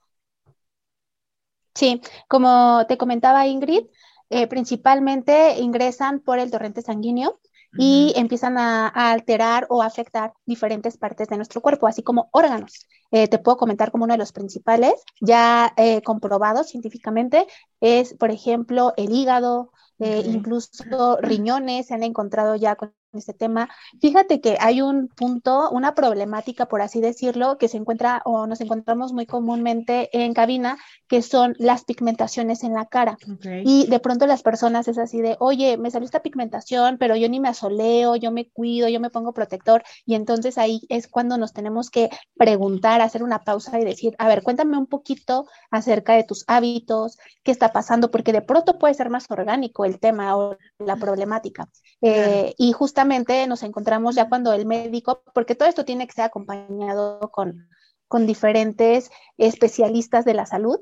Sí, 1.76 2.02
como 2.28 2.88
te 2.88 2.98
comentaba 2.98 3.45
Ingrid, 3.45 3.84
eh, 4.32 4.48
principalmente 4.48 5.60
ingresan 5.60 6.21
por 6.21 6.39
el 6.39 6.50
torrente 6.50 6.82
sanguíneo 6.82 7.39
y 7.78 8.14
empiezan 8.16 8.58
a, 8.58 8.88
alterar 8.88 9.68
o 9.70 9.82
afectar 9.82 10.34
diferentes 10.46 10.98
partes 10.98 11.28
de 11.28 11.38
nuestro 11.38 11.62
cuerpo, 11.62 11.88
así 11.88 12.04
como 12.04 12.30
órganos. 12.32 12.88
Eh, 13.12 13.28
te 13.28 13.40
puedo 13.40 13.58
comentar 13.58 13.92
como 13.92 14.06
uno 14.06 14.14
de 14.14 14.18
los 14.18 14.32
principales, 14.32 14.94
ya 15.22 15.74
eh, 15.78 16.02
comprobados 16.02 16.70
científicamente, 16.70 17.48
es, 17.82 18.14
por 18.14 18.32
ejemplo, 18.32 18.93
el 18.97 19.12
hígado, 19.12 19.72
eh, 19.99 20.24
incluso 20.26 21.18
riñones, 21.22 21.88
se 21.88 21.93
han 21.93 22.04
encontrado 22.04 22.56
ya 22.56 22.76
con 22.76 22.93
este 23.18 23.34
tema. 23.34 23.70
Fíjate 24.01 24.41
que 24.41 24.57
hay 24.59 24.82
un 24.82 25.07
punto, 25.07 25.70
una 25.72 25.95
problemática, 25.95 26.68
por 26.68 26.82
así 26.82 27.01
decirlo, 27.01 27.57
que 27.57 27.68
se 27.68 27.78
encuentra 27.78 28.22
o 28.26 28.47
nos 28.47 28.61
encontramos 28.61 29.13
muy 29.13 29.26
comúnmente 29.26 30.09
en 30.11 30.34
cabina, 30.34 30.78
que 31.07 31.22
son 31.22 31.55
las 31.57 31.84
pigmentaciones 31.84 32.63
en 32.63 32.74
la 32.74 32.86
cara. 32.86 33.18
Y 33.63 33.88
de 33.88 33.99
pronto 33.99 34.28
las 34.28 34.43
personas 34.43 34.88
es 34.88 34.97
así 34.97 35.22
de, 35.22 35.38
oye, 35.39 35.78
me 35.78 35.91
salió 35.91 36.05
esta 36.05 36.22
pigmentación, 36.22 36.97
pero 36.97 37.16
yo 37.16 37.30
ni 37.30 37.39
me 37.39 37.49
asoleo, 37.49 38.16
yo 38.16 38.32
me 38.32 38.49
cuido, 38.49 38.88
yo 38.89 38.99
me 38.99 39.09
pongo 39.09 39.34
protector. 39.34 39.84
Y 40.05 40.16
entonces 40.16 40.57
ahí 40.57 40.82
es 40.89 41.07
cuando 41.07 41.38
nos 41.38 41.53
tenemos 41.53 41.89
que 41.89 42.09
preguntar, 42.38 43.01
hacer 43.01 43.24
una 43.24 43.43
pausa 43.43 43.80
y 43.80 43.86
decir, 43.86 44.16
a 44.18 44.28
ver, 44.28 44.43
cuéntame 44.43 44.78
un 44.78 44.88
poquito 44.88 45.47
acerca 45.72 46.13
de 46.13 46.24
tus 46.24 46.43
hábitos, 46.47 47.18
qué 47.43 47.51
está 47.51 47.72
pasando, 47.72 48.11
porque 48.11 48.34
de 48.34 48.41
pronto 48.41 48.78
puede 48.78 48.93
ser 48.93 49.09
más 49.09 49.30
orgánico 49.30 49.86
el 49.86 49.99
tema 49.99 50.36
o 50.38 50.57
la 50.80 50.95
problemática. 50.95 51.70
Eh, 52.01 52.53
y 52.57 52.72
justamente 52.72 53.05
nos 53.47 53.64
encontramos 53.64 54.16
ya 54.16 54.30
cuando 54.30 54.53
el 54.53 54.66
médico, 54.66 55.24
porque 55.34 55.56
todo 55.56 55.70
esto 55.70 55.86
tiene 55.86 56.08
que 56.08 56.14
ser 56.14 56.26
acompañado 56.26 57.20
con, 57.32 57.70
con 58.08 58.26
diferentes 58.26 59.10
especialistas 59.38 60.26
de 60.26 60.34
la 60.34 60.45
salud, 60.45 60.80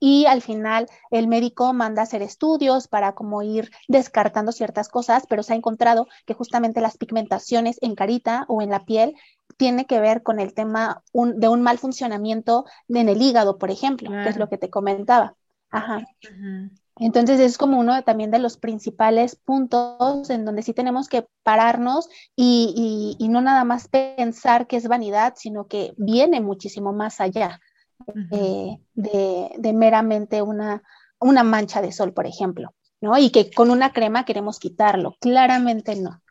y 0.00 0.26
al 0.26 0.42
final 0.42 0.88
el 1.10 1.28
médico 1.28 1.72
manda 1.72 2.02
hacer 2.02 2.22
estudios 2.22 2.88
para 2.88 3.14
como 3.14 3.42
ir 3.42 3.70
descartando 3.88 4.52
ciertas 4.52 4.88
cosas, 4.88 5.24
pero 5.28 5.42
se 5.42 5.52
ha 5.52 5.56
encontrado 5.56 6.06
que 6.24 6.34
justamente 6.34 6.80
las 6.80 6.96
pigmentaciones 6.96 7.78
en 7.80 7.94
carita 7.94 8.44
o 8.48 8.62
en 8.62 8.70
la 8.70 8.84
piel 8.84 9.14
tiene 9.56 9.86
que 9.86 10.00
ver 10.00 10.22
con 10.22 10.40
el 10.40 10.54
tema 10.54 11.02
de 11.12 11.48
un 11.48 11.62
mal 11.62 11.78
funcionamiento 11.78 12.64
en 12.88 13.08
el 13.08 13.22
hígado, 13.22 13.58
por 13.58 13.70
ejemplo, 13.70 14.10
que 14.10 14.28
es 14.28 14.36
lo 14.36 14.48
que 14.48 14.58
te 14.58 14.70
comentaba. 14.70 15.36
Ajá. 15.70 16.04
Entonces 16.98 17.40
es 17.40 17.58
como 17.58 17.78
uno 17.78 18.02
también 18.04 18.30
de 18.30 18.38
los 18.38 18.56
principales 18.56 19.36
puntos 19.36 20.30
en 20.30 20.46
donde 20.46 20.62
sí 20.62 20.72
tenemos 20.72 21.08
que 21.08 21.26
pararnos 21.42 22.08
y, 22.34 23.16
no 23.28 23.42
nada 23.42 23.64
más 23.64 23.88
pensar 23.88 24.66
que 24.66 24.76
es 24.76 24.88
vanidad, 24.88 25.34
sino 25.36 25.66
que 25.66 25.92
viene 25.98 26.40
muchísimo 26.40 26.92
más 26.92 27.20
allá 27.20 27.60
de, 28.94 29.72
meramente 29.74 30.40
una, 30.40 30.82
una 31.20 31.42
mancha 31.44 31.82
de 31.82 31.92
sol, 31.92 32.14
por 32.14 32.26
ejemplo, 32.26 32.74
¿no? 33.02 33.18
Y 33.18 33.30
que 33.30 33.50
con 33.50 33.70
una 33.70 33.92
crema 33.92 34.24
queremos 34.24 34.58
quitarlo. 34.58 35.16
Claramente 35.20 35.96
no. 35.96 36.22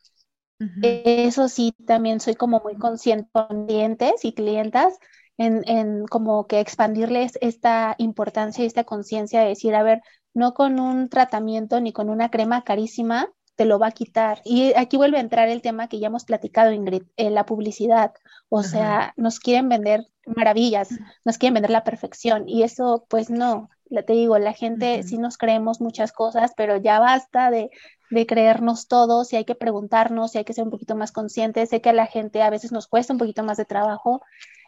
Eso 0.82 1.47
sí, 1.47 1.74
también 1.86 2.20
soy 2.20 2.36
como 2.36 2.61
muy 2.61 2.76
consciente 2.78 3.30
con 3.32 3.68
clientes 3.68 4.24
y 4.24 4.34
clientas 4.34 4.97
en, 5.38 5.68
en, 5.68 6.05
como 6.05 6.47
que 6.47 6.59
expandirles 6.59 7.38
esta 7.41 7.93
importancia 7.99 8.63
y 8.63 8.68
esta 8.68 8.86
conciencia 8.86 9.41
de 9.41 9.49
decir, 9.49 9.76
a 9.76 9.84
ver, 9.84 10.01
no 10.36 10.54
con 10.54 10.80
un 10.80 11.10
tratamiento 11.10 11.80
ni 11.82 11.92
con 11.92 12.10
una 12.10 12.30
crema 12.30 12.64
carísima 12.64 13.30
te 13.56 13.66
lo 13.66 13.80
va 13.80 13.88
a 13.88 13.92
quitar. 13.92 14.42
Y 14.44 14.74
aquí 14.76 14.98
vuelve 14.98 15.18
a 15.18 15.22
entrar 15.22 15.48
el 15.48 15.62
tema 15.62 15.88
que 15.88 16.00
ya 16.00 16.08
hemos 16.08 16.26
platicado, 16.26 16.74
Ingrid, 16.74 17.04
en 17.16 17.34
la 17.34 17.46
publicidad. 17.46 18.14
O 18.50 18.64
sea, 18.64 19.14
nos 19.16 19.40
quieren 19.40 19.70
vender 19.70 20.06
maravillas, 20.26 20.90
nos 21.24 21.38
quieren 21.38 21.56
vender 21.56 21.72
la 21.72 21.84
perfección 21.84 22.48
y 22.48 22.64
eso 22.64 23.06
pues 23.10 23.30
no, 23.30 23.70
te 23.90 24.14
digo, 24.14 24.38
la 24.40 24.54
gente 24.54 25.04
sí 25.04 25.18
nos 25.18 25.38
creemos 25.38 25.82
muchas 25.82 26.12
cosas, 26.12 26.52
pero 26.58 26.78
ya 26.78 27.00
basta 27.00 27.50
de, 27.50 27.70
de 28.10 28.26
creernos 28.26 28.88
todos 28.88 29.32
y 29.32 29.38
hay 29.38 29.46
que 29.46 29.56
preguntarnos 29.56 30.36
y 30.36 30.40
hay 30.40 30.44
que 30.44 30.54
ser 30.54 30.66
un 30.66 30.72
poquito 30.72 30.96
más 30.96 31.12
conscientes. 31.12 31.70
Sé 31.70 31.82
que 31.82 31.90
a 31.90 31.94
la 31.94 32.08
gente 32.08 32.42
a 32.42 32.50
veces 32.50 32.72
nos 32.72 32.88
cuesta 32.88 33.14
un 33.14 33.20
poquito 33.20 33.44
más 33.44 33.58
de 33.58 33.66
trabajo, 33.66 34.22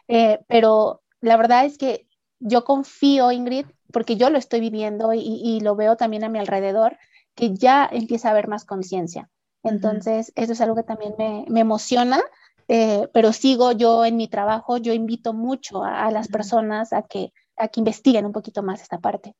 eh, 0.06 0.40
pero 0.48 1.02
la 1.20 1.36
verdad 1.36 1.64
es 1.64 1.78
que 1.78 2.07
yo 2.40 2.64
confío, 2.64 3.32
Ingrid, 3.32 3.66
porque 3.92 4.16
yo 4.16 4.30
lo 4.30 4.38
estoy 4.38 4.60
viviendo 4.60 5.12
y, 5.14 5.60
lo 5.60 5.76
veo 5.76 5.96
también 5.96 6.24
a 6.24 6.28
mi 6.28 6.38
alrededor, 6.38 6.98
que 7.34 7.54
ya 7.54 7.88
empieza 7.90 8.28
a 8.28 8.30
haber 8.32 8.48
más 8.48 8.64
conciencia. 8.64 9.30
Entonces, 9.62 10.32
eso 10.36 10.52
es 10.52 10.60
algo 10.60 10.76
que 10.76 10.82
también 10.82 11.14
me, 11.18 11.44
me 11.48 11.60
emociona 11.60 12.22
eh, 12.68 13.08
pero 13.14 13.32
sigo 13.32 13.72
yo 13.72 14.04
en 14.04 14.18
mi 14.18 14.28
trabajo, 14.28 14.76
yo 14.76 14.92
invito 14.92 15.32
mucho 15.32 15.84
a, 15.84 16.10
las 16.10 16.28
personas 16.28 16.92
a 16.92 17.02
que, 17.02 17.32
a 17.56 17.68
que 17.68 17.80
investiguen 17.80 18.26
un 18.26 18.32
poquito 18.32 18.62
más 18.62 18.82
esta 18.82 18.98
parte. 18.98 19.34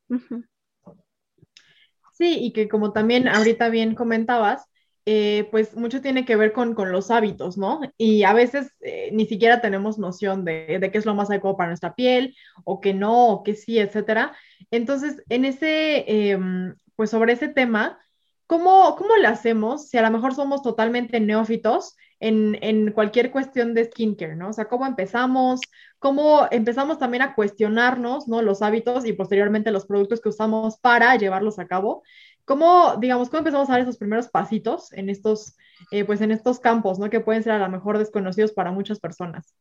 Sí, 2.13 2.37
y 2.39 2.51
que 2.51 2.67
como 2.67 2.91
también 2.91 3.27
ahorita 3.27 3.69
bien 3.69 3.93
comentabas, 3.93 4.65
eh, 5.11 5.47
pues 5.49 5.75
mucho 5.75 6.01
tiene 6.01 6.23
que 6.23 6.35
ver 6.35 6.53
con, 6.53 6.75
con, 6.75 6.91
los 6.91 7.09
hábitos, 7.09 7.57
¿no? 7.57 7.81
Y 7.97 8.21
a 8.25 8.33
veces 8.33 8.75
eh, 8.81 9.09
ni 9.11 9.25
siquiera 9.25 9.59
tenemos 9.59 9.97
noción 9.97 10.45
de, 10.45 10.77
de, 10.79 10.91
qué 10.91 10.99
es 10.99 11.05
lo 11.07 11.15
más 11.15 11.31
adecuado 11.31 11.57
para 11.57 11.69
nuestra 11.69 11.95
piel, 11.95 12.35
o 12.63 12.79
que 12.79 12.93
no, 12.93 13.29
o 13.29 13.43
que 13.43 13.55
sí, 13.55 13.79
etcétera. 13.79 14.35
Entonces, 14.69 15.23
en 15.29 15.45
ese, 15.45 16.05
em, 16.31 16.75
pues 16.95 17.09
sobre 17.09 17.33
ese 17.33 17.47
tema, 17.47 17.97
¿cómo, 18.45 18.95
¿cómo 18.97 19.15
le 19.15 19.25
hacemos 19.25 19.89
si 19.89 19.97
a 19.97 20.03
lo 20.03 20.11
mejor 20.11 20.35
somos 20.35 20.61
totalmente 20.61 21.19
neófitos 21.19 21.95
en, 22.19 22.91
cualquier 22.91 23.31
cuestión 23.31 23.73
de 23.73 23.85
skincare, 23.85 24.35
¿no? 24.35 24.49
O 24.49 24.53
sea, 24.53 24.65
cómo 24.65 24.85
empezamos, 24.85 25.59
cómo 25.99 26.47
empezamos 26.49 26.97
también 26.97 27.21
a 27.21 27.35
cuestionarnos, 27.35 28.27
¿no? 28.27 28.41
Los 28.41 28.61
hábitos 28.61 29.05
y 29.05 29.13
posteriormente 29.13 29.71
los 29.71 29.85
productos 29.85 30.21
que 30.21 30.29
usamos 30.29 30.79
para 30.79 31.15
llevarlos 31.17 31.59
a 31.59 31.67
cabo. 31.67 32.03
¿Cómo, 32.45 32.95
digamos, 32.95 33.29
cómo 33.29 33.39
empezamos 33.39 33.69
a 33.69 33.73
dar 33.73 33.81
esos 33.81 33.97
primeros 33.97 34.29
pasitos 34.29 34.91
en 34.93 35.09
estos, 35.09 35.55
eh, 35.91 36.05
pues 36.05 36.21
en 36.21 36.31
estos 36.31 36.59
campos, 36.59 36.97
¿no? 36.97 37.09
Que 37.09 37.19
pueden 37.19 37.43
ser 37.43 37.53
a 37.53 37.59
lo 37.59 37.69
mejor 37.69 37.99
desconocidos 37.99 38.53
para 38.53 38.71
muchas 38.71 38.99
personas. 38.99 39.53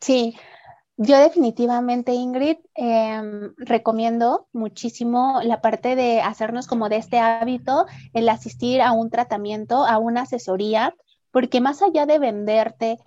Sí, 0.00 0.36
yo 0.98 1.18
definitivamente, 1.18 2.12
Ingrid, 2.12 2.58
em, 2.74 3.54
recomiendo 3.56 4.46
muchísimo 4.52 5.40
la 5.42 5.62
parte 5.62 5.96
de 5.96 6.20
hacernos 6.20 6.66
como 6.66 6.88
de 6.88 6.96
este 6.96 7.18
hábito, 7.18 7.86
el 8.12 8.28
asistir 8.28 8.82
a 8.82 8.92
un 8.92 9.08
tratamiento, 9.08 9.86
a 9.86 9.98
una 9.98 10.22
asesoría, 10.22 10.94
porque 11.30 11.62
más 11.62 11.80
allá 11.80 12.04
de 12.04 12.18
venderte 12.18 12.98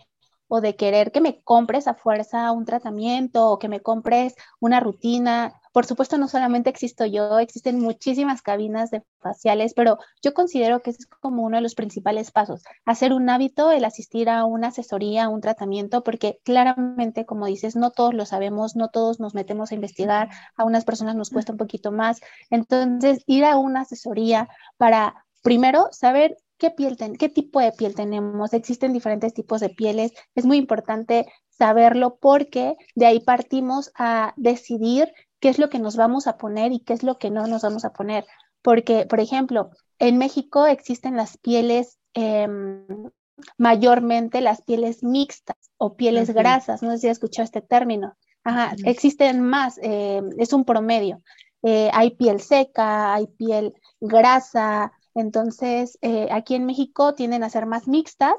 o 0.48 0.62
de 0.62 0.76
querer 0.76 1.12
que 1.12 1.22
me 1.22 1.42
compres 1.44 1.88
a 1.88 1.96
fuerza 1.96 2.52
un 2.52 2.66
tratamiento 2.66 3.50
o 3.50 3.60
que 3.60 3.70
me 3.70 3.82
compres 3.82 4.36
una 4.60 4.80
rutina, 4.80 5.60
por 5.76 5.86
supuesto 5.86 6.18
no 6.18 6.28
solamente 6.28 6.70
existo 6.70 7.06
yo, 7.06 7.38
existen 7.40 7.82
muchísimas 7.82 8.42
cabinas 8.42 8.92
de 8.92 9.04
faciales, 9.20 9.74
pero 9.74 9.98
yo 10.22 10.34
considero 10.34 10.82
que 10.82 10.92
es 10.92 11.06
como 11.20 11.44
uno 11.44 11.58
de 11.58 11.62
los 11.62 11.76
principales 11.76 12.32
pasos, 12.32 12.64
hacer 12.86 13.12
un 13.12 13.30
hábito, 13.30 13.72
el 13.72 13.84
asistir 13.84 14.30
a 14.30 14.46
una 14.46 14.68
asesoría, 14.68 15.26
a 15.26 15.30
un 15.30 15.42
tratamiento, 15.42 16.04
porque 16.04 16.40
claramente, 16.44 17.26
como 17.26 17.46
dices, 17.46 17.76
no 17.76 17.92
todos 17.92 18.14
lo 18.14 18.26
sabemos, 18.26 18.76
no 18.76 18.88
todos 18.90 19.20
nos 19.20 19.34
metemos 19.34 19.72
a 19.72 19.76
investigar, 19.76 20.30
a 20.56 20.64
unas 20.64 20.86
personas 20.86 21.16
nos 21.16 21.30
cuesta 21.30 21.52
un 21.52 21.58
poquito 21.58 21.92
más, 21.92 22.22
entonces 22.50 23.24
ir 23.28 23.44
a 23.44 23.58
una 23.58 23.82
asesoría 23.82 24.48
para 24.78 25.26
primero 25.44 25.90
saber 25.92 26.38
qué 26.58 26.72
piel 26.72 26.98
qué 27.20 27.30
tipo 27.30 27.60
de 27.60 27.72
piel 27.72 27.96
tenemos. 27.96 28.54
Existen 28.54 28.94
diferentes 28.94 29.34
tipos 29.34 29.62
de 29.62 29.70
pieles. 29.70 30.14
Es 30.36 30.46
muy 30.46 30.58
importante 30.58 31.26
saberlo 31.50 32.18
porque 32.20 32.76
de 32.96 33.06
ahí 33.06 33.20
partimos 33.20 33.92
a 33.98 34.34
decidir 34.38 35.12
qué 35.40 35.50
es 35.50 35.60
lo 35.60 35.70
que 35.70 35.80
nos 35.80 35.96
vamos 35.96 36.28
a 36.28 36.38
poner 36.38 36.72
y 36.72 36.80
qué 36.80 36.94
es 36.94 37.04
lo 37.04 37.18
que 37.18 37.30
no 37.30 37.48
nos 37.48 37.62
vamos 37.62 37.86
a 37.86 37.94
poner. 37.94 38.26
Porque, 38.62 39.06
por 39.06 39.20
ejemplo, 39.20 39.70
en 40.00 40.18
México 40.18 40.66
existen 40.66 41.16
las 41.16 41.38
pieles, 41.38 42.00
em, 42.14 43.10
mayormente 43.58 44.42
las 44.42 44.62
pieles 44.62 45.04
mixtas 45.04 45.58
o 45.78 45.96
pieles 45.96 46.32
grasas. 46.32 46.82
No 46.82 46.92
sé 46.92 46.98
si 46.98 47.08
has 47.08 47.18
escuchado 47.18 47.44
este 47.44 47.62
término. 47.62 48.16
Ajá, 48.44 48.76
existen 48.86 49.42
más, 49.42 49.80
em, 49.82 50.30
es 50.38 50.54
un 50.54 50.66
promedio. 50.66 51.22
Eh, 51.64 51.90
hay 51.94 52.12
piel 52.12 52.42
seca, 52.42 53.14
hay 53.14 53.26
piel 53.26 53.74
grasa, 54.00 54.92
entonces, 55.16 55.98
eh, 56.02 56.28
aquí 56.32 56.56
en 56.56 56.66
México 56.66 57.16
tienden 57.16 57.44
a 57.44 57.50
ser 57.50 57.66
más 57.66 57.88
mixtas. 57.88 58.36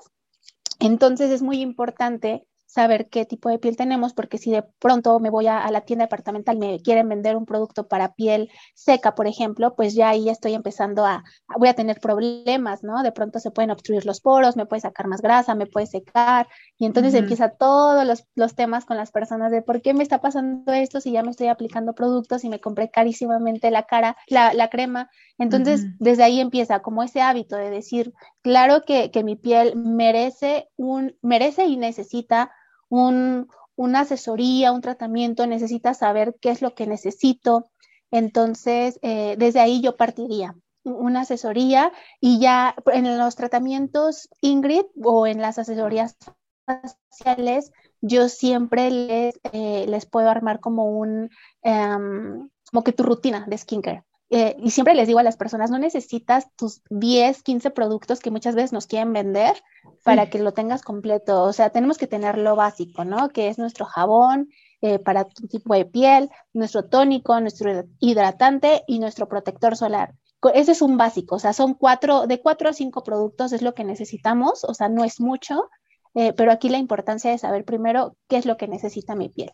Entonces, 0.78 1.30
es 1.30 1.42
muy 1.42 1.60
importante 1.60 2.46
saber 2.76 3.08
qué 3.08 3.24
tipo 3.24 3.48
de 3.48 3.58
piel 3.58 3.74
tenemos, 3.74 4.12
porque 4.12 4.36
si 4.36 4.50
de 4.50 4.62
pronto 4.62 5.18
me 5.18 5.30
voy 5.30 5.46
a, 5.46 5.68
la 5.70 5.80
tienda 5.80 6.04
departamental, 6.04 6.58
me 6.58 6.78
quieren 6.80 7.08
vender 7.08 7.34
un 7.34 7.46
producto 7.46 7.88
para 7.88 8.12
piel 8.12 8.50
seca, 8.74 9.14
por 9.14 9.26
ejemplo, 9.26 9.74
pues 9.74 9.94
ya 9.94 10.10
ahí 10.10 10.28
estoy 10.28 10.52
empezando 10.52 11.06
a, 11.06 11.24
voy 11.58 11.68
a 11.68 11.74
tener 11.74 12.00
problemas, 12.00 12.84
¿no? 12.84 13.02
De 13.02 13.12
pronto 13.12 13.38
se 13.38 13.50
pueden 13.50 13.70
obstruir 13.70 14.04
los 14.04 14.20
poros, 14.20 14.56
me 14.56 14.66
puede 14.66 14.82
sacar 14.82 15.06
más 15.06 15.22
grasa, 15.22 15.54
me 15.54 15.64
puede 15.66 15.86
secar, 15.86 16.48
y 16.76 16.84
entonces 16.84 17.14
empieza 17.14 17.48
todos 17.48 18.06
los, 18.34 18.54
temas 18.54 18.84
con 18.84 18.98
las 18.98 19.10
personas 19.10 19.50
de 19.50 19.62
por 19.62 19.80
qué 19.80 19.94
me 19.94 20.02
está 20.02 20.20
pasando 20.20 20.72
esto 20.74 21.00
si 21.00 21.12
ya 21.12 21.22
me 21.22 21.30
estoy 21.30 21.48
aplicando 21.48 21.94
productos 21.94 22.44
y 22.44 22.50
me 22.50 22.60
compré 22.60 22.90
carísimamente 22.90 23.70
la 23.70 23.84
cara, 23.84 24.18
la, 24.28 24.68
crema. 24.68 25.08
Entonces, 25.38 25.86
desde 25.98 26.24
ahí 26.24 26.40
empieza 26.40 26.80
como 26.80 27.02
ese 27.02 27.22
hábito 27.22 27.56
de 27.56 27.70
decir, 27.70 28.12
claro 28.42 28.82
que, 28.86 29.10
que 29.10 29.24
mi 29.24 29.36
piel 29.36 29.76
merece 29.76 30.68
un, 30.76 31.16
merece 31.22 31.64
y 31.64 31.76
necesita 31.78 32.50
un, 32.88 33.48
una 33.76 34.00
asesoría, 34.00 34.72
un 34.72 34.80
tratamiento, 34.80 35.46
necesitas 35.46 35.98
saber 35.98 36.36
qué 36.40 36.50
es 36.50 36.62
lo 36.62 36.74
que 36.74 36.86
necesito. 36.86 37.70
Entonces, 38.10 38.98
eh, 39.02 39.36
desde 39.38 39.60
ahí 39.60 39.80
yo 39.82 39.96
partiría 39.96 40.54
una 40.84 41.22
asesoría 41.22 41.92
y 42.20 42.38
ya 42.40 42.74
en 42.92 43.18
los 43.18 43.34
tratamientos 43.34 44.28
Ingrid 44.40 44.84
o 45.02 45.26
en 45.26 45.40
las 45.40 45.58
asesorías 45.58 46.16
faciales, 46.64 47.72
yo 48.00 48.28
siempre 48.28 48.90
les, 48.90 49.40
eh, 49.52 49.86
les 49.88 50.06
puedo 50.06 50.30
armar 50.30 50.60
como 50.60 50.84
un, 50.86 51.30
em, 51.62 52.48
como 52.70 52.84
que 52.84 52.92
tu 52.92 53.02
rutina 53.02 53.44
de 53.48 53.58
skincare. 53.58 54.04
Eh, 54.30 54.56
y 54.58 54.70
siempre 54.70 54.94
les 54.94 55.06
digo 55.06 55.20
a 55.20 55.22
las 55.22 55.36
personas, 55.36 55.70
no 55.70 55.78
necesitas 55.78 56.48
tus 56.56 56.82
10, 56.90 57.42
15 57.42 57.70
productos 57.70 58.20
que 58.20 58.30
muchas 58.30 58.54
veces 58.54 58.72
nos 58.72 58.86
quieren 58.86 59.12
vender 59.12 59.54
para 60.02 60.28
que 60.28 60.38
lo 60.38 60.52
tengas 60.52 60.82
completo. 60.82 61.42
O 61.44 61.52
sea, 61.52 61.70
tenemos 61.70 61.96
que 61.96 62.06
tener 62.06 62.38
lo 62.38 62.56
básico, 62.56 63.04
¿no? 63.04 63.28
Que 63.28 63.48
es 63.48 63.58
nuestro 63.58 63.86
jabón 63.86 64.48
eh, 64.80 64.98
para 64.98 65.24
tu 65.24 65.46
tipo 65.46 65.74
de 65.74 65.84
piel, 65.84 66.28
nuestro 66.52 66.84
tónico, 66.88 67.40
nuestro 67.40 67.84
hidratante 68.00 68.82
y 68.86 68.98
nuestro 68.98 69.28
protector 69.28 69.76
solar. 69.76 70.14
Ese 70.54 70.72
es 70.72 70.82
un 70.82 70.96
básico, 70.96 71.36
o 71.36 71.38
sea, 71.38 71.52
son 71.52 71.74
cuatro, 71.74 72.26
de 72.26 72.40
cuatro 72.40 72.68
a 72.68 72.72
cinco 72.72 73.02
productos 73.02 73.52
es 73.52 73.62
lo 73.62 73.74
que 73.74 73.84
necesitamos, 73.84 74.62
o 74.64 74.74
sea, 74.74 74.88
no 74.88 75.02
es 75.02 75.20
mucho, 75.20 75.68
eh, 76.14 76.34
pero 76.34 76.52
aquí 76.52 76.68
la 76.68 76.78
importancia 76.78 77.30
de 77.30 77.38
saber 77.38 77.64
primero 77.64 78.16
qué 78.28 78.36
es 78.36 78.46
lo 78.46 78.56
que 78.56 78.68
necesita 78.68 79.16
mi 79.16 79.28
piel. 79.28 79.50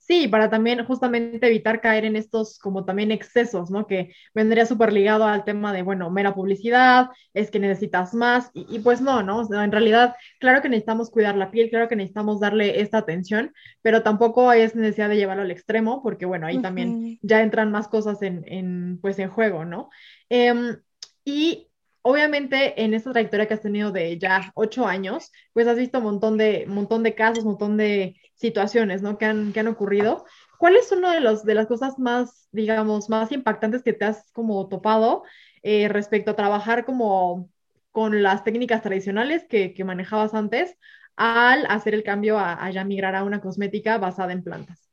Sí, 0.00 0.28
para 0.28 0.50
también 0.50 0.84
justamente 0.84 1.46
evitar 1.46 1.80
caer 1.80 2.04
en 2.04 2.16
estos 2.16 2.58
como 2.58 2.84
también 2.84 3.10
excesos, 3.10 3.70
¿no? 3.70 3.86
Que 3.86 4.12
vendría 4.34 4.66
súper 4.66 4.92
ligado 4.92 5.24
al 5.24 5.44
tema 5.44 5.72
de, 5.72 5.82
bueno, 5.82 6.10
mera 6.10 6.34
publicidad, 6.34 7.08
es 7.34 7.50
que 7.50 7.58
necesitas 7.58 8.14
más 8.14 8.50
y, 8.54 8.80
pues 8.80 9.00
no, 9.00 9.22
¿no? 9.22 9.42
en 9.62 9.72
realidad, 9.72 10.14
claro 10.38 10.62
que 10.62 10.68
necesitamos 10.68 11.10
cuidar 11.10 11.36
la 11.36 11.50
piel, 11.50 11.70
claro 11.70 11.88
que 11.88 11.96
necesitamos 11.96 12.40
darle 12.40 12.80
esta 12.80 12.98
atención, 12.98 13.52
pero 13.82 14.02
tampoco 14.02 14.52
es 14.52 14.74
necesidad 14.74 15.08
de 15.08 15.16
llevarlo 15.16 15.42
al 15.42 15.50
extremo 15.50 16.02
porque, 16.02 16.26
bueno, 16.26 16.46
ahí 16.46 16.60
también 16.60 17.18
ya 17.22 17.42
entran 17.42 17.70
más 17.70 17.88
cosas 17.88 18.22
en, 18.22 18.44
en 18.46 18.98
pues, 19.00 19.18
en 19.18 19.30
juego, 19.30 19.64
¿no? 19.64 19.90
Em, 20.28 20.76
y 21.24 21.68
obviamente 22.02 22.82
en 22.82 22.94
esta 22.94 23.12
trayectoria 23.12 23.46
que 23.46 23.54
has 23.54 23.60
tenido 23.62 23.92
de 23.92 24.18
ya 24.18 24.52
ocho 24.54 24.86
años, 24.86 25.30
pues 25.52 25.66
has 25.66 25.76
visto 25.76 25.98
un 25.98 26.04
montón 26.04 26.36
de, 26.36 26.66
montón 26.68 27.02
de 27.02 27.14
casos, 27.14 27.44
un 27.44 27.50
montón 27.52 27.76
de 27.76 28.16
situaciones, 28.34 29.02
¿no? 29.02 29.18
Que 29.18 29.26
han, 29.26 29.52
que 29.52 29.60
han 29.60 29.68
ocurrido. 29.68 30.24
¿Cuál 30.58 30.76
es 30.76 30.92
una 30.92 31.14
de, 31.14 31.38
de 31.44 31.54
las 31.54 31.66
cosas 31.66 31.98
más, 31.98 32.48
digamos, 32.52 33.08
más 33.08 33.32
impactantes 33.32 33.82
que 33.82 33.92
te 33.92 34.04
has 34.04 34.30
como 34.32 34.68
topado 34.68 35.22
eh, 35.62 35.88
respecto 35.88 36.32
a 36.32 36.36
trabajar 36.36 36.84
como 36.84 37.48
con 37.90 38.22
las 38.22 38.44
técnicas 38.44 38.82
tradicionales 38.82 39.44
que, 39.48 39.74
que 39.74 39.84
manejabas 39.84 40.34
antes 40.34 40.76
al 41.16 41.66
hacer 41.66 41.94
el 41.94 42.02
cambio 42.02 42.38
a, 42.38 42.64
a 42.64 42.70
ya 42.70 42.84
migrar 42.84 43.14
a 43.14 43.24
una 43.24 43.40
cosmética 43.40 43.98
basada 43.98 44.32
en 44.32 44.42
plantas? 44.42 44.88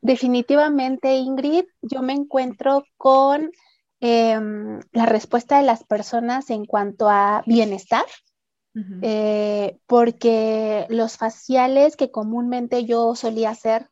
Definitivamente, 0.00 1.14
Ingrid, 1.16 1.64
yo 1.82 2.02
me 2.02 2.12
encuentro 2.12 2.84
con 2.96 3.50
Em, 4.00 4.80
la 4.92 5.06
respuesta 5.06 5.56
de 5.56 5.62
las 5.62 5.84
personas 5.84 6.50
en 6.50 6.66
cuanto 6.66 7.08
a 7.08 7.42
bienestar, 7.46 8.04
eh, 9.00 9.78
porque 9.86 10.84
los 10.90 11.16
faciales 11.16 11.96
que 11.96 12.10
comúnmente 12.10 12.84
yo 12.84 13.14
solía 13.14 13.48
hacer, 13.48 13.88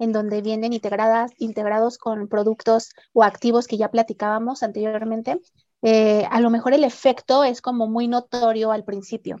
en 0.00 0.12
donde 0.12 0.42
vienen 0.42 0.72
integradas, 0.72 1.30
integrados 1.38 1.98
con 1.98 2.26
productos 2.26 2.90
o 3.12 3.22
activos 3.22 3.68
que 3.68 3.76
ya 3.76 3.92
platicábamos 3.92 4.64
anteriormente, 4.64 5.40
eh, 5.82 6.26
a 6.32 6.40
lo 6.40 6.50
mejor 6.50 6.74
el 6.74 6.82
efecto 6.82 7.44
es 7.44 7.62
como 7.62 7.86
muy 7.86 8.08
notorio 8.08 8.72
al 8.72 8.82
principio, 8.82 9.36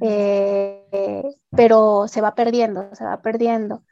eh, 0.00 1.24
pero 1.50 2.06
se 2.06 2.20
va 2.20 2.36
perdiendo, 2.36 2.94
se 2.94 3.04
va 3.04 3.20
perdiendo 3.20 3.82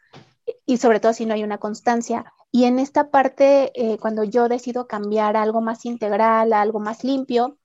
y 0.64 0.76
sobre 0.78 1.00
todo 1.00 1.12
si 1.12 1.26
no 1.26 1.34
hay 1.34 1.44
una 1.44 1.58
constancia. 1.58 2.32
Y 2.52 2.64
en 2.64 2.78
esta 2.78 3.10
parte, 3.10 3.72
eh, 3.74 3.98
cuando 3.98 4.24
yo 4.24 4.48
decido 4.48 4.86
cambiar 4.86 5.36
a 5.36 5.42
algo 5.42 5.60
más 5.60 5.84
integral, 5.84 6.52
a 6.52 6.60
algo 6.60 6.80
más 6.80 7.04
limpio, 7.04 7.58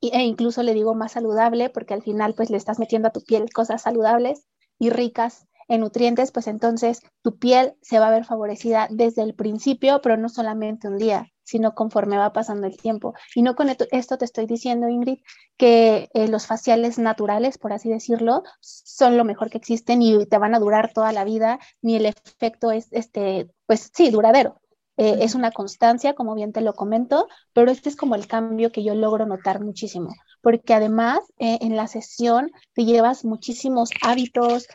e 0.00 0.22
incluso 0.22 0.62
le 0.62 0.74
digo 0.74 0.94
más 0.94 1.12
saludable, 1.12 1.70
porque 1.70 1.94
al 1.94 2.02
final 2.02 2.34
pues 2.34 2.50
le 2.50 2.56
estás 2.56 2.78
metiendo 2.78 3.08
a 3.08 3.12
tu 3.12 3.22
piel 3.22 3.50
cosas 3.52 3.82
saludables 3.82 4.46
y 4.78 4.90
ricas 4.90 5.46
en 5.68 5.80
nutrientes, 5.80 6.30
pues 6.30 6.46
entonces 6.46 7.00
tu 7.22 7.38
piel 7.38 7.74
se 7.80 7.98
va 7.98 8.08
a 8.08 8.10
ver 8.10 8.24
favorecida 8.24 8.88
desde 8.90 9.22
el 9.22 9.34
principio, 9.34 10.00
pero 10.02 10.16
no 10.16 10.28
solamente 10.28 10.88
un 10.88 10.98
día, 10.98 11.32
sino 11.44 11.74
conforme 11.74 12.18
va 12.18 12.32
pasando 12.32 12.66
el 12.66 12.76
tiempo. 12.76 13.14
Y 13.34 13.42
no 13.42 13.54
con 13.54 13.68
esto 13.68 14.18
te 14.18 14.24
estoy 14.24 14.46
diciendo, 14.46 14.88
Ingrid, 14.88 15.18
que 15.56 16.08
eh, 16.14 16.28
los 16.28 16.46
faciales 16.46 16.98
naturales, 16.98 17.58
por 17.58 17.72
así 17.72 17.88
decirlo, 17.88 18.42
son 18.60 19.16
lo 19.16 19.24
mejor 19.24 19.50
que 19.50 19.58
existen 19.58 20.02
y 20.02 20.26
te 20.26 20.38
van 20.38 20.54
a 20.54 20.58
durar 20.58 20.92
toda 20.92 21.12
la 21.12 21.24
vida, 21.24 21.58
ni 21.82 21.96
el 21.96 22.06
efecto 22.06 22.70
es, 22.70 22.88
este, 22.92 23.50
pues 23.66 23.90
sí, 23.94 24.10
duradero. 24.10 24.60
Eh, 24.96 25.18
es 25.22 25.34
una 25.34 25.50
constancia, 25.50 26.14
como 26.14 26.36
bien 26.36 26.52
te 26.52 26.60
lo 26.60 26.74
comento, 26.74 27.26
pero 27.52 27.70
este 27.70 27.88
es 27.88 27.96
como 27.96 28.14
el 28.14 28.28
cambio 28.28 28.70
que 28.70 28.84
yo 28.84 28.94
logro 28.94 29.26
notar 29.26 29.60
muchísimo, 29.60 30.14
porque 30.40 30.72
además 30.72 31.18
eh, 31.38 31.58
en 31.62 31.74
la 31.74 31.88
sesión 31.88 32.52
te 32.74 32.84
llevas 32.84 33.24
muchísimos 33.24 33.90
hábitos, 34.02 34.68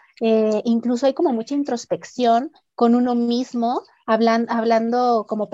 incluso 0.66 1.06
hay 1.06 1.14
como 1.14 1.32
mucha 1.32 1.56
introspección 1.56 2.52
con 2.76 2.96
uno 2.96 3.16
mismo, 3.16 3.82
hablando 4.06 5.26
como 5.26 5.50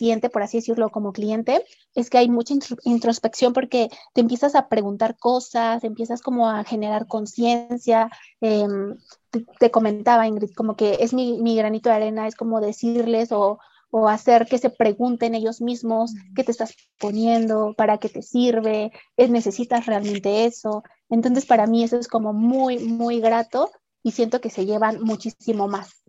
paciente 0.00 0.30
por 0.30 0.42
así 0.42 0.56
decirlo, 0.58 0.88
como 0.90 1.12
cliente, 1.12 1.62
es 1.94 2.08
que 2.08 2.18
hay 2.18 2.28
mucha 2.28 2.54
introspección 2.84 3.52
porque 3.52 3.90
te 4.14 4.22
empiezas 4.22 4.54
a 4.54 4.68
preguntar 4.68 5.16
cosas, 5.18 5.84
empiezas 5.84 6.22
como 6.22 6.48
a 6.48 6.64
generar 6.64 7.06
conciencia. 7.06 8.10
Em, 8.40 8.96
te, 9.58 9.70
comentaba, 9.70 10.26
Ingrid, 10.26 10.52
como 10.56 10.74
que 10.74 10.98
es 11.00 11.12
mi, 11.12 11.40
mi, 11.42 11.54
granito 11.54 11.90
de 11.90 11.96
arena, 11.96 12.26
es 12.26 12.34
como 12.34 12.60
decirles 12.60 13.30
o, 13.30 13.58
o 13.90 14.08
hacer 14.08 14.46
que 14.46 14.58
se 14.58 14.70
pregunten 14.70 15.34
ellos 15.34 15.60
mismos 15.60 16.14
qué 16.34 16.44
te 16.44 16.52
estás 16.52 16.74
poniendo, 16.98 17.74
para 17.76 17.98
qué 17.98 18.08
te 18.08 18.22
sirve, 18.22 18.92
¿Es, 19.18 19.28
necesitas 19.28 19.84
realmente 19.84 20.46
eso. 20.46 20.82
Entonces, 21.10 21.44
para 21.44 21.66
mí 21.66 21.84
eso 21.84 21.98
es 21.98 22.08
como 22.08 22.32
muy, 22.32 22.78
muy 22.78 23.20
grato 23.20 23.70
y 24.02 24.12
siento 24.12 24.40
que 24.40 24.48
se 24.48 24.64
llevan 24.64 25.02
muchísimo 25.02 25.68
más 25.68 25.99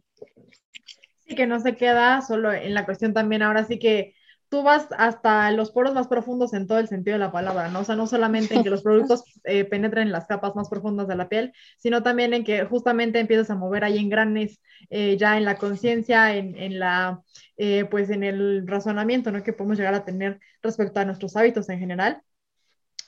que 1.35 1.47
no 1.47 1.59
se 1.59 1.75
queda 1.75 2.21
solo 2.21 2.53
en 2.53 2.73
la 2.73 2.85
cuestión 2.85 3.13
también, 3.13 3.41
ahora 3.41 3.65
sí 3.65 3.79
que 3.79 4.15
tú 4.51 4.63
vas 4.63 4.89
hasta 4.97 5.49
los 5.51 5.71
poros 5.71 5.93
más 5.93 6.09
profundos 6.09 6.53
en 6.53 6.67
todo 6.67 6.77
el 6.79 6.89
sentido 6.89 7.13
de 7.15 7.19
la 7.19 7.31
palabra, 7.31 7.69
¿no? 7.69 7.79
O 7.79 7.83
sea, 7.85 7.95
no 7.95 8.05
solamente 8.05 8.53
en 8.53 8.63
que 8.63 8.69
los 8.69 8.83
productos 8.83 9.23
eh, 9.45 9.63
penetren 9.63 10.07
en 10.07 10.11
las 10.11 10.25
capas 10.25 10.57
más 10.57 10.67
profundas 10.67 11.07
de 11.07 11.15
la 11.15 11.29
piel, 11.29 11.53
sino 11.77 12.03
también 12.03 12.33
en 12.33 12.43
que 12.43 12.65
justamente 12.65 13.21
empiezas 13.21 13.49
a 13.49 13.55
mover 13.55 13.85
ahí 13.85 13.97
en 13.97 14.09
granes, 14.09 14.59
eh, 14.89 15.15
ya 15.15 15.37
en 15.37 15.45
la 15.45 15.55
conciencia, 15.55 16.35
en, 16.35 16.57
en, 16.57 16.79
la, 16.79 17.21
eh, 17.55 17.85
pues 17.89 18.09
en 18.09 18.25
el 18.25 18.67
razonamiento, 18.67 19.31
¿no? 19.31 19.41
Que 19.41 19.53
podemos 19.53 19.77
llegar 19.77 19.93
a 19.93 20.03
tener 20.03 20.41
respecto 20.61 20.99
a 20.99 21.05
nuestros 21.05 21.37
hábitos 21.37 21.69
en 21.69 21.79
general. 21.79 22.21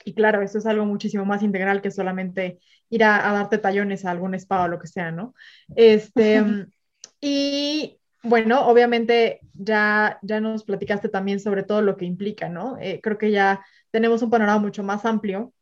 Y 0.06 0.14
claro, 0.14 0.40
eso 0.40 0.56
es 0.56 0.64
algo 0.64 0.86
muchísimo 0.86 1.26
más 1.26 1.42
integral 1.42 1.82
que 1.82 1.90
solamente 1.90 2.58
ir 2.88 3.04
a, 3.04 3.28
a 3.28 3.34
darte 3.34 3.58
tallones 3.58 4.06
a 4.06 4.12
algún 4.12 4.34
spa 4.34 4.64
o 4.64 4.68
lo 4.68 4.78
que 4.78 4.86
sea, 4.86 5.10
¿no? 5.10 5.34
Este, 5.76 6.42
y 7.20 7.98
bueno, 8.24 8.66
obviamente 8.66 9.40
ya, 9.52 10.18
ya 10.22 10.40
nos 10.40 10.64
platicaste 10.64 11.08
también 11.08 11.40
sobre 11.40 11.62
todo 11.62 11.82
lo 11.82 11.96
que 11.96 12.06
implica, 12.06 12.48
¿no? 12.48 12.78
Eh, 12.80 13.00
creo 13.02 13.18
que 13.18 13.30
ya 13.30 13.64
tenemos 13.90 14.22
un 14.22 14.30
panorama 14.30 14.58
mucho 14.58 14.82
más 14.82 15.04
amplio 15.04 15.52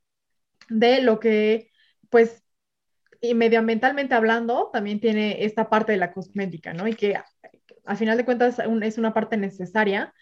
de 0.69 1.03
lo 1.03 1.21
que, 1.21 1.71
pues, 2.09 2.43
y 3.21 3.35
medioambientalmente 3.35 4.15
hablando, 4.15 4.71
también 4.73 5.01
tiene 5.01 5.45
esta 5.45 5.69
parte 5.69 5.93
de 5.93 5.99
la 5.99 6.13
cosmética, 6.13 6.73
¿no? 6.73 6.89
Y 6.89 6.95
que 6.95 7.17
al 7.85 7.97
final 7.97 8.17
de 8.17 8.25
cuentas 8.25 8.59
es 8.83 8.99
una 8.99 9.13
parte 9.13 9.37
necesaria, 9.37 10.15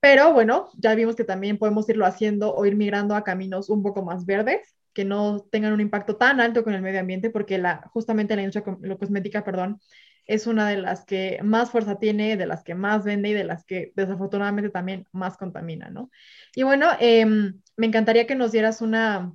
pero 0.00 0.34
bueno, 0.34 0.68
ya 0.76 0.94
vimos 0.94 1.16
que 1.16 1.24
también 1.24 1.56
podemos 1.58 1.88
irlo 1.88 2.04
haciendo 2.04 2.54
o 2.54 2.66
ir 2.66 2.76
migrando 2.76 3.16
a 3.16 3.24
caminos 3.24 3.70
un 3.70 3.82
poco 3.82 4.02
más 4.02 4.26
verdes, 4.26 4.76
que 4.92 5.04
no 5.04 5.40
tengan 5.50 5.72
un 5.72 5.80
impacto 5.80 6.16
tan 6.16 6.40
alto 6.40 6.62
con 6.62 6.74
el 6.74 6.82
medio 6.82 7.00
ambiente, 7.00 7.30
porque 7.30 7.58
la, 7.58 7.88
justamente 7.92 8.36
la 8.36 8.42
industria 8.42 8.76
cosmética, 8.98 9.44
perdón, 9.44 9.80
es 10.26 10.46
una 10.46 10.68
de 10.68 10.76
las 10.76 11.04
que 11.04 11.38
más 11.42 11.70
fuerza 11.70 11.98
tiene, 11.98 12.36
de 12.36 12.46
las 12.46 12.62
que 12.64 12.74
más 12.74 13.04
vende 13.04 13.30
y 13.30 13.32
de 13.34 13.44
las 13.44 13.64
que 13.64 13.92
desafortunadamente 13.94 14.70
también 14.70 15.06
más 15.12 15.36
contamina, 15.36 15.90
¿no? 15.90 16.10
Y 16.54 16.62
bueno, 16.62 16.88
em, 17.00 17.60
me 17.76 17.86
encantaría 17.86 18.26
que 18.26 18.34
nos 18.34 18.52
dieras 18.52 18.80
una, 18.80 19.32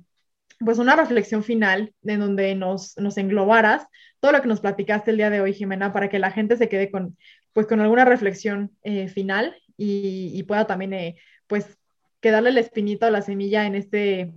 pues 0.58 0.78
una 0.78 0.96
reflexión 0.96 1.42
final 1.44 1.94
en 2.02 2.20
donde 2.20 2.54
nos, 2.54 2.96
nos 2.98 3.16
englobaras 3.18 3.86
todo 4.20 4.32
lo 4.32 4.42
que 4.42 4.48
nos 4.48 4.60
platicaste 4.60 5.10
el 5.10 5.16
día 5.16 5.30
de 5.30 5.40
hoy, 5.40 5.54
Jimena, 5.54 5.92
para 5.92 6.08
que 6.08 6.18
la 6.18 6.30
gente 6.30 6.56
se 6.56 6.68
quede 6.68 6.90
con, 6.90 7.16
pues, 7.52 7.66
con 7.66 7.80
alguna 7.80 8.04
reflexión 8.04 8.76
eh, 8.82 9.08
final 9.08 9.56
y, 9.76 10.42
pueda 10.44 10.66
también, 10.66 10.92
eh, 10.92 11.16
pues, 11.46 11.78
quedarle 12.20 12.50
el 12.50 12.58
espinito 12.58 13.06
a 13.06 13.10
la 13.10 13.22
semilla 13.22 13.66
en 13.66 13.74
este, 13.74 14.34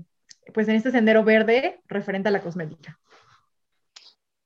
pues, 0.54 0.68
en 0.70 0.76
este 0.76 0.92
sendero 0.92 1.24
verde 1.24 1.82
referente 1.88 2.30
a 2.30 2.32
la 2.32 2.42
cosmética. 2.42 3.00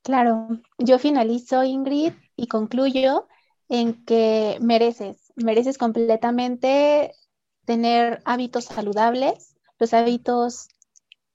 Claro, 0.07 0.47
yo 0.77 0.99
finalizo, 0.99 1.65
Ingrid, 1.65 2.13
y 2.37 2.47
concluyo 2.47 3.27
en 3.67 4.05
que 4.05 4.57
mereces, 4.61 5.33
mereces 5.35 5.77
completamente 5.77 7.13
tener 7.65 8.21
hábitos 8.23 8.63
saludables. 8.63 9.57
Los 9.77 9.93
hábitos 9.93 10.69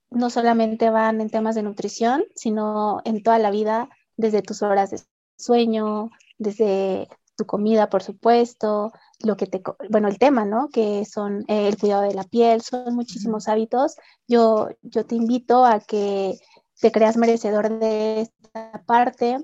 no 0.09 0.31
solamente 0.31 0.89
van 0.89 1.21
en 1.21 1.29
temas 1.29 1.53
de 1.53 1.61
nutrición, 1.61 2.23
sino 2.33 3.01
en 3.05 3.21
toda 3.21 3.37
la 3.37 3.51
vida, 3.51 3.89
desde 4.17 4.41
tus 4.41 4.63
horas 4.63 4.89
de 4.89 5.01
sueño, 5.37 6.09
desde 6.39 7.07
tu 7.37 7.45
comida, 7.45 7.91
por 7.91 8.01
supuesto, 8.01 8.91
lo 9.23 9.37
que 9.37 9.45
te, 9.45 9.61
bueno, 9.91 10.07
el 10.07 10.17
tema, 10.17 10.45
¿no? 10.45 10.69
Que 10.69 11.05
son 11.05 11.45
eh, 11.47 11.67
el 11.67 11.77
cuidado 11.77 12.01
de 12.01 12.15
la 12.15 12.23
piel, 12.23 12.61
son 12.63 12.95
muchísimos 12.95 13.47
hábitos. 13.47 13.97
Yo, 14.27 14.69
yo 14.81 15.05
te 15.05 15.13
invito 15.15 15.63
a 15.63 15.79
que 15.79 16.39
te 16.83 16.91
creas 16.91 17.15
merecedor 17.15 17.79
de 17.79 18.19
esta 18.19 18.83
parte, 18.85 19.37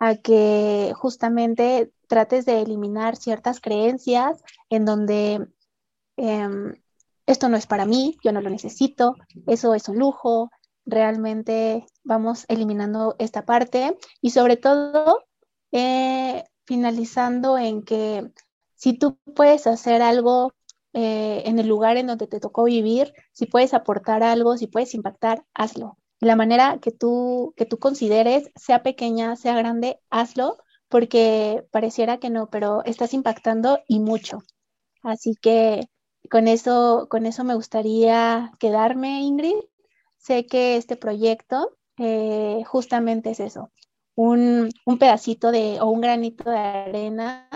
a 0.00 0.16
que 0.16 0.92
justamente 0.96 1.92
trates 2.08 2.46
de 2.46 2.62
eliminar 2.62 3.14
ciertas 3.14 3.60
creencias 3.60 4.42
en 4.70 4.84
donde 4.86 5.46
em, 6.16 6.74
esto 7.26 7.48
no 7.48 7.56
es 7.56 7.68
para 7.68 7.86
mí, 7.86 8.18
yo 8.24 8.32
no 8.32 8.40
lo 8.40 8.50
necesito, 8.50 9.14
eso 9.46 9.72
es 9.76 9.88
un 9.88 10.00
lujo, 10.00 10.50
realmente 10.84 11.86
vamos 12.02 12.44
eliminando 12.48 13.14
esta 13.20 13.44
parte 13.44 13.96
y 14.20 14.30
sobre 14.30 14.56
todo 14.56 15.20
eh, 15.70 16.42
finalizando 16.64 17.56
en 17.56 17.84
que 17.84 18.32
si 18.74 18.98
tú 18.98 19.16
puedes 19.36 19.68
hacer 19.68 20.02
algo 20.02 20.54
eh, 20.92 21.44
en 21.46 21.60
el 21.60 21.68
lugar 21.68 21.98
en 21.98 22.08
donde 22.08 22.26
te 22.26 22.40
tocó 22.40 22.64
vivir, 22.64 23.12
si 23.30 23.46
puedes 23.46 23.74
aportar 23.74 24.24
algo, 24.24 24.56
si 24.56 24.66
puedes 24.66 24.92
impactar, 24.94 25.44
hazlo. 25.54 25.99
La 26.20 26.36
manera 26.36 26.78
que 26.80 26.92
tú, 26.92 27.54
que 27.56 27.66
tú 27.66 27.78
consideres, 27.78 28.50
sea 28.56 28.82
pequeña, 28.82 29.36
sea 29.36 29.56
grande, 29.56 30.00
hazlo, 30.10 30.58
porque 30.88 31.64
pareciera 31.70 32.18
que 32.18 32.30
no, 32.30 32.50
pero 32.50 32.84
estás 32.84 33.14
impactando 33.14 33.80
y 33.88 34.00
mucho. 34.00 34.42
Así 35.02 35.34
que 35.40 35.88
con 36.30 36.48
eso, 36.48 37.06
con 37.10 37.26
eso 37.26 37.44
me 37.44 37.54
gustaría 37.54 38.52
quedarme, 38.58 39.22
Ingrid. 39.22 39.56
Sé 40.18 40.46
que 40.46 40.76
este 40.76 40.96
proyecto 40.96 41.76
eh, 41.96 42.62
justamente 42.66 43.30
es 43.30 43.40
eso, 43.40 43.70
un, 44.14 44.70
pedacito 44.98 45.50
de 45.52 45.80
o 45.80 45.86
un 45.88 46.00
granito 46.00 46.50
de 46.50 46.58
arena 46.58 47.48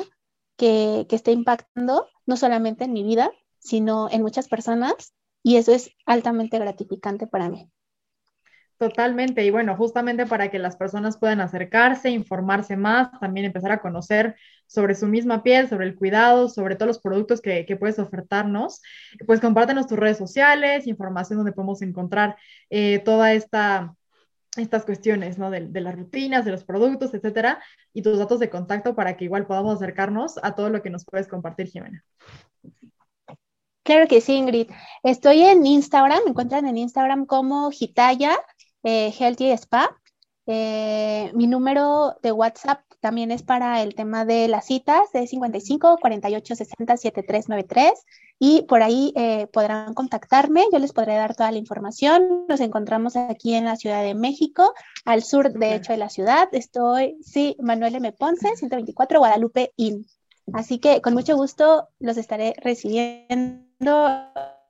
que, 0.57 1.07
que 1.09 1.17
esté 1.17 1.33
impactando 1.33 2.09
no 2.27 2.37
solamente 2.37 2.85
en 2.85 2.93
mi 2.93 3.03
vida, 3.03 3.31
sino 3.59 4.09
en 4.11 4.23
muchas 4.23 4.49
personas 4.49 5.15
y 5.43 5.57
eso 5.57 5.73
es 5.73 5.91
altamente 6.07 6.59
gratificante 6.59 7.27
para 7.27 7.49
mí. 7.51 7.71
Totalmente, 8.77 9.45
y 9.45 9.51
bueno, 9.51 9.77
justamente 9.77 10.27
para 10.27 10.51
que 10.51 10.59
las 10.59 10.77
personas 10.77 11.17
puedan 11.17 11.41
acercarse, 11.41 12.11
informarse 12.11 12.77
más, 12.77 13.09
también 13.21 13.47
empezar 13.47 13.71
a 13.71 13.81
conocer 13.81 14.35
sobre 14.67 14.97
su 14.97 15.07
misma 15.07 15.45
piel, 15.45 15.69
sobre 15.69 15.87
el 15.87 15.95
cuidado, 15.95 16.49
sobre 16.49 16.75
todos 16.75 16.89
los 16.89 16.99
productos 16.99 17.41
que, 17.41 17.77
puedes 17.79 18.01
ofertarnos, 18.01 18.83
pues 19.27 19.41
compártenos 19.41 19.87
tus 19.87 19.99
redes 19.99 20.19
sociales, 20.19 20.89
información 20.89 21.39
donde 21.39 21.53
podemos 21.53 21.83
encontrar 21.83 22.37
eh, 22.71 22.99
toda 22.99 23.33
esta 23.33 23.95
estas 24.57 24.85
cuestiones, 24.85 25.39
¿no? 25.39 25.51
De, 25.51 25.69
las 25.81 25.97
rutinas, 25.97 26.45
de 26.45 26.53
los 26.53 26.65
productos, 26.65 27.13
etcétera, 27.13 27.61
y 27.93 28.03
tus 28.03 28.19
datos 28.19 28.39
de 28.39 28.51
contacto 28.51 28.95
para 28.95 29.17
que 29.17 29.25
igual 29.25 29.47
podamos 29.47 29.77
acercarnos 29.77 30.39
a 30.43 30.55
todo 30.55 30.71
lo 30.71 30.83
que 30.83 30.91
nos 30.91 31.05
puedes 31.05 31.27
compartir, 31.27 31.67
Jimena. 31.67 32.05
Claro 33.83 34.07
que 34.09 34.21
sí, 34.21 34.35
Ingrid. 34.35 34.71
Estoy 35.03 35.43
en 35.43 35.67
Instagram, 35.67 36.21
me 36.25 36.31
encuentran 36.31 36.67
en 36.67 36.79
Instagram 36.79 37.27
como 37.27 37.71
Hitaya 37.71 38.39
eh, 38.85 39.13
Healthy 39.19 39.51
Spa. 39.51 39.99
Eh, 40.47 41.31
mi 41.35 41.47
número 41.47 42.17
de 42.23 42.31
WhatsApp 42.31 42.81
también 43.01 43.31
es 43.31 43.43
para 43.43 43.83
el 43.83 43.95
tema 43.95 44.25
de 44.25 44.47
las 44.49 44.67
citas, 44.67 45.11
de 45.13 45.27
55 45.27 45.99
48 46.01 46.55
60 46.55 46.97
7393 46.97 47.93
y 48.39 48.63
por 48.63 48.83
ahí 48.83 49.13
eh, 49.17 49.47
podrán 49.53 49.95
contactarme, 49.95 50.65
yo 50.73 50.79
les 50.79 50.93
podré 50.93 51.15
dar 51.15 51.35
toda 51.35 51.53
la 51.53 51.59
información. 51.59 52.47
Nos 52.49 52.61
encontramos 52.61 53.17
aquí 53.17 53.55
en 53.55 53.65
la 53.65 53.77
Ciudad 53.77 54.03
de 54.03 54.15
México, 54.15 54.75
al 55.05 55.23
sur 55.23 55.53
de 55.53 55.75
hecho 55.75 55.93
de 55.93 55.99
la 55.99 56.09
ciudad. 56.09 56.49
Estoy, 56.53 57.17
sí, 57.23 57.57
Manuel 57.61 57.95
M. 57.95 58.13
Ponce, 58.13 58.57
124 58.57 59.19
Guadalupe 59.19 59.73
Inn. 59.77 60.07
Así 60.53 60.79
que 60.79 61.01
con 61.01 61.15
mucho 61.15 61.37
gusto 61.37 61.89
los 62.01 62.17
estaré 62.17 62.55
recibiendo. 62.63 64.11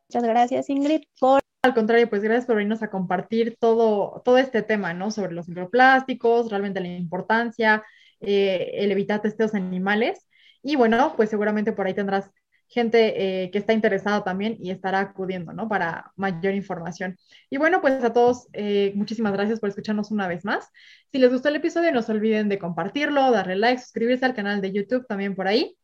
Muchas 0.08 0.22
gracias, 0.22 0.70
Ingrid, 0.70 1.02
por 1.18 1.44
al 1.64 1.72
contrario, 1.72 2.10
pues 2.10 2.22
gracias 2.22 2.44
por 2.44 2.56
venirnos 2.56 2.82
a 2.82 2.90
compartir 2.90 3.56
todo, 3.58 4.20
todo 4.22 4.36
este 4.36 4.60
tema, 4.60 4.92
¿no? 4.92 5.10
Sobre 5.10 5.32
los 5.32 5.48
microplásticos, 5.48 6.50
realmente 6.50 6.78
la 6.78 6.88
importancia, 6.88 7.82
eh, 8.20 8.72
el 8.74 8.92
evitar 8.92 9.22
testeos 9.22 9.54
animales. 9.54 10.28
Y 10.62 10.76
bueno, 10.76 11.14
pues 11.16 11.30
seguramente 11.30 11.72
por 11.72 11.86
ahí 11.86 11.94
tendrás 11.94 12.30
gente 12.68 13.44
eh, 13.44 13.50
que 13.50 13.56
está 13.56 13.72
interesada 13.72 14.22
también 14.24 14.58
y 14.60 14.72
estará 14.72 15.00
acudiendo, 15.00 15.54
¿no? 15.54 15.66
Para 15.66 16.12
mayor 16.16 16.54
información. 16.54 17.16
Y 17.48 17.56
bueno, 17.56 17.80
pues 17.80 18.04
a 18.04 18.12
todos, 18.12 18.48
eh, 18.52 18.92
muchísimas 18.94 19.32
gracias 19.32 19.58
por 19.58 19.70
escucharnos 19.70 20.10
una 20.10 20.28
vez 20.28 20.44
más. 20.44 20.68
Si 21.12 21.18
les 21.18 21.30
gustó 21.32 21.48
el 21.48 21.56
episodio, 21.56 21.92
no 21.92 22.02
se 22.02 22.12
olviden 22.12 22.50
de 22.50 22.58
compartirlo, 22.58 23.30
darle 23.30 23.56
like, 23.56 23.80
suscribirse 23.80 24.26
al 24.26 24.34
canal 24.34 24.60
de 24.60 24.70
YouTube 24.70 25.06
también 25.06 25.34
por 25.34 25.48
ahí. 25.48 25.78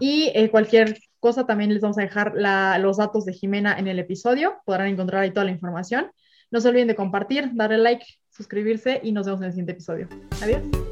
Y 0.00 0.48
cualquier 0.48 0.96
cosa, 1.20 1.46
también 1.46 1.72
les 1.72 1.82
vamos 1.82 1.98
a 1.98 2.02
dejar 2.02 2.34
los 2.80 2.96
datos 2.96 3.24
de 3.24 3.32
Jimena 3.32 3.78
en 3.78 3.86
el 3.86 3.98
episodio. 3.98 4.56
Podrán 4.64 4.88
encontrar 4.88 5.22
ahí 5.22 5.30
toda 5.30 5.44
la 5.44 5.52
información. 5.52 6.10
No 6.50 6.60
se 6.60 6.68
olviden 6.68 6.88
de 6.88 6.96
compartir, 6.96 7.50
darle 7.54 7.78
like, 7.78 8.04
suscribirse 8.30 9.00
y 9.02 9.12
nos 9.12 9.26
vemos 9.26 9.40
en 9.40 9.46
el 9.46 9.52
siguiente 9.52 9.72
episodio. 9.72 10.08
Adiós. 10.42 10.89